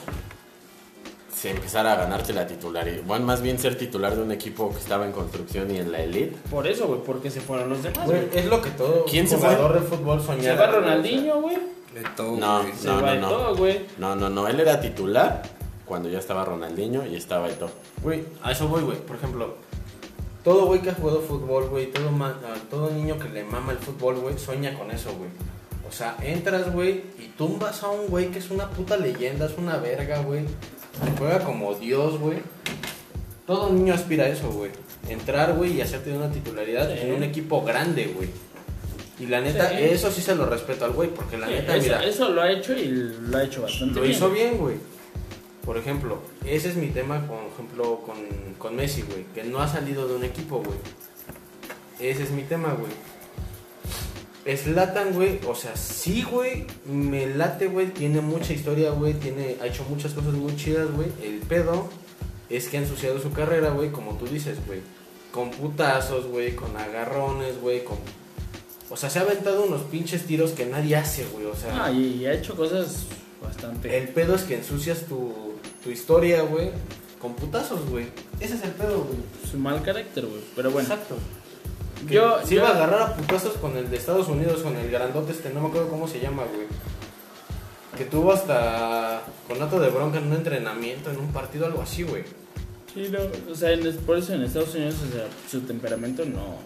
se 1.35 1.51
empezara 1.51 1.93
a 1.93 1.95
ganarte 1.97 2.33
la 2.33 2.47
titularidad. 2.47 3.03
Bueno, 3.05 3.25
más 3.25 3.43
bien 3.43 3.59
ser 3.59 3.77
titular 3.77 4.15
de 4.15 4.23
un 4.23 4.31
equipo 4.31 4.71
que 4.71 4.79
estaba 4.79 5.05
en 5.05 5.11
construcción 5.11 5.69
y 5.73 5.77
en 5.77 5.91
la 5.91 6.01
elite. 6.01 6.35
Por 6.49 6.65
eso, 6.65 6.87
güey, 6.87 7.01
porque 7.05 7.29
se 7.29 7.41
fueron 7.41 7.69
los 7.69 7.83
demás, 7.83 8.05
Güey, 8.07 8.25
güey. 8.25 8.39
es 8.39 8.45
lo 8.47 8.59
que 8.59 8.71
todo 8.71 9.05
¿Quién 9.05 9.27
se 9.27 9.35
jugador 9.37 9.79
de 9.79 9.87
fútbol 9.87 10.19
soñaba. 10.19 10.41
Se 10.43 10.53
va 10.55 10.67
güey, 10.67 10.79
Ronaldinho, 10.81 11.41
güey. 11.41 11.78
De 11.93 12.01
todo, 12.15 12.37
No, 12.37 12.61
güey. 12.61 12.73
No, 12.83 13.15
no. 13.15 13.55
güey. 13.55 13.85
No, 13.97 14.15
no, 14.15 14.29
no. 14.29 14.47
Él 14.47 14.59
era 14.59 14.79
titular 14.79 15.41
cuando 15.85 16.07
ya 16.09 16.19
estaba 16.19 16.45
Ronaldinho 16.45 17.05
y 17.05 17.15
estaba 17.15 17.49
Eto'o. 17.49 17.69
Güey, 18.03 18.23
a 18.43 18.51
eso 18.51 18.67
voy, 18.67 18.83
güey. 18.83 18.97
Por 18.97 19.15
ejemplo, 19.15 19.55
todo 20.43 20.65
güey 20.67 20.81
que 20.81 20.91
ha 20.91 20.93
jugado 20.93 21.21
fútbol, 21.21 21.67
güey, 21.69 21.91
todo, 21.91 22.11
ma- 22.11 22.37
todo 22.69 22.91
niño 22.91 23.17
que 23.17 23.27
le 23.29 23.43
mama 23.43 23.71
el 23.71 23.79
fútbol, 23.79 24.17
güey, 24.17 24.37
sueña 24.37 24.77
con 24.77 24.91
eso, 24.91 25.09
güey. 25.17 25.29
O 25.87 25.91
sea, 25.91 26.15
entras, 26.21 26.71
güey, 26.71 27.03
y 27.17 27.33
tumbas 27.35 27.81
a 27.81 27.89
un 27.89 28.07
güey 28.07 28.27
que 28.29 28.37
es 28.39 28.51
una 28.51 28.69
puta 28.69 28.95
leyenda, 28.95 29.47
es 29.47 29.57
una 29.57 29.77
verga, 29.77 30.19
güey. 30.21 30.45
que 30.45 31.11
Juega 31.17 31.39
como 31.43 31.73
Dios, 31.73 32.19
güey. 32.19 32.37
Todo 33.47 33.71
niño 33.71 33.93
aspira 33.95 34.25
a 34.25 34.27
eso, 34.29 34.49
güey. 34.51 34.69
Entrar, 35.07 35.53
güey, 35.55 35.73
y 35.77 35.81
hacerte 35.81 36.13
una 36.15 36.29
titularidad 36.29 36.87
Sí. 36.93 36.99
en 37.01 37.13
un 37.13 37.23
equipo 37.23 37.63
grande, 37.63 38.13
güey. 38.15 38.29
Y 39.19 39.25
la 39.25 39.41
neta, 39.41 39.69
Sí. 39.69 39.75
eso 39.81 40.11
sí 40.11 40.21
se 40.21 40.33
lo 40.35 40.45
respeto 40.45 40.85
al 40.85 40.91
güey, 40.91 41.09
porque 41.09 41.37
la 41.37 41.47
Sí, 41.47 41.53
neta, 41.53 41.75
eso, 41.75 41.83
mira, 41.83 42.03
eso 42.05 42.29
lo 42.29 42.41
ha 42.41 42.51
hecho 42.51 42.73
y 42.73 42.85
lo 42.87 43.37
ha 43.37 43.43
hecho 43.43 43.61
bastante 43.61 43.95
lo 43.95 44.01
bien. 44.01 44.13
hizo 44.15 44.29
güey. 44.29 44.41
bien, 44.41 44.57
güey. 44.57 44.75
Por 45.65 45.77
ejemplo, 45.77 46.19
ese 46.45 46.69
es 46.69 46.75
mi 46.75 46.87
tema, 46.87 47.27
por 47.27 47.39
ejemplo, 47.53 47.99
con, 48.05 48.15
con 48.57 48.75
Messi, 48.75 49.01
güey. 49.03 49.25
Que 49.35 49.43
no 49.43 49.59
ha 49.59 49.67
salido 49.67 50.07
de 50.07 50.15
un 50.15 50.23
equipo, 50.23 50.63
güey. 50.63 50.77
Ese 51.99 52.23
es 52.23 52.31
mi 52.31 52.43
tema, 52.43 52.73
güey. 52.73 52.91
Slatan, 54.57 55.13
güey, 55.13 55.39
o 55.47 55.53
sea, 55.53 55.75
sí, 55.75 56.23
güey, 56.23 56.65
me 56.85 57.27
late, 57.27 57.67
güey, 57.67 57.87
tiene 57.87 58.19
mucha 58.21 58.53
historia, 58.53 58.89
güey, 58.91 59.13
tiene, 59.13 59.57
ha 59.61 59.67
hecho 59.67 59.83
muchas 59.89 60.13
cosas 60.13 60.33
muy 60.33 60.55
chidas, 60.55 60.89
güey. 60.91 61.07
El 61.21 61.39
pedo 61.41 61.87
es 62.49 62.67
que 62.67 62.77
ha 62.77 62.81
ensuciado 62.81 63.19
su 63.19 63.31
carrera, 63.31 63.69
güey, 63.71 63.91
como 63.91 64.13
tú 64.17 64.25
dices, 64.25 64.57
güey. 64.65 64.79
Con 65.31 65.51
putazos, 65.51 66.25
güey, 66.25 66.55
con 66.55 66.75
agarrones, 66.77 67.59
güey, 67.61 67.83
con... 67.83 67.97
O 68.89 68.97
sea, 68.97 69.09
se 69.09 69.19
ha 69.19 69.21
aventado 69.21 69.63
unos 69.63 69.81
pinches 69.83 70.25
tiros 70.25 70.51
que 70.51 70.65
nadie 70.65 70.95
hace, 70.95 71.25
güey, 71.25 71.45
o 71.45 71.55
sea... 71.55 71.85
Ah, 71.85 71.91
y 71.91 72.25
ha 72.25 72.33
hecho 72.33 72.55
cosas 72.55 73.03
bastante. 73.41 73.97
El 73.97 74.09
pedo 74.09 74.35
es 74.35 74.41
que 74.43 74.55
ensucias 74.55 75.01
tu, 75.05 75.53
tu 75.83 75.91
historia, 75.91 76.41
güey, 76.41 76.71
con 77.21 77.35
putazos, 77.35 77.87
güey. 77.89 78.07
Ese 78.39 78.55
es 78.55 78.63
el 78.63 78.71
pedo, 78.71 79.03
güey. 79.03 79.19
Su 79.49 79.57
mal 79.57 79.81
carácter, 79.83 80.25
güey. 80.25 80.41
Pero 80.55 80.71
bueno. 80.71 80.87
Exacto. 80.89 81.15
Que 82.07 82.15
Yo- 82.15 82.39
se 82.43 82.55
yo- 82.55 82.61
iba 82.61 82.69
a 82.69 82.75
agarrar 82.75 83.01
a 83.01 83.15
putazos 83.15 83.57
con 83.57 83.77
el 83.77 83.89
de 83.91 83.97
Estados 83.97 84.27
Unidos, 84.27 84.61
con 84.61 84.75
el 84.75 84.89
grandote 84.89 85.33
este, 85.33 85.49
no 85.51 85.61
me 85.61 85.67
acuerdo 85.67 85.89
cómo 85.89 86.07
se 86.07 86.19
llama, 86.19 86.43
güey. 86.45 86.65
Que 87.97 88.05
tuvo 88.05 88.31
hasta 88.31 89.21
con 89.47 89.61
acto 89.61 89.79
de 89.79 89.89
bronca 89.89 90.17
en 90.19 90.27
un 90.27 90.33
entrenamiento, 90.33 91.11
en 91.11 91.17
un 91.19 91.31
partido, 91.33 91.65
algo 91.65 91.81
así, 91.81 92.03
güey. 92.03 92.23
Sí, 92.93 93.09
no, 93.11 93.19
o 93.51 93.55
sea, 93.55 93.71
en- 93.71 93.95
por 93.97 94.17
eso 94.17 94.33
en 94.33 94.43
Estados 94.43 94.73
Unidos 94.73 94.95
o 95.07 95.11
sea, 95.13 95.27
su 95.49 95.61
temperamento 95.61 96.23
no, 96.25 96.57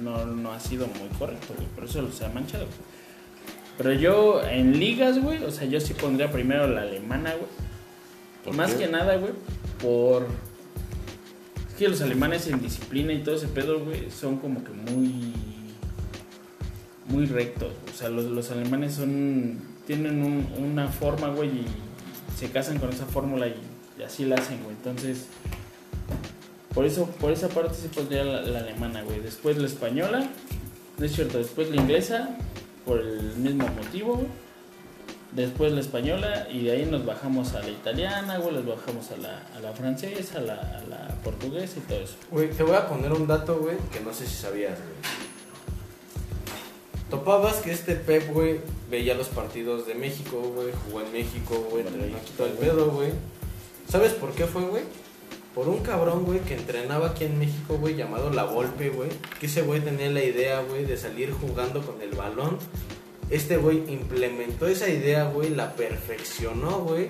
no, 0.00 0.24
no 0.26 0.52
ha 0.52 0.60
sido 0.60 0.86
muy 0.86 1.08
correcto, 1.18 1.54
güey. 1.56 1.66
Por 1.68 1.84
eso 1.84 2.10
se 2.12 2.24
ha 2.24 2.28
manchado. 2.28 2.64
güey. 2.66 2.76
Pero 3.76 3.92
yo 3.92 4.42
en 4.46 4.78
ligas, 4.78 5.20
güey, 5.20 5.42
o 5.42 5.50
sea, 5.50 5.66
yo 5.66 5.80
sí 5.80 5.94
pondría 5.94 6.30
primero 6.30 6.66
la 6.68 6.82
alemana, 6.82 7.30
güey. 7.34 7.50
¿Por 8.44 8.54
Más 8.54 8.72
qué? 8.74 8.84
que 8.84 8.88
nada, 8.90 9.16
güey, 9.16 9.32
por... 9.80 10.26
Es 11.68 11.74
que 11.76 11.88
los 11.88 12.00
alemanes 12.02 12.46
en 12.46 12.60
disciplina 12.60 13.12
y 13.12 13.22
todo 13.24 13.34
ese 13.34 13.48
pedo, 13.48 13.80
güey, 13.80 14.10
son 14.10 14.36
como 14.38 14.62
que 14.62 14.70
muy... 14.70 15.32
Muy 17.08 17.26
rectos. 17.26 17.72
O 17.92 17.96
sea, 17.96 18.08
los, 18.08 18.26
los 18.26 18.50
alemanes 18.50 18.94
son... 18.94 19.58
Tienen 19.86 20.22
un- 20.22 20.46
una 20.62 20.88
forma, 20.88 21.28
güey, 21.28 21.48
y 21.48 21.66
se 22.38 22.50
casan 22.50 22.78
con 22.78 22.90
esa 22.90 23.06
fórmula 23.06 23.48
y, 23.48 23.54
y 23.98 24.02
así 24.02 24.24
la 24.24 24.36
hacen, 24.36 24.62
güey. 24.62 24.76
Entonces... 24.76 25.26
Por 26.74 26.84
eso, 26.84 27.06
por 27.20 27.32
esa 27.32 27.48
parte 27.48 27.74
sí 27.74 27.88
pondría 27.88 28.24
la, 28.24 28.42
la 28.42 28.58
alemana, 28.60 29.02
güey. 29.02 29.20
Después 29.20 29.56
la 29.56 29.66
española. 29.66 30.28
No 30.98 31.04
es 31.04 31.12
cierto, 31.12 31.38
después 31.38 31.70
la 31.70 31.76
inglesa. 31.76 32.36
Por 32.84 33.00
el 33.00 33.36
mismo 33.36 33.66
motivo. 33.68 34.26
Después 35.32 35.72
la 35.72 35.80
española 35.80 36.46
y 36.48 36.64
de 36.64 36.70
ahí 36.70 36.86
nos 36.86 37.04
bajamos 37.04 37.54
a 37.54 37.60
la 37.60 37.68
italiana, 37.68 38.38
güey, 38.38 38.54
les 38.54 38.66
bajamos 38.66 39.10
a 39.10 39.16
la, 39.16 39.42
a 39.56 39.60
la 39.60 39.72
francesa, 39.72 40.38
a 40.38 40.40
la, 40.40 40.54
a 40.54 40.82
la 40.88 41.08
portuguesa 41.24 41.74
y 41.78 41.80
todo 41.80 41.98
eso. 41.98 42.14
Güey, 42.30 42.50
te 42.50 42.62
voy 42.62 42.76
a 42.76 42.86
poner 42.86 43.12
un 43.12 43.26
dato, 43.26 43.58
güey, 43.58 43.76
que 43.92 43.98
no 43.98 44.14
sé 44.14 44.26
si 44.28 44.36
sabías, 44.36 44.78
güey. 44.78 44.94
Topabas 47.10 47.56
que 47.56 47.72
este 47.72 47.96
Pep, 47.96 48.32
güey, 48.32 48.60
veía 48.88 49.14
los 49.14 49.26
partidos 49.26 49.88
de 49.88 49.96
México, 49.96 50.40
güey, 50.54 50.68
jugó 50.86 51.00
en 51.00 51.12
México, 51.12 51.66
güey, 51.68 51.84
entrenó 51.84 52.16
todo 52.36 52.46
el 52.46 52.52
pedo, 52.52 52.90
güey. 52.92 53.10
¿Sabes 53.88 54.12
por 54.12 54.30
qué 54.34 54.44
fue, 54.46 54.62
güey? 54.62 54.84
Por 55.54 55.68
un 55.68 55.78
cabrón, 55.80 56.24
güey, 56.24 56.40
que 56.40 56.54
entrenaba 56.54 57.10
aquí 57.10 57.24
en 57.24 57.38
México, 57.38 57.78
güey, 57.78 57.94
llamado 57.94 58.30
La 58.30 58.42
Volpe, 58.42 58.90
güey. 58.90 59.10
Que 59.38 59.46
ese 59.46 59.62
güey 59.62 59.80
tenía 59.80 60.10
la 60.10 60.24
idea, 60.24 60.62
güey, 60.62 60.84
de 60.84 60.96
salir 60.96 61.30
jugando 61.32 61.80
con 61.86 62.02
el 62.02 62.10
balón. 62.10 62.58
Este 63.30 63.56
güey 63.56 63.84
implementó 63.88 64.66
esa 64.66 64.88
idea, 64.88 65.24
güey, 65.24 65.50
la 65.50 65.74
perfeccionó, 65.74 66.80
güey. 66.80 67.08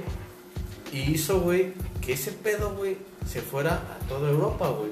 Y 0.92 1.12
hizo, 1.12 1.40
güey, 1.40 1.72
que 2.03 2.12
ese 2.12 2.32
pedo, 2.32 2.74
güey, 2.74 2.99
se 3.26 3.40
fuera 3.40 3.76
a 3.76 4.09
toda 4.09 4.30
Europa, 4.30 4.68
güey. 4.68 4.90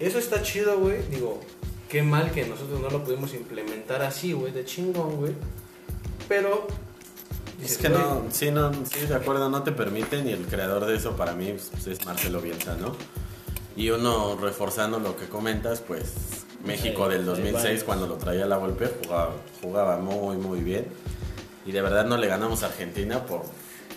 Eso 0.00 0.18
está 0.18 0.42
chido, 0.42 0.80
güey. 0.80 1.00
Digo, 1.10 1.40
qué 1.88 2.02
mal 2.02 2.32
que 2.32 2.44
nosotros 2.44 2.80
no 2.80 2.90
lo 2.90 3.04
pudimos 3.04 3.34
implementar 3.34 4.02
así, 4.02 4.32
güey, 4.32 4.52
de 4.52 4.64
chingón, 4.64 5.16
güey. 5.16 5.32
Pero... 6.28 6.66
Es 7.64 7.78
que 7.78 7.88
no, 7.88 8.24
sí, 8.30 8.50
no, 8.50 8.72
sí, 8.84 9.06
de 9.06 9.14
acuerdo, 9.14 9.48
no 9.48 9.62
te 9.62 9.72
permiten 9.72 10.28
y 10.28 10.32
el 10.32 10.46
creador 10.46 10.84
de 10.86 10.96
eso 10.96 11.16
para 11.16 11.32
mí 11.32 11.54
pues, 11.70 11.86
es 11.86 12.04
Marcelo 12.04 12.40
Bielsa, 12.40 12.76
¿no? 12.80 12.96
Y 13.76 13.90
uno 13.90 14.36
reforzando 14.40 14.98
lo 14.98 15.16
que 15.16 15.28
comentas, 15.28 15.80
pues 15.80 16.12
México 16.64 17.04
Sí, 17.06 17.10
del 17.12 17.20
hay 17.20 17.26
2006 17.26 17.62
varios. 17.64 17.84
cuando 17.84 18.06
lo 18.06 18.16
traía 18.16 18.46
la 18.46 18.56
golpe 18.56 18.90
jugaba, 19.02 19.32
jugaba 19.62 19.96
muy 19.98 20.36
muy 20.36 20.60
bien 20.60 20.86
y 21.64 21.72
de 21.72 21.80
verdad 21.82 22.04
no 22.04 22.16
le 22.16 22.26
ganamos 22.26 22.62
a 22.62 22.66
Argentina 22.66 23.24
por, 23.24 23.42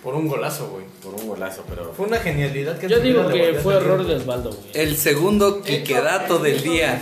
Por 0.04 0.14
un 0.16 0.28
golazo, 0.28 0.70
güey. 0.70 0.86
por 1.04 1.14
un 1.16 1.28
golazo, 1.28 1.64
pero 1.68 1.92
Fue 1.94 2.06
una 2.06 2.18
genialidad 2.20 2.78
que 2.78 2.88
Yo 2.88 3.00
digo 3.00 3.28
que 3.28 3.56
fue 3.62 3.76
error 3.76 4.06
de 4.06 4.16
Osvaldo, 4.16 4.52
güey. 4.52 4.70
El 4.74 4.96
segundo 4.98 5.62
quiquedato 5.62 6.38
del 6.40 6.62
día. 6.62 7.02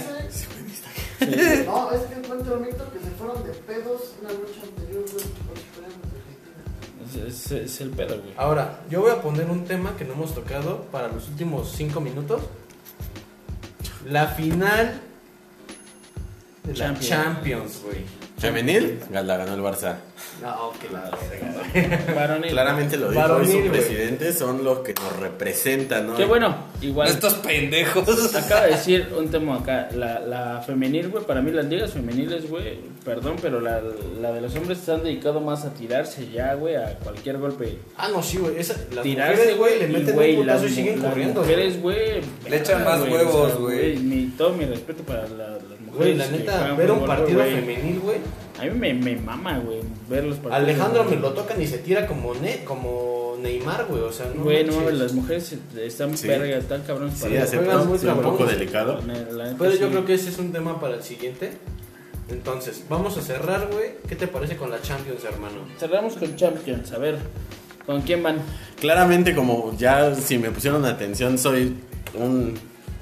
No, 1.19 1.91
es 1.91 2.01
que 2.01 2.15
encuentro 2.15 2.55
un 2.55 2.61
mito 2.63 2.85
que 2.91 2.99
se 2.99 3.11
fueron 3.17 3.43
de 3.45 3.51
pedos 3.53 4.01
una 4.21 4.29
noche 4.29 4.59
anterior, 4.61 5.03
güey, 5.11 5.25
Es, 7.15 7.81
el 7.81 7.89
pedo, 7.89 8.19
güey. 8.19 8.33
Ahora, 8.37 8.81
yo 8.89 9.01
voy 9.01 9.11
a 9.11 9.21
poner 9.21 9.49
un 9.49 9.65
tema 9.65 9.95
que 9.97 10.05
no 10.05 10.13
hemos 10.13 10.33
tocado 10.33 10.83
para 10.91 11.07
los 11.07 11.27
últimos 11.29 11.71
cinco 11.71 12.01
minutos. 12.01 12.41
La 14.07 14.27
final 14.27 15.01
de 16.63 16.73
la. 16.75 16.99
Champions, 16.99 17.81
güey. 17.83 18.22
Femenil 18.47 18.99
la 19.11 19.21
ganó 19.37 19.53
el 19.53 19.61
Barça. 19.61 19.95
No, 20.41 20.71
que 20.79 20.89
la 20.89 21.09
verga. 21.29 22.13
Varonil. 22.15 22.51
Claramente 22.51 22.97
lo 22.97 23.09
dijo 23.09 23.21
Varonil, 23.21 23.49
y 23.49 23.51
su 23.53 23.57
güey. 23.59 23.69
presidente 23.71 24.33
son 24.33 24.63
los 24.63 24.79
que 24.79 24.93
nos 24.93 25.15
representan, 25.19 26.07
¿no? 26.07 26.15
Qué 26.15 26.25
bueno, 26.25 26.55
igual. 26.81 27.07
Estos 27.07 27.33
pendejos. 27.35 28.35
Acaba 28.35 28.65
de 28.65 28.71
decir 28.71 29.07
un 29.17 29.29
tema 29.29 29.55
acá, 29.57 29.89
la, 29.95 30.19
la 30.19 30.61
femenil, 30.65 31.09
güey, 31.09 31.23
para 31.25 31.41
mí 31.41 31.51
las 31.51 31.65
ligas 31.65 31.91
femeniles, 31.91 32.49
güey, 32.49 32.79
perdón, 33.05 33.35
pero 33.41 33.59
la, 33.59 33.81
la 34.21 34.31
de 34.31 34.41
los 34.41 34.55
hombres 34.55 34.79
se 34.79 34.91
han 34.91 35.03
dedicado 35.03 35.39
más 35.39 35.65
a 35.65 35.73
tirarse 35.73 36.29
ya, 36.29 36.53
güey, 36.55 36.75
a 36.75 36.97
cualquier 36.99 37.37
golpe. 37.37 37.77
Ah, 37.97 38.09
no, 38.09 38.21
sí, 38.23 38.37
güey. 38.37 38.57
Esa, 38.57 38.75
las 38.93 39.03
tirarse, 39.03 39.53
güey, 39.55 39.79
le 39.79 39.87
meten 39.87 40.15
güey, 40.15 40.35
un 40.35 40.41
putazo 40.41 40.63
las, 40.63 40.71
y 40.71 40.75
siguen 40.75 41.01
las 41.01 41.09
corriendo. 41.11 41.41
mujeres, 41.41 41.81
güey, 41.81 42.21
Le 42.49 42.57
echan 42.57 42.83
más 42.83 42.99
güey, 42.99 43.13
huevos, 43.13 43.35
o 43.35 43.47
sea, 43.47 43.55
güey. 43.57 44.27
todo 44.37 44.53
mi 44.53 44.65
respeto 44.65 45.03
para 45.03 45.27
la-. 45.27 45.52
Güey, 45.95 46.15
la 46.15 46.27
neta, 46.27 46.73
ver 46.73 46.91
un 46.91 47.05
partido 47.05 47.43
femenil, 47.43 47.99
güey. 47.99 48.17
A 48.59 48.65
mí 48.65 48.71
me, 48.71 48.93
me 48.93 49.15
mama, 49.15 49.59
güey, 49.59 49.79
ver 50.09 50.23
los 50.23 50.37
partidos. 50.37 50.63
Alejandro 50.63 51.03
me 51.05 51.15
lo 51.17 51.33
tocan 51.33 51.61
y 51.61 51.67
se 51.67 51.79
tira 51.79 52.05
como, 52.07 52.33
ne 52.35 52.63
como 52.63 53.35
Neymar, 53.41 53.85
güey. 53.85 54.01
O 54.01 54.11
sea, 54.11 54.27
no. 54.33 54.43
Güey, 54.43 54.63
no 54.63 54.73
mames, 54.75 54.93
las 54.95 55.13
mujeres 55.13 55.55
están 55.77 56.17
Sí. 56.17 56.27
verga, 56.27 56.57
están 56.57 56.81
cabrones 56.83 57.15
Sí, 57.17 57.23
para 57.29 57.77
muy 57.83 57.97
sí, 57.97 58.05
un 58.07 58.13
cabrón. 58.13 58.31
poco 58.31 58.45
delicado. 58.45 59.01
Neta, 59.01 59.55
Pero 59.57 59.71
yo 59.71 59.77
sí. 59.77 59.85
creo 59.91 60.05
que 60.05 60.13
ese 60.13 60.29
es 60.29 60.37
un 60.39 60.51
tema 60.51 60.79
para 60.79 60.95
el 60.95 61.03
siguiente. 61.03 61.51
Entonces, 62.29 62.83
vamos 62.89 63.17
a 63.17 63.21
cerrar, 63.21 63.67
güey. 63.71 63.91
¿Qué 64.07 64.15
te 64.15 64.27
parece 64.27 64.55
con 64.55 64.71
la 64.71 64.81
Champions, 64.81 65.23
hermano? 65.25 65.57
Cerramos 65.77 66.13
con 66.15 66.35
Champions, 66.35 66.91
a 66.93 66.97
ver, 66.97 67.17
¿con 67.85 68.01
quién 68.01 68.23
van? 68.23 68.37
Claramente, 68.79 69.35
como 69.35 69.75
ya 69.77 70.15
si 70.15 70.37
me 70.37 70.49
pusieron 70.51 70.85
atención, 70.85 71.37
soy 71.37 71.75
un 72.13 72.53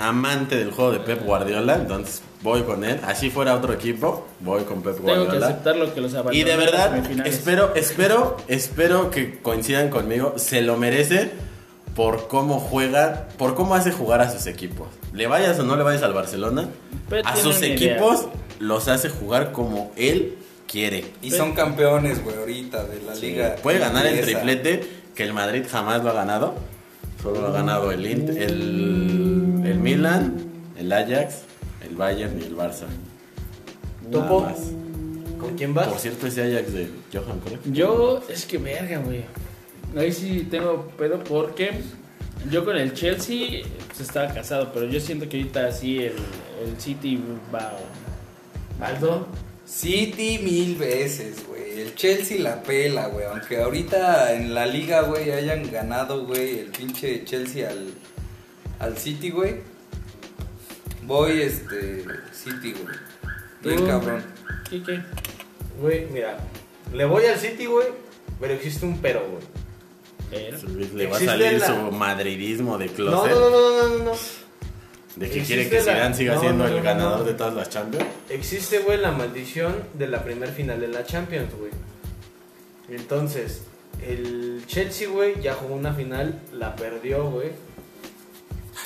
amante 0.02 0.58
del 0.58 0.72
juego 0.72 0.92
de 0.92 1.00
Pep 1.00 1.24
Guardiola, 1.24 1.76
entonces 1.76 2.22
voy 2.42 2.64
con 2.64 2.84
él. 2.84 3.00
Así 3.06 3.30
fuera 3.30 3.56
otro 3.56 3.74
equipo, 3.74 4.28
voy 4.40 4.64
con 4.64 4.82
Pep 4.82 4.96
Tengo 4.96 5.08
que 5.08 5.14
Guardiola. 5.20 5.48
aceptar 5.48 5.76
lo 5.76 5.94
que 5.94 6.02
los 6.02 6.14
Y 6.32 6.44
de 6.44 6.56
verdad, 6.58 6.96
espero, 7.26 7.74
espero, 7.76 8.38
espero 8.48 9.12
que 9.12 9.40
coincidan 9.40 9.90
conmigo. 9.90 10.34
Se 10.38 10.62
lo 10.62 10.78
merece 10.78 11.32
por 11.96 12.28
cómo 12.28 12.60
juega, 12.60 13.28
por 13.38 13.56
cómo 13.56 13.76
hace 13.76 13.92
jugar 13.92 14.22
a 14.22 14.32
sus 14.32 14.48
equipos. 14.48 14.88
Le 15.14 15.28
vayas 15.28 15.60
o 15.60 15.64
no 15.64 15.76
le 15.76 15.84
vayas 15.84 16.04
al 16.04 16.14
Barcelona, 16.14 16.68
a 17.24 17.36
sus 17.36 17.62
idea. 17.62 17.74
equipos 17.74 18.28
los 18.60 18.88
hace 18.88 19.10
jugar 19.10 19.52
como 19.52 19.92
él 19.96 20.38
quiere. 20.68 21.06
Y 21.22 21.32
son 21.32 21.54
campeones, 21.54 22.24
güey, 22.24 22.38
ahorita 22.38 22.86
de 22.86 23.02
la 23.02 23.16
liga. 23.16 23.56
Puede 23.62 23.80
ganar 23.80 24.06
el 24.06 24.22
triplete 24.22 25.02
que 25.16 25.24
el 25.24 25.34
Madrid 25.34 25.64
jamás 25.70 26.04
lo 26.04 26.10
ha 26.10 26.14
ganado. 26.14 26.56
Solo 27.22 27.42
lo 27.42 27.48
ha 27.50 27.52
ganado 27.52 27.92
el 27.92 28.02
Milan, 29.82 30.36
el 30.78 30.92
Ajax, 30.92 31.42
el 31.88 31.96
Bayern 31.96 32.40
y 32.40 32.46
el 32.46 32.56
Barça. 32.56 32.86
Nada 34.10 34.28
Topo, 34.28 34.42
más. 34.42 34.60
¿con 35.40 35.56
quién 35.58 35.74
vas? 35.74 35.88
Por 35.88 36.00
cierto, 36.00 36.28
ese 36.28 36.44
Ajax 36.44 36.74
de 36.74 36.90
Johan 37.12 37.40
Cruyff. 37.40 37.60
Yo, 37.66 38.22
es 38.30 38.46
que 38.46 38.58
verga, 38.58 39.00
güey. 39.00 39.24
Ahí 39.98 40.12
sí 40.12 40.48
tengo 40.50 40.88
pedo 40.98 41.24
porque 41.24 41.82
yo 42.50 42.64
con 42.64 42.78
el 42.78 42.94
Chelsea 42.94 43.64
pues, 43.88 44.02
estaba 44.02 44.34
casado, 44.34 44.72
pero 44.74 44.88
yo 44.88 45.00
siento 45.00 45.28
que 45.28 45.38
ahorita 45.38 45.72
sí 45.72 45.98
el, 46.00 46.14
el 46.64 46.80
City 46.80 47.22
va. 47.54 47.74
Aldo. 48.80 49.28
City 49.66 50.40
mil 50.40 50.76
veces, 50.76 51.46
güey. 51.48 51.80
El 51.80 51.96
Chelsea 51.96 52.40
la 52.40 52.62
pela, 52.64 53.08
güey. 53.08 53.26
Aunque 53.26 53.62
ahorita 53.62 54.34
en 54.34 54.54
la 54.54 54.66
liga, 54.66 55.02
güey, 55.04 55.32
hayan 55.32 55.70
ganado, 55.72 56.26
güey, 56.26 56.60
el 56.60 56.72
pinche 56.72 57.24
Chelsea 57.24 57.70
al, 57.70 57.94
al 58.80 58.98
City, 58.98 59.30
güey. 59.30 59.71
Voy, 61.04 61.42
este, 61.42 62.06
City, 62.32 62.74
güey. 62.74 62.96
Bien 63.64 63.86
cabrón. 63.88 64.24
¿Qué, 64.70 64.82
qué? 64.84 65.02
Güey, 65.80 66.06
mira. 66.08 66.38
Le 66.94 67.06
voy 67.06 67.26
al 67.26 67.38
City, 67.38 67.66
güey. 67.66 67.88
Pero 68.40 68.54
existe 68.54 68.86
un 68.86 69.00
pero, 69.02 69.22
güey. 69.28 69.44
Pero, 70.30 70.58
Le 70.96 71.08
va 71.08 71.18
a 71.18 71.20
Existe 71.20 71.26
salir 71.26 71.60
la- 71.60 71.68
su 71.68 71.92
madridismo 71.92 72.78
de 72.78 72.86
No, 72.88 72.94
closet. 72.94 73.32
no, 73.32 73.40
no, 73.40 73.50
no, 73.50 73.72
no, 73.90 73.98
no, 73.98 74.04
no. 74.06 74.12
De 75.18 75.30
que 75.30 75.44
quiere 75.44 75.70
que 75.70 75.76
la- 75.78 75.82
Zidane 75.94 76.16
siga 76.16 76.36
no, 76.36 76.40
siendo 76.42 76.68
no, 76.70 76.76
el 76.78 76.82
ganador 76.82 77.20
no. 77.20 77.24
de 77.26 77.34
todas 77.34 77.54
las 77.54 77.70
Champions. 77.70 78.06
Existe, 78.30 78.80
güey, 78.80 78.98
la 79.00 79.12
maldición 79.12 79.76
de 79.94 80.08
la 80.08 80.24
primer 80.24 80.50
final 80.50 80.80
de 80.80 80.88
la 80.88 81.04
Champions, 81.06 81.54
güey. 81.60 81.72
Entonces, 82.90 83.64
el 84.06 84.64
Chelsea, 84.68 85.10
güey, 85.10 85.42
ya 85.42 85.54
jugó 85.54 85.76
una 85.76 85.94
final, 85.94 86.40
la 86.54 86.76
perdió, 86.76 87.30
güey. 87.30 87.50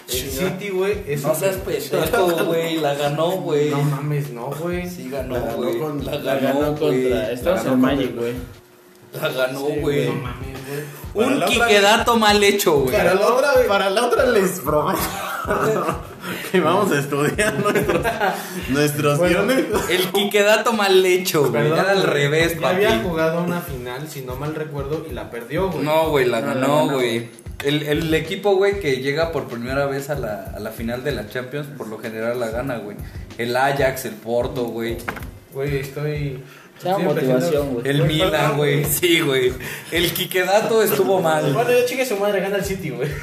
El. 0.07 0.31
City, 0.31 0.69
güey, 0.69 1.03
es 1.07 1.23
No 1.23 1.29
un- 1.31 1.35
seas 1.35 1.55
pendejo, 1.57 2.27
güey. 2.45 2.77
La 2.77 2.93
ganó, 2.95 3.31
güey. 3.31 3.69
No 3.71 3.81
mames, 3.81 4.29
no, 4.31 4.45
güey. 4.51 4.87
Sí 4.89 5.09
ganó, 5.09 5.33
La 5.33 5.39
ganó 5.41 5.57
güey. 5.57 5.79
con- 5.79 6.05
La 6.05 6.15
la 6.19 6.35
ganó 6.35 6.73
güey. 6.73 7.03
contra. 7.03 7.31
Estamos 7.31 7.65
en 7.65 7.79
Magic, 7.81 8.15
güey. 8.15 8.33
La 9.21 9.29
ganó, 9.29 9.67
Sí, 9.67 9.79
güey. 9.81 10.05
No 10.07 10.13
mames, 10.15 10.57
Para 11.13 11.27
Un 11.27 11.41
quiquedato 11.45 12.17
mal 12.17 12.43
hecho, 12.43 12.73
güey. 12.81 12.91
Para 12.95 13.13
la 13.15 13.27
otra, 13.27 13.49
para 13.67 13.89
la 13.89 14.05
otra 14.05 14.25
les 14.27 14.59
prometo 14.59 14.99
que 16.51 16.59
vamos 16.59 16.91
a 16.91 16.99
estudiar 16.99 17.53
nuestros, 17.59 18.01
nuestros 18.69 19.19
guiones. 19.21 19.65
El 19.89 20.11
quiquedato 20.11 20.73
mal 20.73 21.05
hecho, 21.05 21.49
güey. 21.49 21.67
Era 21.67 21.91
al 21.91 22.01
güey, 22.01 22.07
revés, 22.13 22.53
papi. 22.53 22.65
había 22.65 22.99
jugado 23.01 23.41
una 23.43 23.61
final, 23.61 24.07
si 24.09 24.21
no 24.21 24.35
mal 24.35 24.53
recuerdo, 24.55 25.05
y 25.09 25.13
la 25.13 25.29
perdió, 25.31 25.69
güey. 25.71 25.83
No, 25.85 26.09
güey, 26.09 26.25
la 26.25 26.41
ganó, 26.41 26.89
güey. 26.89 27.29
El, 27.63 27.83
el 27.83 28.13
equipo, 28.13 28.55
güey, 28.55 28.79
que 28.79 28.97
llega 28.97 29.31
por 29.31 29.47
primera 29.47 29.85
vez 29.85 30.09
a 30.09 30.15
la, 30.15 30.51
a 30.55 30.59
la 30.59 30.71
final 30.71 31.03
de 31.03 31.13
la 31.13 31.29
Champions, 31.29 31.67
por 31.77 31.87
lo 31.87 31.97
general 31.99 32.39
la 32.39 32.49
gana, 32.49 32.77
güey. 32.77 32.97
El 33.37 33.55
Ajax, 33.55 34.05
el 34.05 34.13
Porto, 34.15 34.65
güey. 34.65 34.97
Güey, 35.53 35.77
estoy. 35.77 36.43
Motivación, 36.83 37.73
güey. 37.73 37.87
El 37.87 38.03
Milan, 38.03 38.57
güey. 38.57 38.83
Sí, 38.83 39.21
güey. 39.21 39.53
El 39.91 40.11
Quiquedato 40.11 40.83
estuvo 40.83 41.21
mal. 41.21 41.45
Bueno, 41.53 41.71
ya 41.71 41.85
chingue 41.85 42.05
su 42.05 42.17
madre, 42.17 42.41
gana 42.41 42.57
el 42.57 42.65
City, 42.65 42.89
güey. 42.89 43.09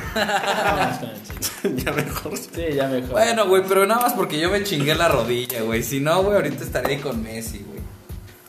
Ya 1.77 1.93
mejor. 1.93 2.37
Sí, 2.37 2.73
ya 2.75 2.89
mejor. 2.89 3.11
Bueno, 3.11 3.47
güey, 3.47 3.63
pero 3.69 3.87
nada 3.87 4.01
más 4.01 4.15
porque 4.15 4.41
yo 4.41 4.51
me 4.51 4.65
chingué 4.65 4.97
la 4.97 5.09
rodilla, 5.09 5.63
güey. 5.63 5.83
Si 5.85 6.01
no, 6.01 6.23
güey, 6.23 6.35
ahorita 6.37 6.65
estaría 6.65 6.97
ahí 6.97 7.03
con 7.03 7.23
Messi, 7.23 7.65
güey. 7.65 7.81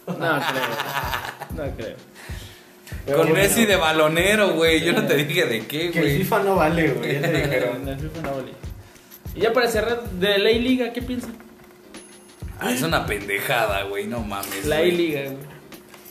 No 0.08 0.16
creo. 0.16 1.68
No 1.68 1.76
creo. 1.76 1.96
Pero 3.06 3.18
Con 3.18 3.28
bueno, 3.30 3.44
Messi 3.44 3.66
de 3.66 3.76
balonero, 3.76 4.54
güey. 4.54 4.84
Yo 4.84 4.94
no 4.94 5.06
te 5.06 5.16
dije 5.18 5.46
de 5.46 5.66
qué, 5.66 5.92
Que 5.92 6.00
el 6.00 6.06
güey. 6.06 6.18
FIFA 6.20 6.44
no 6.44 6.56
vale, 6.56 6.88
güey. 6.92 7.14
Ya 7.14 7.22
te 7.22 7.32
dijeron. 7.44 7.88
el 7.88 8.00
FIFA 8.00 8.22
no 8.22 8.36
vale. 8.36 8.52
Y 9.36 9.40
ya 9.42 9.52
para 9.54 9.68
cerrar, 9.68 10.04
de 10.12 10.38
la 10.40 10.52
I-Liga, 10.52 10.94
¿qué 10.94 11.02
piensan? 11.02 11.36
Ah, 12.60 12.72
es 12.72 12.82
una 12.82 13.06
pendejada, 13.06 13.84
güey. 13.84 14.08
No 14.08 14.20
mames. 14.22 14.66
La 14.66 14.78
güey. 14.78 14.90
I-Liga, 14.94 15.22
güey. 15.24 15.38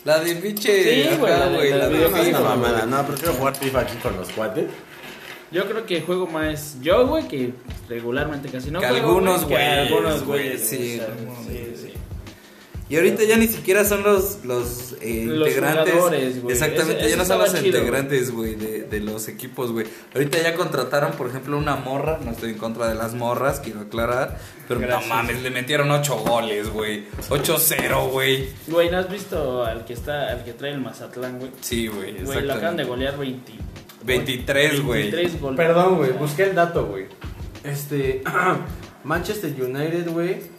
La 0.05 0.19
de 0.19 0.35
pinche. 0.35 0.83
Sí, 0.83 1.15
güey, 1.17 1.31
la 1.31 1.47
de- 1.49 1.55
güey. 1.55 1.69
la 1.71 1.87
de- 1.89 2.05
es 2.05 2.27
una 2.29 2.39
mamada. 2.41 2.79
güey. 2.81 2.91
No, 2.91 3.07
prefiero 3.07 3.33
jugar 3.33 3.55
FIFA 3.55 3.79
aquí 3.79 3.95
con 4.03 4.15
los 4.17 4.29
cuates. 4.29 4.65
Yo 5.51 5.65
creo 5.67 5.85
que 5.85 6.01
juego 6.01 6.25
más 6.27 6.77
yo, 6.81 7.07
güey, 7.07 7.27
que 7.27 7.53
regularmente 7.87 8.49
casi 8.49 8.71
no 8.71 8.79
Que 8.79 8.87
juego, 8.87 9.07
algunos 9.09 9.45
güey, 9.45 9.63
algunos 9.63 10.23
güey, 10.25 10.57
sí, 10.57 10.99
sí. 10.99 11.93
Y 12.93 12.97
ahorita 12.97 13.23
ya 13.23 13.37
ni 13.37 13.47
siquiera 13.47 13.83
son 13.85 14.03
los, 14.03 14.45
los, 14.45 14.95
eh, 15.01 15.23
Los 15.25 15.47
integrantes. 15.47 15.93
jugadores, 15.95 16.41
güey. 16.43 16.53
Exactamente, 16.53 17.01
Ese- 17.01 17.09
ya 17.09 17.15
no 17.17 17.25
son 17.25 17.39
los 17.39 17.53
chido, 17.55 17.65
integrantes, 17.79 18.29
güey, 18.31 18.53
de, 18.53 18.83
de 18.83 18.99
los 18.99 19.27
equipos, 19.27 19.71
güey. 19.71 19.87
Ahorita 20.13 20.39
ya 20.43 20.53
contrataron, 20.53 21.13
por 21.13 21.27
ejemplo, 21.27 21.57
una 21.57 21.75
morra. 21.75 22.19
No 22.23 22.29
estoy 22.29 22.51
en 22.51 22.59
contra 22.59 22.87
de 22.87 22.93
las 22.93 23.15
morras, 23.15 23.59
quiero 23.61 23.79
aclarar. 23.79 24.37
Pero 24.67 24.79
Gracias. 24.79 25.09
no 25.09 25.15
mames, 25.15 25.41
le 25.41 25.49
metieron 25.49 25.89
8 25.89 26.17
goles, 26.19 26.69
güey. 26.69 27.05
8-0, 27.29 28.09
güey. 28.11 28.49
Güey, 28.67 28.91
¿no 28.91 28.99
has 28.99 29.09
visto 29.09 29.65
al 29.65 29.85
que 29.85 29.93
está, 29.93 30.29
al 30.29 30.43
que 30.43 30.53
trae 30.53 30.71
el 30.73 30.79
Mazatlán, 30.79 31.39
güey? 31.39 31.49
Sí, 31.61 31.87
güey, 31.87 32.23
Güey, 32.23 32.43
lo 32.43 32.53
acaban 32.53 32.77
de 32.77 32.83
golear 32.83 33.17
20. 33.17 33.53
23, 34.05 34.81
güey. 34.83 35.01
23 35.09 35.41
goles. 35.41 35.57
Perdón, 35.57 35.97
güey, 35.97 36.11
busqué 36.11 36.43
el 36.43 36.53
dato, 36.53 36.85
güey. 36.85 37.05
Este. 37.63 38.21
Manchester 39.03 39.51
United, 39.59 40.09
güey. 40.09 40.52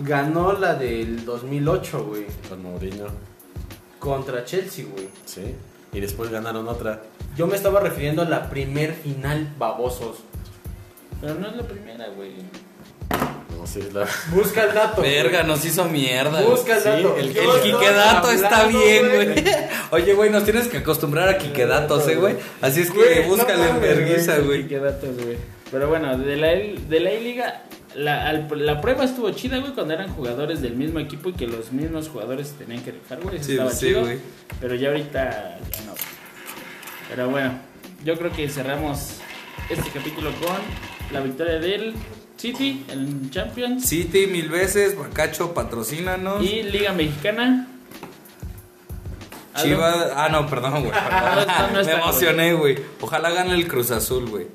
Ganó 0.00 0.52
la 0.52 0.74
del 0.74 1.24
2008, 1.24 2.04
güey. 2.04 2.26
Con 2.48 2.62
Mourinho. 2.62 3.06
Contra 3.98 4.44
Chelsea, 4.44 4.86
güey. 4.90 5.08
Sí. 5.26 5.54
Y 5.92 6.00
después 6.00 6.30
ganaron 6.30 6.68
otra. 6.68 7.02
Yo 7.36 7.46
me 7.46 7.56
estaba 7.56 7.80
refiriendo 7.80 8.22
a 8.22 8.24
la 8.24 8.48
primer 8.48 8.94
final, 8.94 9.52
babosos. 9.58 10.18
Pero 11.20 11.34
no 11.34 11.48
es 11.48 11.56
la 11.56 11.62
primera, 11.64 12.06
güey. 12.16 12.32
No 13.58 13.66
sé, 13.66 13.92
la... 13.92 14.06
Busca 14.32 14.64
el 14.64 14.74
dato. 14.74 15.02
Verga, 15.02 15.42
nos 15.42 15.62
hizo 15.66 15.84
mierda. 15.84 16.40
Busca 16.42 16.76
el 16.76 16.82
Sí, 16.82 16.88
dato. 16.88 17.16
el- 17.18 17.34
Yo 17.34 17.56
El 17.56 17.60
Quiquedato 17.62 18.30
está 18.30 18.64
bien, 18.68 19.06
güey. 19.14 19.44
Oye, 19.90 20.14
güey, 20.14 20.30
nos 20.30 20.44
tienes 20.44 20.68
que 20.68 20.78
acostumbrar 20.78 21.28
a 21.28 21.36
Quiquedatos, 21.36 22.08
eh, 22.08 22.14
güey. 22.14 22.36
Así 22.62 22.80
es 22.80 22.90
que 22.90 23.22
en 23.24 23.28
mames, 23.28 23.80
vergüenza, 23.80 24.38
güey. 24.38 24.66
qué 24.66 24.78
datos, 24.78 25.14
güey. 25.22 25.36
Pero 25.70 25.88
bueno, 25.88 26.16
de 26.16 26.36
la, 26.36 26.48
de 26.48 27.00
la 27.00 27.12
I-Liga, 27.12 27.64
la, 27.94 28.26
al- 28.28 28.48
la 28.66 28.80
prueba 28.80 29.04
estuvo 29.04 29.30
chida, 29.30 29.58
güey, 29.58 29.72
cuando 29.72 29.94
eran 29.94 30.08
jugadores 30.10 30.60
del 30.62 30.74
mismo 30.76 30.98
equipo 31.00 31.28
y 31.30 31.32
que 31.32 31.46
los 31.46 31.72
mismos 31.72 32.08
jugadores 32.08 32.52
tenían 32.58 32.82
que 32.82 32.92
rifar, 32.92 33.20
güey. 33.20 33.42
Sí, 33.42 33.52
estaba 33.52 33.70
sí, 33.72 33.86
chido. 33.88 34.00
güey. 34.02 34.18
Pero 34.60 34.74
ya 34.76 34.88
ahorita 34.88 35.58
ya 35.72 35.80
no. 35.86 35.94
Pero 37.08 37.28
bueno, 37.30 37.52
yo 38.04 38.16
creo 38.18 38.30
que 38.32 38.48
cerramos 38.48 39.16
este 39.68 39.90
capítulo 39.90 40.30
con 40.40 40.56
la 41.12 41.20
victoria 41.20 41.58
del 41.58 41.94
City 42.36 42.84
en 42.88 43.30
Champions 43.30 43.84
City 43.86 44.26
mil 44.26 44.48
veces, 44.48 44.96
Bacacho, 44.96 45.52
patrocínanos. 45.52 46.42
y 46.44 46.62
Liga 46.62 46.92
Mexicana. 46.92 47.66
Chivas. 49.60 50.12
Ah, 50.14 50.28
no, 50.30 50.46
perdón, 50.48 50.84
güey. 50.84 50.92
No, 51.10 51.44
no, 51.44 51.72
no 51.80 51.84
Me 51.84 51.92
emocioné, 51.92 52.54
güey. 52.54 52.78
Ojalá 53.00 53.30
gane 53.30 53.54
el 53.54 53.66
Cruz 53.68 53.90
Azul, 53.90 54.28
güey. 54.30 54.46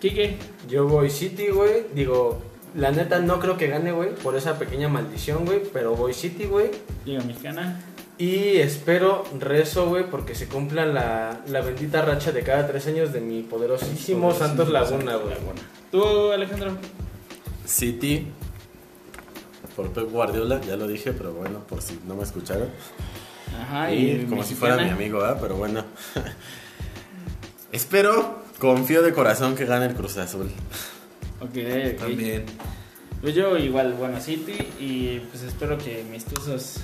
Quique, 0.00 0.36
Yo 0.68 0.86
voy 0.86 1.10
City, 1.10 1.48
güey. 1.48 1.86
Digo, 1.94 2.40
la 2.76 2.90
neta 2.90 3.18
no 3.20 3.40
creo 3.40 3.56
que 3.56 3.68
gane, 3.68 3.92
güey, 3.92 4.14
por 4.14 4.36
esa 4.36 4.58
pequeña 4.58 4.88
maldición, 4.88 5.44
güey. 5.44 5.62
Pero 5.72 5.96
voy 5.96 6.12
City, 6.12 6.44
güey. 6.44 6.70
Liga 7.04 7.22
Mexicana. 7.24 7.80
Y 8.18 8.56
espero, 8.58 9.24
rezo, 9.38 9.88
güey, 9.88 10.08
porque 10.08 10.34
se 10.34 10.46
cumpla 10.46 10.86
la, 10.86 11.40
la 11.48 11.60
bendita 11.60 12.02
racha 12.02 12.32
de 12.32 12.42
cada 12.42 12.66
tres 12.66 12.86
años 12.86 13.12
de 13.12 13.20
mi 13.20 13.42
poderosísimo 13.42 14.32
Santos 14.32 14.68
Laguna, 14.68 15.16
güey. 15.16 15.36
¿Tú, 15.90 16.32
Alejandro? 16.32 16.76
City. 17.64 18.28
Por 19.74 19.90
Pep 19.90 20.10
Guardiola, 20.10 20.60
ya 20.62 20.76
lo 20.76 20.86
dije, 20.86 21.12
pero 21.12 21.34
bueno, 21.34 21.60
por 21.68 21.82
si 21.82 21.98
no 22.06 22.14
me 22.14 22.22
escucharon. 22.22 22.68
Ajá, 23.60 23.92
y 23.92 24.24
como 24.28 24.42
si 24.42 24.54
fuera 24.54 24.76
mi 24.76 24.88
amigo, 24.88 25.18
¿verdad? 25.18 25.38
Pero 25.40 25.56
bueno. 25.56 25.84
Espero, 27.72 28.38
confío 28.58 29.02
de 29.02 29.12
corazón 29.12 29.54
que 29.54 29.66
gane 29.66 29.86
el 29.86 29.94
Cruz 29.94 30.16
Azul. 30.16 30.50
Ok, 31.40 31.50
ok. 31.94 31.98
También. 31.98 32.44
Pues 33.20 33.34
yo 33.34 33.56
igual, 33.58 33.94
bueno, 33.94 34.20
City 34.20 34.56
y 34.78 35.20
pues 35.30 35.42
espero 35.42 35.78
que 35.78 36.04
mis 36.10 36.24
tuzos 36.24 36.76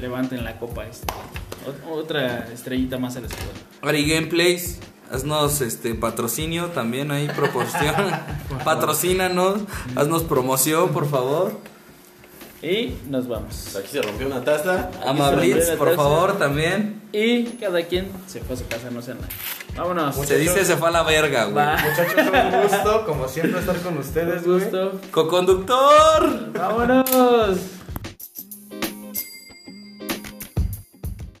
levanten 0.00 0.44
la 0.44 0.58
copa 0.58 0.84
esta. 0.86 1.12
Ot- 1.14 1.90
Otra 1.90 2.48
estrellita 2.52 2.98
más 2.98 3.16
a 3.16 3.20
la 3.20 3.26
escuela. 3.28 3.50
Ari 3.82 4.08
Gameplays, 4.08 4.78
haznos 5.10 5.60
este 5.60 5.94
patrocinio 5.94 6.66
también 6.66 7.10
ahí, 7.10 7.28
proporción. 7.28 7.94
Patrocínanos, 8.64 9.62
haznos 9.94 10.24
promoción, 10.24 10.90
por 10.92 11.08
favor. 11.08 11.58
Y 12.66 12.96
nos 13.08 13.28
vamos. 13.28 13.76
Aquí 13.76 13.86
se 13.92 14.02
rompió 14.02 14.26
una 14.26 14.42
taza. 14.42 14.90
Amablitz, 15.06 15.70
por 15.72 15.90
taza. 15.90 15.96
favor, 16.02 16.36
también. 16.36 17.00
Y 17.12 17.44
cada 17.60 17.80
quien 17.84 18.08
se 18.26 18.40
fue 18.40 18.56
a 18.56 18.58
su 18.58 18.66
casa, 18.66 18.90
no 18.90 19.00
sean 19.00 19.18
nada. 19.20 19.28
Vámonos. 19.76 20.16
Se 20.26 20.36
dice 20.36 20.64
se 20.64 20.76
fue 20.76 20.88
a 20.88 20.90
la 20.90 21.02
verga, 21.04 21.44
güey. 21.44 21.54
Va. 21.54 21.76
Muchachos, 21.76 22.14
un 22.16 22.62
gusto, 22.62 23.06
como 23.06 23.28
siempre, 23.28 23.60
estar 23.60 23.76
con 23.82 23.98
ustedes, 23.98 24.42
Un 24.44 24.52
güey. 24.58 24.60
gusto. 24.64 25.00
¡Coconductor! 25.12 26.52
Vámonos. 26.52 27.58